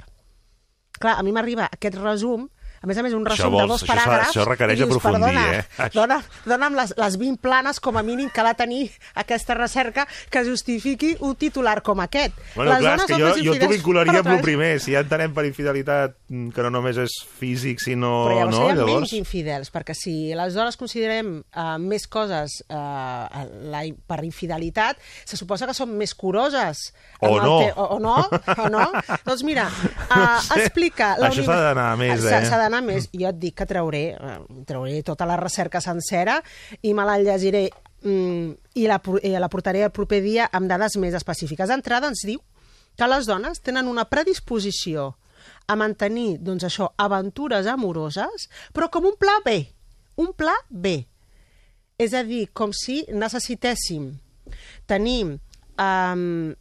Clar, 0.96 1.18
a 1.20 1.24
mi 1.26 1.34
m'arriba 1.36 1.68
aquest 1.68 1.98
resum, 2.00 2.48
a 2.84 2.88
més 2.90 2.98
a 3.00 3.04
més 3.06 3.14
un 3.16 3.24
Això 3.24 3.48
resum 3.48 3.54
de 3.54 3.62
vols- 3.62 3.70
dos 3.72 3.84
això 3.84 3.88
s'ha- 3.88 3.96
paràgrafs, 4.04 4.30
això 4.34 4.46
requereix 4.50 4.80
i 4.80 4.84
dius, 4.84 4.90
aprofundir, 4.98 5.32
perdona, 5.32 5.58
eh? 5.58 5.90
Dona, 5.94 6.18
dona'm 6.46 6.76
les, 6.76 6.94
les 7.00 7.16
20 7.22 7.40
planes 7.40 7.80
com 7.80 7.96
a 7.98 8.04
mínim 8.04 8.30
que 8.34 8.42
ha 8.42 8.48
de 8.50 8.54
tenir 8.60 8.82
aquesta 9.16 9.56
recerca 9.56 10.06
que 10.30 10.44
justifiqui 10.44 11.14
un 11.22 11.36
titular 11.40 11.82
com 11.82 12.02
aquest. 12.04 12.36
Bueno, 12.58 12.74
les 12.74 12.82
clar, 12.84 12.98
és 13.00 13.06
que 13.08 13.20
jo, 13.22 13.30
jo 13.48 13.56
t'ho 13.62 13.70
vincularia 13.72 14.20
amb 14.20 14.32
el 14.36 14.42
primer. 14.44 14.74
Si 14.84 14.92
ja 14.92 15.04
entenem 15.06 15.32
per 15.34 15.46
infidelitat 15.48 16.18
que 16.28 16.66
no 16.66 16.74
només 16.74 17.00
és 17.00 17.16
físic, 17.40 17.80
sinó... 17.80 18.12
Però 18.28 18.36
llavors 18.42 18.58
no? 18.58 18.68
Llavors... 18.74 18.92
menys 19.06 19.14
infidels, 19.16 19.72
perquè 19.72 19.96
si 19.96 20.34
les 20.36 20.54
dones 20.58 20.76
considerem 20.76 21.38
uh, 21.40 21.78
més 21.80 22.04
coses 22.12 22.60
uh, 22.68 23.46
la, 23.72 23.86
per 24.10 24.20
infidelitat, 24.28 25.00
se 25.24 25.40
suposa 25.40 25.70
que 25.70 25.78
són 25.78 25.96
més 25.96 26.12
curoses. 26.14 26.90
O 27.24 27.38
no. 27.40 27.60
o, 27.72 27.88
o 27.96 28.00
no, 28.04 28.18
o 28.28 28.70
no. 28.74 28.86
doncs 29.28 29.44
mira, 29.48 29.70
uh, 29.70 30.42
sé. 30.44 30.60
explica... 30.66 31.14
la 31.22 31.32
Això 31.32 31.48
s'ha 31.48 31.62
d'anar 31.70 31.90
més, 32.02 32.20
eh? 32.28 32.44
S'ha 32.44 32.60
d'anar 32.60 32.73
més. 32.82 33.10
Jo 33.14 33.30
et 33.30 33.40
dic 33.40 33.56
que 33.56 33.66
trauré, 33.66 34.04
eh, 34.16 34.64
trauré 34.66 35.02
tota 35.04 35.26
la 35.26 35.38
recerca 35.38 35.82
sencera 35.82 36.42
i 36.82 36.94
me 36.94 37.06
la 37.06 37.20
llegiré 37.20 37.70
mm, 38.02 38.52
i 38.76 38.88
la, 38.88 39.02
i 39.22 39.34
la 39.40 39.50
portaré 39.50 39.84
el 39.84 39.92
proper 39.92 40.22
dia 40.22 40.50
amb 40.52 40.70
dades 40.70 40.98
més 40.98 41.14
específiques. 41.14 41.70
D'entrada 41.70 42.08
ens 42.08 42.26
diu 42.26 42.40
que 42.98 43.08
les 43.08 43.26
dones 43.26 43.62
tenen 43.62 43.88
una 43.88 44.06
predisposició 44.06 45.16
a 45.68 45.76
mantenir, 45.80 46.38
doncs 46.44 46.66
això, 46.68 46.90
aventures 46.98 47.68
amoroses, 47.68 48.50
però 48.74 48.90
com 48.92 49.08
un 49.08 49.16
pla 49.20 49.40
B. 49.46 49.62
Un 50.20 50.34
pla 50.38 50.54
B. 50.70 51.06
És 51.98 52.14
a 52.14 52.24
dir, 52.24 52.48
com 52.54 52.74
si 52.76 53.04
necessitéssim 53.12 54.12
tenir 54.90 55.24
um, 55.80 56.54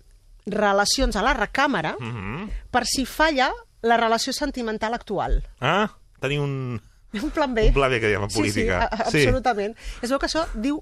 relacions 0.46 1.16
a 1.16 1.22
la 1.22 1.34
recàmera 1.34 1.96
Mm 1.98 2.12
-hmm. 2.12 2.50
per 2.70 2.84
si 2.86 3.04
falla 3.06 3.52
la 3.82 3.96
relació 3.96 4.32
sentimental 4.32 4.94
actual. 4.94 5.42
Ah, 5.60 5.90
tenir 6.22 6.40
un... 6.40 6.80
Un 7.12 7.28
plan 7.30 7.52
B. 7.52 7.66
Un 7.68 7.74
pla 7.76 7.90
B, 7.92 7.98
que 8.00 8.08
diem 8.08 8.22
en 8.24 8.30
Sí, 8.32 8.38
política. 8.40 8.86
Sí, 8.88 9.02
a- 9.02 9.10
Sí. 9.10 9.18
absolutament. 9.26 9.74
Es 10.00 10.08
veu 10.08 10.18
que 10.22 10.30
això 10.30 10.46
diu 10.54 10.78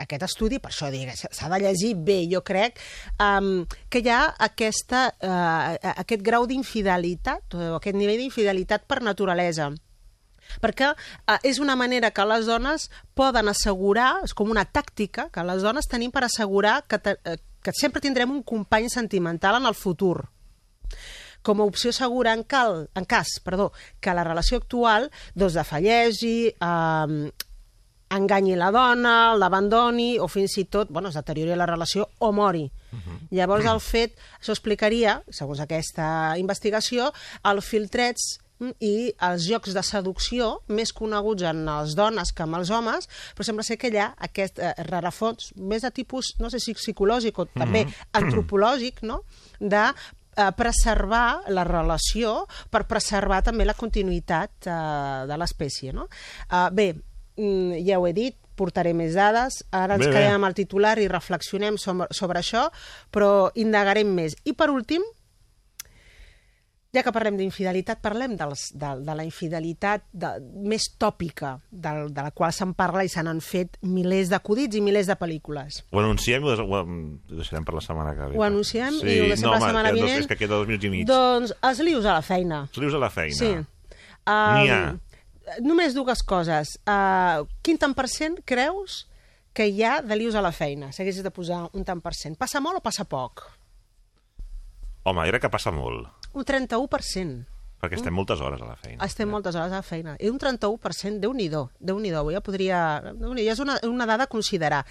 aquest 0.00 0.24
estudi, 0.26 0.58
per 0.58 0.72
això 0.72 0.88
s'ha 1.30 1.48
de 1.52 1.58
llegir 1.62 1.92
bé, 1.94 2.24
jo 2.32 2.40
crec, 2.42 2.80
um, 3.22 3.62
que 3.88 4.00
hi 4.02 4.08
ha 4.10 4.34
aquesta, 4.42 5.04
uh, 5.22 5.92
aquest 5.92 6.24
grau 6.26 6.48
d'infidelitat, 6.50 7.54
o 7.54 7.76
aquest 7.78 7.94
nivell 7.94 8.18
d'infidelitat 8.18 8.88
per 8.90 9.02
naturalesa 9.06 9.70
perquè 10.60 10.90
eh, 10.92 11.38
és 11.48 11.60
una 11.62 11.76
manera 11.76 12.10
que 12.12 12.24
les 12.28 12.44
dones 12.44 12.90
poden 13.16 13.48
assegurar, 13.48 14.18
és 14.26 14.34
com 14.36 14.50
una 14.52 14.66
tàctica 14.66 15.30
que 15.32 15.44
les 15.48 15.62
dones 15.64 15.86
tenim 15.88 16.10
per 16.12 16.24
assegurar 16.26 16.82
que, 16.90 16.98
te, 16.98 17.14
eh, 17.24 17.38
que 17.62 17.72
sempre 17.72 18.02
tindrem 18.04 18.30
un 18.34 18.42
company 18.42 18.90
sentimental 18.92 19.56
en 19.62 19.66
el 19.70 19.74
futur 19.78 20.26
com 21.42 21.60
a 21.60 21.68
opció 21.68 21.92
segura 21.92 22.32
en, 22.34 22.44
cal, 22.44 22.88
en 22.94 23.06
cas 23.06 23.38
perdó, 23.44 23.72
que 24.00 24.14
la 24.14 24.24
relació 24.24 24.62
actual 24.62 25.10
doncs, 25.34 25.56
defallegi, 25.58 26.52
eh, 26.54 27.32
enganyi 28.12 28.56
la 28.58 28.70
dona, 28.74 29.14
l'abandoni 29.38 30.16
o 30.20 30.28
fins 30.28 30.56
i 30.60 30.66
tot 30.70 30.90
bueno, 30.92 31.08
es 31.08 31.18
deteriori 31.18 31.56
la 31.56 31.68
relació 31.68 32.08
o 32.20 32.32
mori. 32.32 32.66
Llavors 33.32 33.66
el 33.68 33.80
fet, 33.80 34.18
això 34.40 34.52
explicaria, 34.52 35.20
segons 35.32 35.62
aquesta 35.64 36.06
investigació, 36.40 37.08
el 37.48 37.62
filtrets 37.64 38.26
mm, 38.60 38.74
i 38.84 38.94
els 39.30 39.46
jocs 39.48 39.72
de 39.72 39.84
seducció 39.86 40.52
més 40.68 40.92
coneguts 40.92 41.46
en 41.48 41.64
les 41.64 41.96
dones 41.96 42.34
que 42.36 42.44
en 42.44 42.58
els 42.60 42.70
homes, 42.70 43.08
però 43.32 43.48
sembla 43.48 43.64
ser 43.64 43.78
que 43.80 43.88
hi 43.88 44.00
ha 44.02 44.12
aquest 44.28 44.60
eh, 44.60 44.74
rerefons 44.90 45.54
més 45.56 45.86
de 45.86 45.92
tipus, 45.94 46.34
no 46.38 46.52
sé 46.52 46.60
si 46.60 46.76
psicològic 46.76 47.38
o 47.38 47.48
també 47.48 47.86
antropològic, 48.20 49.06
no?, 49.08 49.22
de 49.60 49.86
eh, 50.36 50.50
preservar 50.56 51.42
la 51.48 51.64
relació 51.68 52.42
per 52.70 52.84
preservar 52.90 53.42
també 53.46 53.66
la 53.68 53.76
continuïtat 53.78 54.68
eh, 54.68 54.76
de 55.28 55.40
l'espècie. 55.40 55.92
No? 55.96 56.08
Eh, 56.50 56.68
bé, 56.72 56.88
mm, 57.36 57.82
ja 57.86 57.98
ho 57.98 58.06
he 58.06 58.14
dit, 58.16 58.36
portaré 58.56 58.92
més 58.94 59.14
dades, 59.16 59.62
ara 59.72 59.96
ens 59.96 60.06
Bé, 60.06 60.12
bé. 60.12 60.18
quedem 60.18 60.36
amb 60.36 60.50
el 60.50 60.54
titular 60.54 60.98
i 61.00 61.08
reflexionem 61.08 61.78
sobre, 61.80 62.08
sobre 62.12 62.42
això, 62.42 62.68
però 63.10 63.50
indagarem 63.58 64.12
més. 64.12 64.36
I 64.44 64.52
per 64.52 64.70
últim, 64.70 65.04
ja 66.92 67.00
que 67.00 67.12
parlem 67.14 67.38
d'infidelitat, 67.40 68.02
parlem 68.04 68.34
dels, 68.36 68.66
de, 68.76 68.88
de 69.00 69.14
la 69.16 69.24
infidelitat 69.24 70.04
de, 70.12 70.34
més 70.68 70.90
tòpica, 71.00 71.54
de, 71.70 71.92
de 72.12 72.24
la 72.26 72.32
qual 72.36 72.52
se'n 72.52 72.74
parla 72.76 73.06
i 73.06 73.08
se 73.12 73.22
n'han 73.24 73.40
fet 73.44 73.78
milers 73.80 74.28
d'acudits 74.32 74.76
i 74.76 74.82
milers 74.84 75.08
de 75.08 75.16
pel·lícules. 75.16 75.80
Ho 75.88 76.02
anunciem 76.02 76.44
i 76.44 76.50
ho, 76.52 76.56
ho, 76.60 76.82
ho 76.82 77.38
deixarem 77.38 77.64
per 77.64 77.78
la 77.78 77.84
setmana 77.84 78.12
que 78.18 78.28
ve. 78.28 78.36
Ho 78.36 78.44
anunciem 78.44 78.98
sí. 78.98 79.06
i 79.08 79.22
ho 79.22 79.30
deixem 79.30 79.48
no, 79.48 79.54
la 79.54 79.62
home, 79.62 79.70
setmana 79.70 79.94
vinent. 79.96 80.12
No, 80.18 80.26
és 80.26 80.28
que 80.28 80.38
queda 80.42 80.58
dos 80.58 80.68
minuts 80.68 80.84
i 80.84 80.92
mig. 80.92 81.06
Doncs 81.08 81.56
els 81.70 81.80
lius 81.88 82.04
a 82.04 82.18
la 82.18 82.26
feina. 82.26 82.60
Els 82.68 82.82
lius 82.84 82.98
a 82.98 83.02
la 83.06 83.10
feina. 83.14 83.38
Sí. 83.40 83.50
N'hi 84.28 84.76
ha. 84.76 84.82
Només 85.64 85.96
dues 85.96 86.20
coses. 86.28 86.76
Uh, 86.84 87.48
quin 87.64 87.80
tant 87.80 87.96
per 87.96 88.04
cent 88.12 88.36
creus 88.44 89.06
que 89.56 89.64
hi 89.64 89.80
ha 89.80 89.96
de 90.04 90.20
lius 90.20 90.36
a 90.36 90.44
la 90.44 90.52
feina? 90.52 90.92
Si 90.92 91.00
haguessis 91.00 91.24
de 91.24 91.32
posar 91.32 91.64
un 91.72 91.88
tant 91.88 92.04
per 92.04 92.12
cent. 92.20 92.36
Passa 92.36 92.60
molt 92.60 92.84
o 92.84 92.84
passa 92.84 93.08
poc? 93.08 93.48
Home, 95.02 95.24
jo 95.26 95.34
crec 95.34 95.46
que 95.46 95.50
passa 95.50 95.72
molt. 95.74 96.06
Un 96.32 96.46
31%. 96.46 97.52
Perquè 97.82 97.96
estem 97.98 98.14
moltes 98.14 98.38
hores 98.38 98.60
a 98.62 98.66
la 98.68 98.76
feina. 98.78 99.02
Estem 99.02 99.26
moltes 99.26 99.56
hores 99.58 99.72
a 99.72 99.80
la 99.80 99.82
feina. 99.82 100.12
I 100.22 100.28
un 100.30 100.36
31%, 100.38 101.18
Déu-n'hi-do, 101.18 101.64
déu 101.82 101.98
nhi 101.98 102.12
déu 102.14 102.30
ja 102.30 102.42
podria... 102.46 102.78
déu 103.18 103.34
és 103.42 103.58
una, 103.58 103.80
una 103.88 104.06
dada 104.06 104.28
a 104.28 104.30
considerar. 104.30 104.84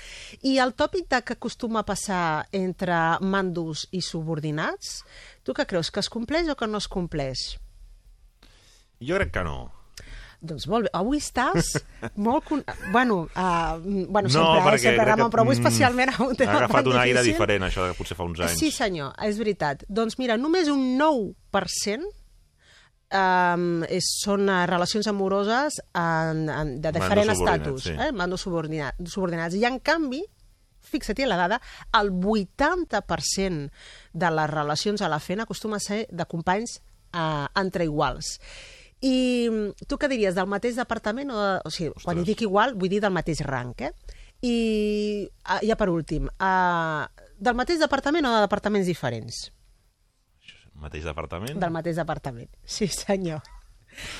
I 0.44 0.58
el 0.60 0.76
tòpic 0.76 1.08
de 1.08 1.22
que 1.24 1.38
acostuma 1.40 1.86
a 1.86 1.88
passar 1.88 2.50
entre 2.52 2.98
mandos 3.24 3.86
i 3.96 4.04
subordinats, 4.04 5.06
tu 5.48 5.56
què 5.56 5.64
creus, 5.70 5.88
que 5.88 6.04
es 6.04 6.12
compleix 6.12 6.52
o 6.52 6.58
que 6.60 6.68
no 6.68 6.84
es 6.84 6.90
compleix? 6.92 7.46
Jo 9.00 9.16
crec 9.22 9.32
que 9.40 9.46
no. 9.48 9.72
Doncs 10.42 10.66
molt 10.66 10.88
bé, 10.88 10.92
avui 10.98 11.20
estàs 11.22 11.76
molt... 12.26 12.48
Con... 12.48 12.64
Bueno, 12.90 13.28
uh, 13.30 13.76
bueno 14.10 14.26
No, 14.26 14.32
sempre, 14.34 14.74
eh, 14.74 14.80
sempre, 14.82 15.06
Ramon, 15.06 15.28
que, 15.28 15.36
però 15.36 15.44
avui 15.46 15.54
mm, 15.54 15.60
especialment 15.60 16.14
a 16.14 16.16
un 16.26 16.34
Ha 16.34 16.56
agafat 16.56 16.90
un 16.90 16.98
aire 16.98 17.20
difícil. 17.20 17.38
diferent, 17.38 17.68
això, 17.68 17.86
que 17.92 17.98
potser 18.00 18.18
fa 18.18 18.26
uns 18.26 18.42
anys. 18.42 18.58
Sí, 18.58 18.72
senyor, 18.74 19.14
és 19.22 19.38
veritat. 19.38 19.86
Doncs 19.86 20.18
mira, 20.18 20.40
només 20.42 20.72
un 20.74 20.82
9% 20.98 22.10
um, 23.12 23.86
és, 23.86 24.10
són 24.24 24.50
uh, 24.50 24.64
relacions 24.70 25.10
amoroses 25.12 25.78
en, 25.94 26.46
en, 26.50 26.76
de 26.82 26.94
diferent 26.98 27.34
estatus, 27.36 27.90
sí. 27.90 27.96
eh? 27.96 28.12
mandos 28.16 28.46
subordinat, 28.48 28.98
subordinats. 29.06 29.58
I 29.62 29.68
en 29.70 29.78
canvi, 29.84 30.24
fixa-t'hi 30.92 31.28
en 31.28 31.34
la 31.36 31.40
dada, 31.44 31.62
el 32.02 32.10
80% 32.12 33.70
de 34.14 34.36
les 34.40 34.54
relacions 34.58 35.06
a 35.06 35.12
la 35.12 35.22
feina 35.22 35.46
acostuma 35.46 35.78
a 35.78 35.86
ser 35.86 36.08
de 36.10 36.26
companys 36.26 36.80
uh, 37.14 37.48
entre 37.62 37.86
iguals. 37.86 38.40
I 39.02 39.16
mm, 39.50 39.88
tu 39.90 39.98
què 39.98 40.10
diries, 40.12 40.36
del 40.38 40.50
mateix 40.50 40.78
departament? 40.78 41.32
O, 41.34 41.40
de, 41.40 41.54
o 41.66 41.72
sigui, 41.74 41.94
quan 42.04 42.20
hi 42.22 42.26
dic 42.28 42.44
igual, 42.46 42.76
vull 42.78 42.92
dir 42.92 43.02
del 43.02 43.14
mateix 43.16 43.42
rang, 43.48 43.74
eh? 43.82 43.92
I 44.46 44.56
uh, 45.26 45.60
ja 45.66 45.78
per 45.78 45.90
últim, 45.94 46.30
uh, 46.42 47.06
del 47.38 47.58
mateix 47.58 47.82
departament 47.82 48.26
o 48.30 48.36
de 48.36 48.44
departaments 48.46 48.90
diferents? 48.90 49.48
Mateix 50.82 51.06
departament? 51.06 51.58
Del 51.62 51.74
mateix 51.74 51.98
departament, 52.02 52.50
sí 52.66 52.88
senyor. 52.90 53.42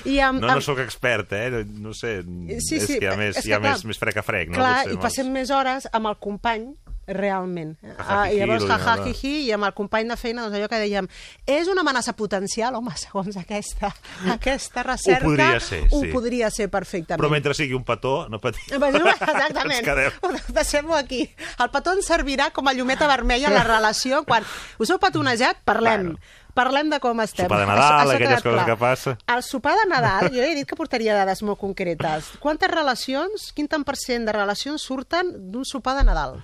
I 0.06 0.18
amb, 0.20 0.42
No, 0.42 0.50
no 0.52 0.62
sóc 0.62 0.82
expert, 0.82 1.32
eh? 1.32 1.62
No 1.64 1.94
sé, 1.96 2.18
Sí, 2.22 2.76
és 2.76 2.86
sí, 2.86 2.98
que 2.98 3.06
hi 3.06 3.08
ha 3.08 3.16
més, 3.16 3.38
és 3.40 3.46
hi 3.48 3.54
ha 3.54 3.58
que, 3.58 3.64
clar, 3.64 3.76
més, 3.78 3.84
més 3.88 3.98
frec 4.02 4.18
a 4.20 4.24
frec, 4.26 4.50
no? 4.52 4.58
Clar, 4.60 4.74
Potser 4.82 4.92
i 4.92 4.98
amb 4.98 5.06
passem 5.06 5.32
més 5.32 5.50
hores 5.54 5.88
amb 5.96 6.10
el 6.10 6.18
company 6.22 6.68
realment. 7.06 7.76
Ah, 7.98 8.28
llavors, 8.30 8.62
lo 8.62 8.68
jaja, 8.68 8.96
de- 9.02 9.12
jiji, 9.12 9.46
i 9.46 9.52
amb 9.52 9.64
el 9.64 9.74
company 9.74 10.08
de 10.08 10.16
feina, 10.16 10.42
doncs 10.42 10.56
allò 10.56 10.68
que 10.68 10.78
dèiem, 10.80 11.08
és 11.46 11.68
una 11.68 11.80
amenaça 11.82 12.12
potencial, 12.14 12.74
home, 12.78 12.94
segons 12.96 13.36
aquesta, 13.36 13.92
aquesta 14.32 14.82
recerca... 14.82 15.24
podria 15.24 15.60
ser, 15.60 15.82
Ho 15.90 16.00
sí. 16.02 16.12
podria 16.12 16.50
ser 16.50 16.68
perfectament. 16.70 17.20
Però 17.20 17.30
mentre 17.32 17.54
sigui 17.54 17.74
un 17.74 17.84
petó, 17.84 18.28
no 18.28 18.38
patim. 18.40 18.62
Exactament. 18.72 19.88
Ho 20.22 20.30
Deixem-ho 20.52 20.94
aquí. 20.94 21.24
El 21.58 21.70
petó 21.70 21.92
ens 21.96 22.06
servirà 22.08 22.50
com 22.52 22.68
a 22.68 22.72
llumeta 22.74 23.06
vermella 23.10 23.48
en 23.48 23.54
la 23.54 23.64
relació. 23.64 24.22
Quan 24.24 24.44
us 24.78 24.90
heu 24.90 24.98
petonejat, 25.02 25.62
parlem. 25.64 26.12
Bueno. 26.14 26.38
Parlem 26.52 26.90
de 26.92 26.98
com 27.00 27.16
estem. 27.24 27.46
Sopar 27.46 27.62
de 27.62 27.64
Això- 27.64 27.72
Nadal, 27.72 28.00
això 28.02 28.12
ha 28.12 28.16
aquelles 28.18 28.42
coses 28.42 28.56
clar. 28.58 28.66
que 28.66 28.76
passa. 28.76 29.14
El 29.34 29.42
sopar 29.42 29.72
de 29.78 29.86
Nadal, 29.88 30.26
jo 30.34 30.42
he 30.44 30.54
dit 30.54 30.68
que 30.68 30.76
portaria 30.76 31.14
dades 31.16 31.40
molt 31.42 31.58
concretes. 31.58 32.28
Quantes 32.44 32.68
relacions, 32.70 33.52
quin 33.56 33.70
tant 33.72 33.86
per 33.88 33.96
cent 33.96 34.26
de 34.28 34.34
relacions 34.36 34.82
surten 34.84 35.32
d'un 35.50 35.64
sopar 35.64 35.96
de 35.96 36.04
Nadal? 36.04 36.42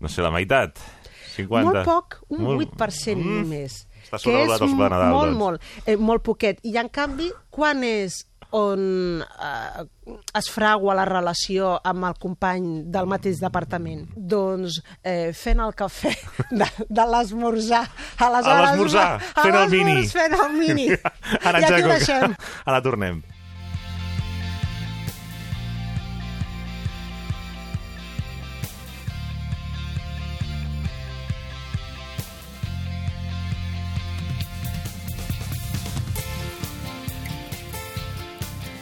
No 0.00 0.08
sé, 0.08 0.22
la 0.22 0.30
meitat. 0.30 0.78
50. 1.36 1.64
Molt 1.72 1.84
poc, 1.84 2.20
un 2.28 2.40
Molt- 2.44 2.62
8% 2.70 3.16
Mm. 3.22 3.42
només. 3.42 3.82
Està 4.06 4.18
que 4.22 4.30
és 4.42 4.48
Nadal, 4.48 5.10
molt, 5.10 5.26
doncs. 5.32 5.36
molt, 5.38 5.62
eh, 5.84 5.96
molt 5.96 6.22
poquet. 6.22 6.60
I 6.62 6.76
en 6.78 6.88
canvi, 6.88 7.30
quan 7.50 7.82
és 7.84 8.24
on 8.52 9.20
eh, 9.20 9.84
es 10.38 10.48
fragua 10.48 10.94
la 10.94 11.04
relació 11.04 11.80
amb 11.84 12.04
el 12.04 12.14
company 12.14 12.84
del 12.86 13.06
mateix 13.10 13.40
departament? 13.40 14.06
Doncs 14.14 14.78
eh, 15.02 15.32
fent 15.34 15.58
el 15.60 15.74
cafè 15.74 16.14
de, 16.52 16.64
de 16.88 17.06
l'esmorzar. 17.10 17.82
Aleshores, 18.18 18.46
A 18.46 18.60
l'esmorzar, 18.70 19.20
a 19.34 19.42
fent 19.42 19.56
el 19.56 19.68
mini. 19.70 20.06
Fent 20.06 20.32
el 20.38 20.52
mini. 20.54 20.88
Ara 21.44 21.60
I 21.60 21.64
aquí 21.64 21.82
ho 21.82 21.88
deixem. 21.88 22.36
Ara 22.64 22.80
tornem. 22.80 23.22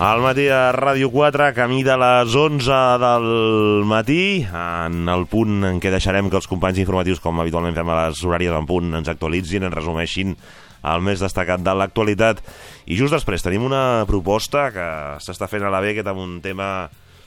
Al 0.05 0.21
matí 0.21 0.51
a 0.53 0.69
Ràdio 0.77 1.09
4, 1.09 1.47
camí 1.57 1.79
de 1.81 1.95
les 1.97 2.35
11 2.37 2.79
del 3.01 3.87
matí, 3.89 4.45
en 4.45 5.09
el 5.09 5.23
punt 5.33 5.65
en 5.65 5.79
què 5.81 5.89
deixarem 5.89 6.29
que 6.29 6.37
els 6.37 6.49
companys 6.51 6.83
informatius, 6.83 7.23
com 7.25 7.41
habitualment 7.41 7.73
fem 7.73 7.89
a 7.89 7.97
les 8.03 8.21
horàries 8.21 8.53
en 8.53 8.69
punt, 8.69 8.91
ens 8.99 9.09
actualitzin, 9.09 9.65
ens 9.65 9.73
resumeixin 9.73 10.35
el 10.93 11.07
més 11.07 11.25
destacat 11.25 11.65
de 11.65 11.73
l'actualitat. 11.73 12.45
I 12.85 12.99
just 13.01 13.17
després 13.17 13.47
tenim 13.47 13.65
una 13.65 14.05
proposta 14.05 14.67
que 14.77 14.91
s'està 15.25 15.49
fent 15.49 15.65
a 15.65 15.73
la 15.73 15.81
Beckett 15.81 16.13
amb 16.13 16.21
un 16.21 16.37
tema 16.45 16.69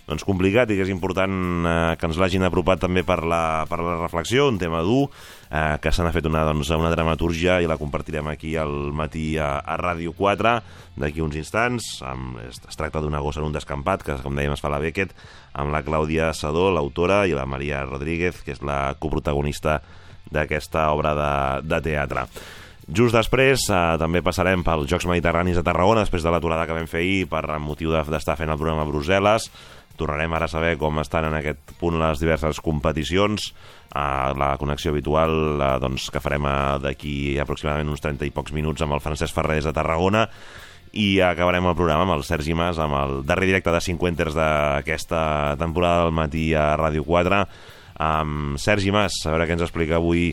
doncs, 0.05 0.21
complicat 0.27 0.69
i 0.69 0.77
que 0.77 0.85
és 0.85 0.93
important 0.93 1.33
eh, 1.65 1.95
que 1.97 2.07
ens 2.11 2.21
l'hagin 2.21 2.45
apropat 2.45 2.85
també 2.85 3.01
per 3.01 3.23
la, 3.25 3.65
per 3.65 3.81
la 3.81 3.97
reflexió, 4.03 4.51
un 4.53 4.61
tema 4.61 4.85
dur, 4.85 5.07
eh, 5.51 5.77
que 5.81 5.91
se 5.91 6.03
n'ha 6.03 6.11
fet 6.15 6.25
una, 6.29 6.43
doncs, 6.47 6.69
una 6.75 6.91
dramatúrgia 6.93 7.59
i 7.63 7.67
la 7.69 7.77
compartirem 7.79 8.27
aquí 8.31 8.55
al 8.59 8.91
matí 8.93 9.37
a, 9.37 9.57
a 9.59 9.77
Ràdio 9.79 10.13
4 10.17 10.55
d'aquí 10.97 11.21
uns 11.21 11.35
instants. 11.39 12.01
Amb, 12.05 12.39
es, 12.47 12.61
es 12.67 12.75
tracta 12.79 13.01
d'una 13.03 13.19
gossa 13.23 13.39
en 13.43 13.47
un 13.49 13.55
descampat, 13.55 14.03
que 14.03 14.17
com 14.23 14.35
dèiem 14.37 14.53
es 14.55 14.61
fa 14.63 14.69
la 14.73 14.79
Beckett, 14.83 15.13
amb 15.57 15.71
la 15.73 15.83
Clàudia 15.85 16.31
Sadó, 16.33 16.69
l'autora, 16.73 17.23
i 17.27 17.33
la 17.37 17.45
Maria 17.49 17.83
Rodríguez, 17.85 18.43
que 18.45 18.53
és 18.57 18.61
la 18.65 18.93
coprotagonista 18.99 19.79
d'aquesta 20.31 20.89
obra 20.91 21.13
de, 21.15 21.31
de 21.69 21.81
teatre. 21.85 22.25
Just 22.87 23.15
després 23.15 23.65
eh, 23.67 23.79
també 23.99 24.21
passarem 24.23 24.61
pels 24.63 24.87
Jocs 24.87 25.07
Mediterranis 25.11 25.57
de 25.59 25.63
Tarragona, 25.67 26.05
després 26.05 26.23
de 26.23 26.31
l'aturada 26.31 26.63
que 26.67 26.75
vam 26.77 26.87
fer 26.87 27.01
ahir 27.03 27.25
per 27.27 27.43
motiu 27.59 27.91
de- 27.91 28.03
d'estar 28.13 28.37
fent 28.39 28.51
el 28.53 28.59
programa 28.59 28.85
a 28.85 28.87
Brussel·les. 28.87 29.49
Tornarem 29.97 30.33
ara 30.37 30.47
a 30.47 30.51
saber 30.51 30.75
com 30.77 31.01
estan 31.01 31.27
en 31.29 31.37
aquest 31.39 31.73
punt 31.81 31.97
les 31.99 32.21
diverses 32.21 32.61
competicions. 32.63 33.51
Uh, 33.87 34.35
la 34.37 34.53
connexió 34.61 34.91
habitual 34.93 35.33
uh, 35.57 35.73
doncs, 35.81 36.09
que 36.13 36.21
farem 36.21 36.45
uh, 36.45 36.77
d'aquí 36.83 37.37
aproximadament 37.41 37.89
uns 37.93 38.03
30 38.03 38.27
i 38.27 38.33
pocs 38.35 38.53
minuts 38.53 38.83
amb 38.83 38.97
el 38.97 39.01
Francesc 39.01 39.33
Ferrés 39.33 39.65
a 39.65 39.73
Tarragona 39.73 40.27
i 40.97 41.19
acabarem 41.23 41.65
el 41.67 41.75
programa 41.75 42.05
amb 42.05 42.15
el 42.17 42.25
Sergi 42.27 42.55
Mas 42.57 42.79
amb 42.81 42.95
el 42.99 43.17
darrer 43.27 43.49
directe 43.49 43.73
de 43.73 43.81
50 43.83 44.29
d'aquesta 44.35 45.21
temporada 45.59 46.05
del 46.05 46.15
matí 46.15 46.51
a 46.55 46.71
Ràdio 46.79 47.05
4 47.07 47.41
amb 47.97 48.61
Sergi 48.61 48.93
Mas, 48.93 49.17
a 49.25 49.33
veure 49.33 49.47
què 49.47 49.57
ens 49.57 49.65
explica 49.65 49.97
avui 49.97 50.29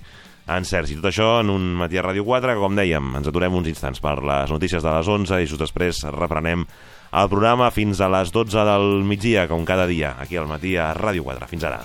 en 0.53 0.67
Sergi. 0.69 0.99
Tot 0.99 1.09
això 1.09 1.29
en 1.41 1.53
un 1.53 1.71
matí 1.81 1.99
a 1.99 2.05
Ràdio 2.05 2.27
4, 2.27 2.53
que 2.53 2.61
com 2.63 2.77
dèiem, 2.77 3.15
ens 3.19 3.31
aturem 3.31 3.57
uns 3.57 3.71
instants 3.71 4.03
per 4.05 4.19
les 4.21 4.53
notícies 4.53 4.85
de 4.85 4.93
les 4.93 5.09
11 5.09 5.41
i 5.41 5.49
just 5.49 5.63
després 5.63 6.05
reprenem 6.13 6.67
el 7.15 7.29
programa 7.31 7.71
fins 7.71 8.01
a 8.03 8.09
les 8.11 8.33
12 8.35 8.65
del 8.67 8.89
migdia, 9.07 9.47
com 9.51 9.67
cada 9.69 9.87
dia, 9.87 10.17
aquí 10.19 10.41
al 10.41 10.51
matí 10.51 10.75
a 10.77 10.91
Ràdio 10.99 11.23
4. 11.27 11.51
Fins 11.53 11.69
ara. 11.71 11.85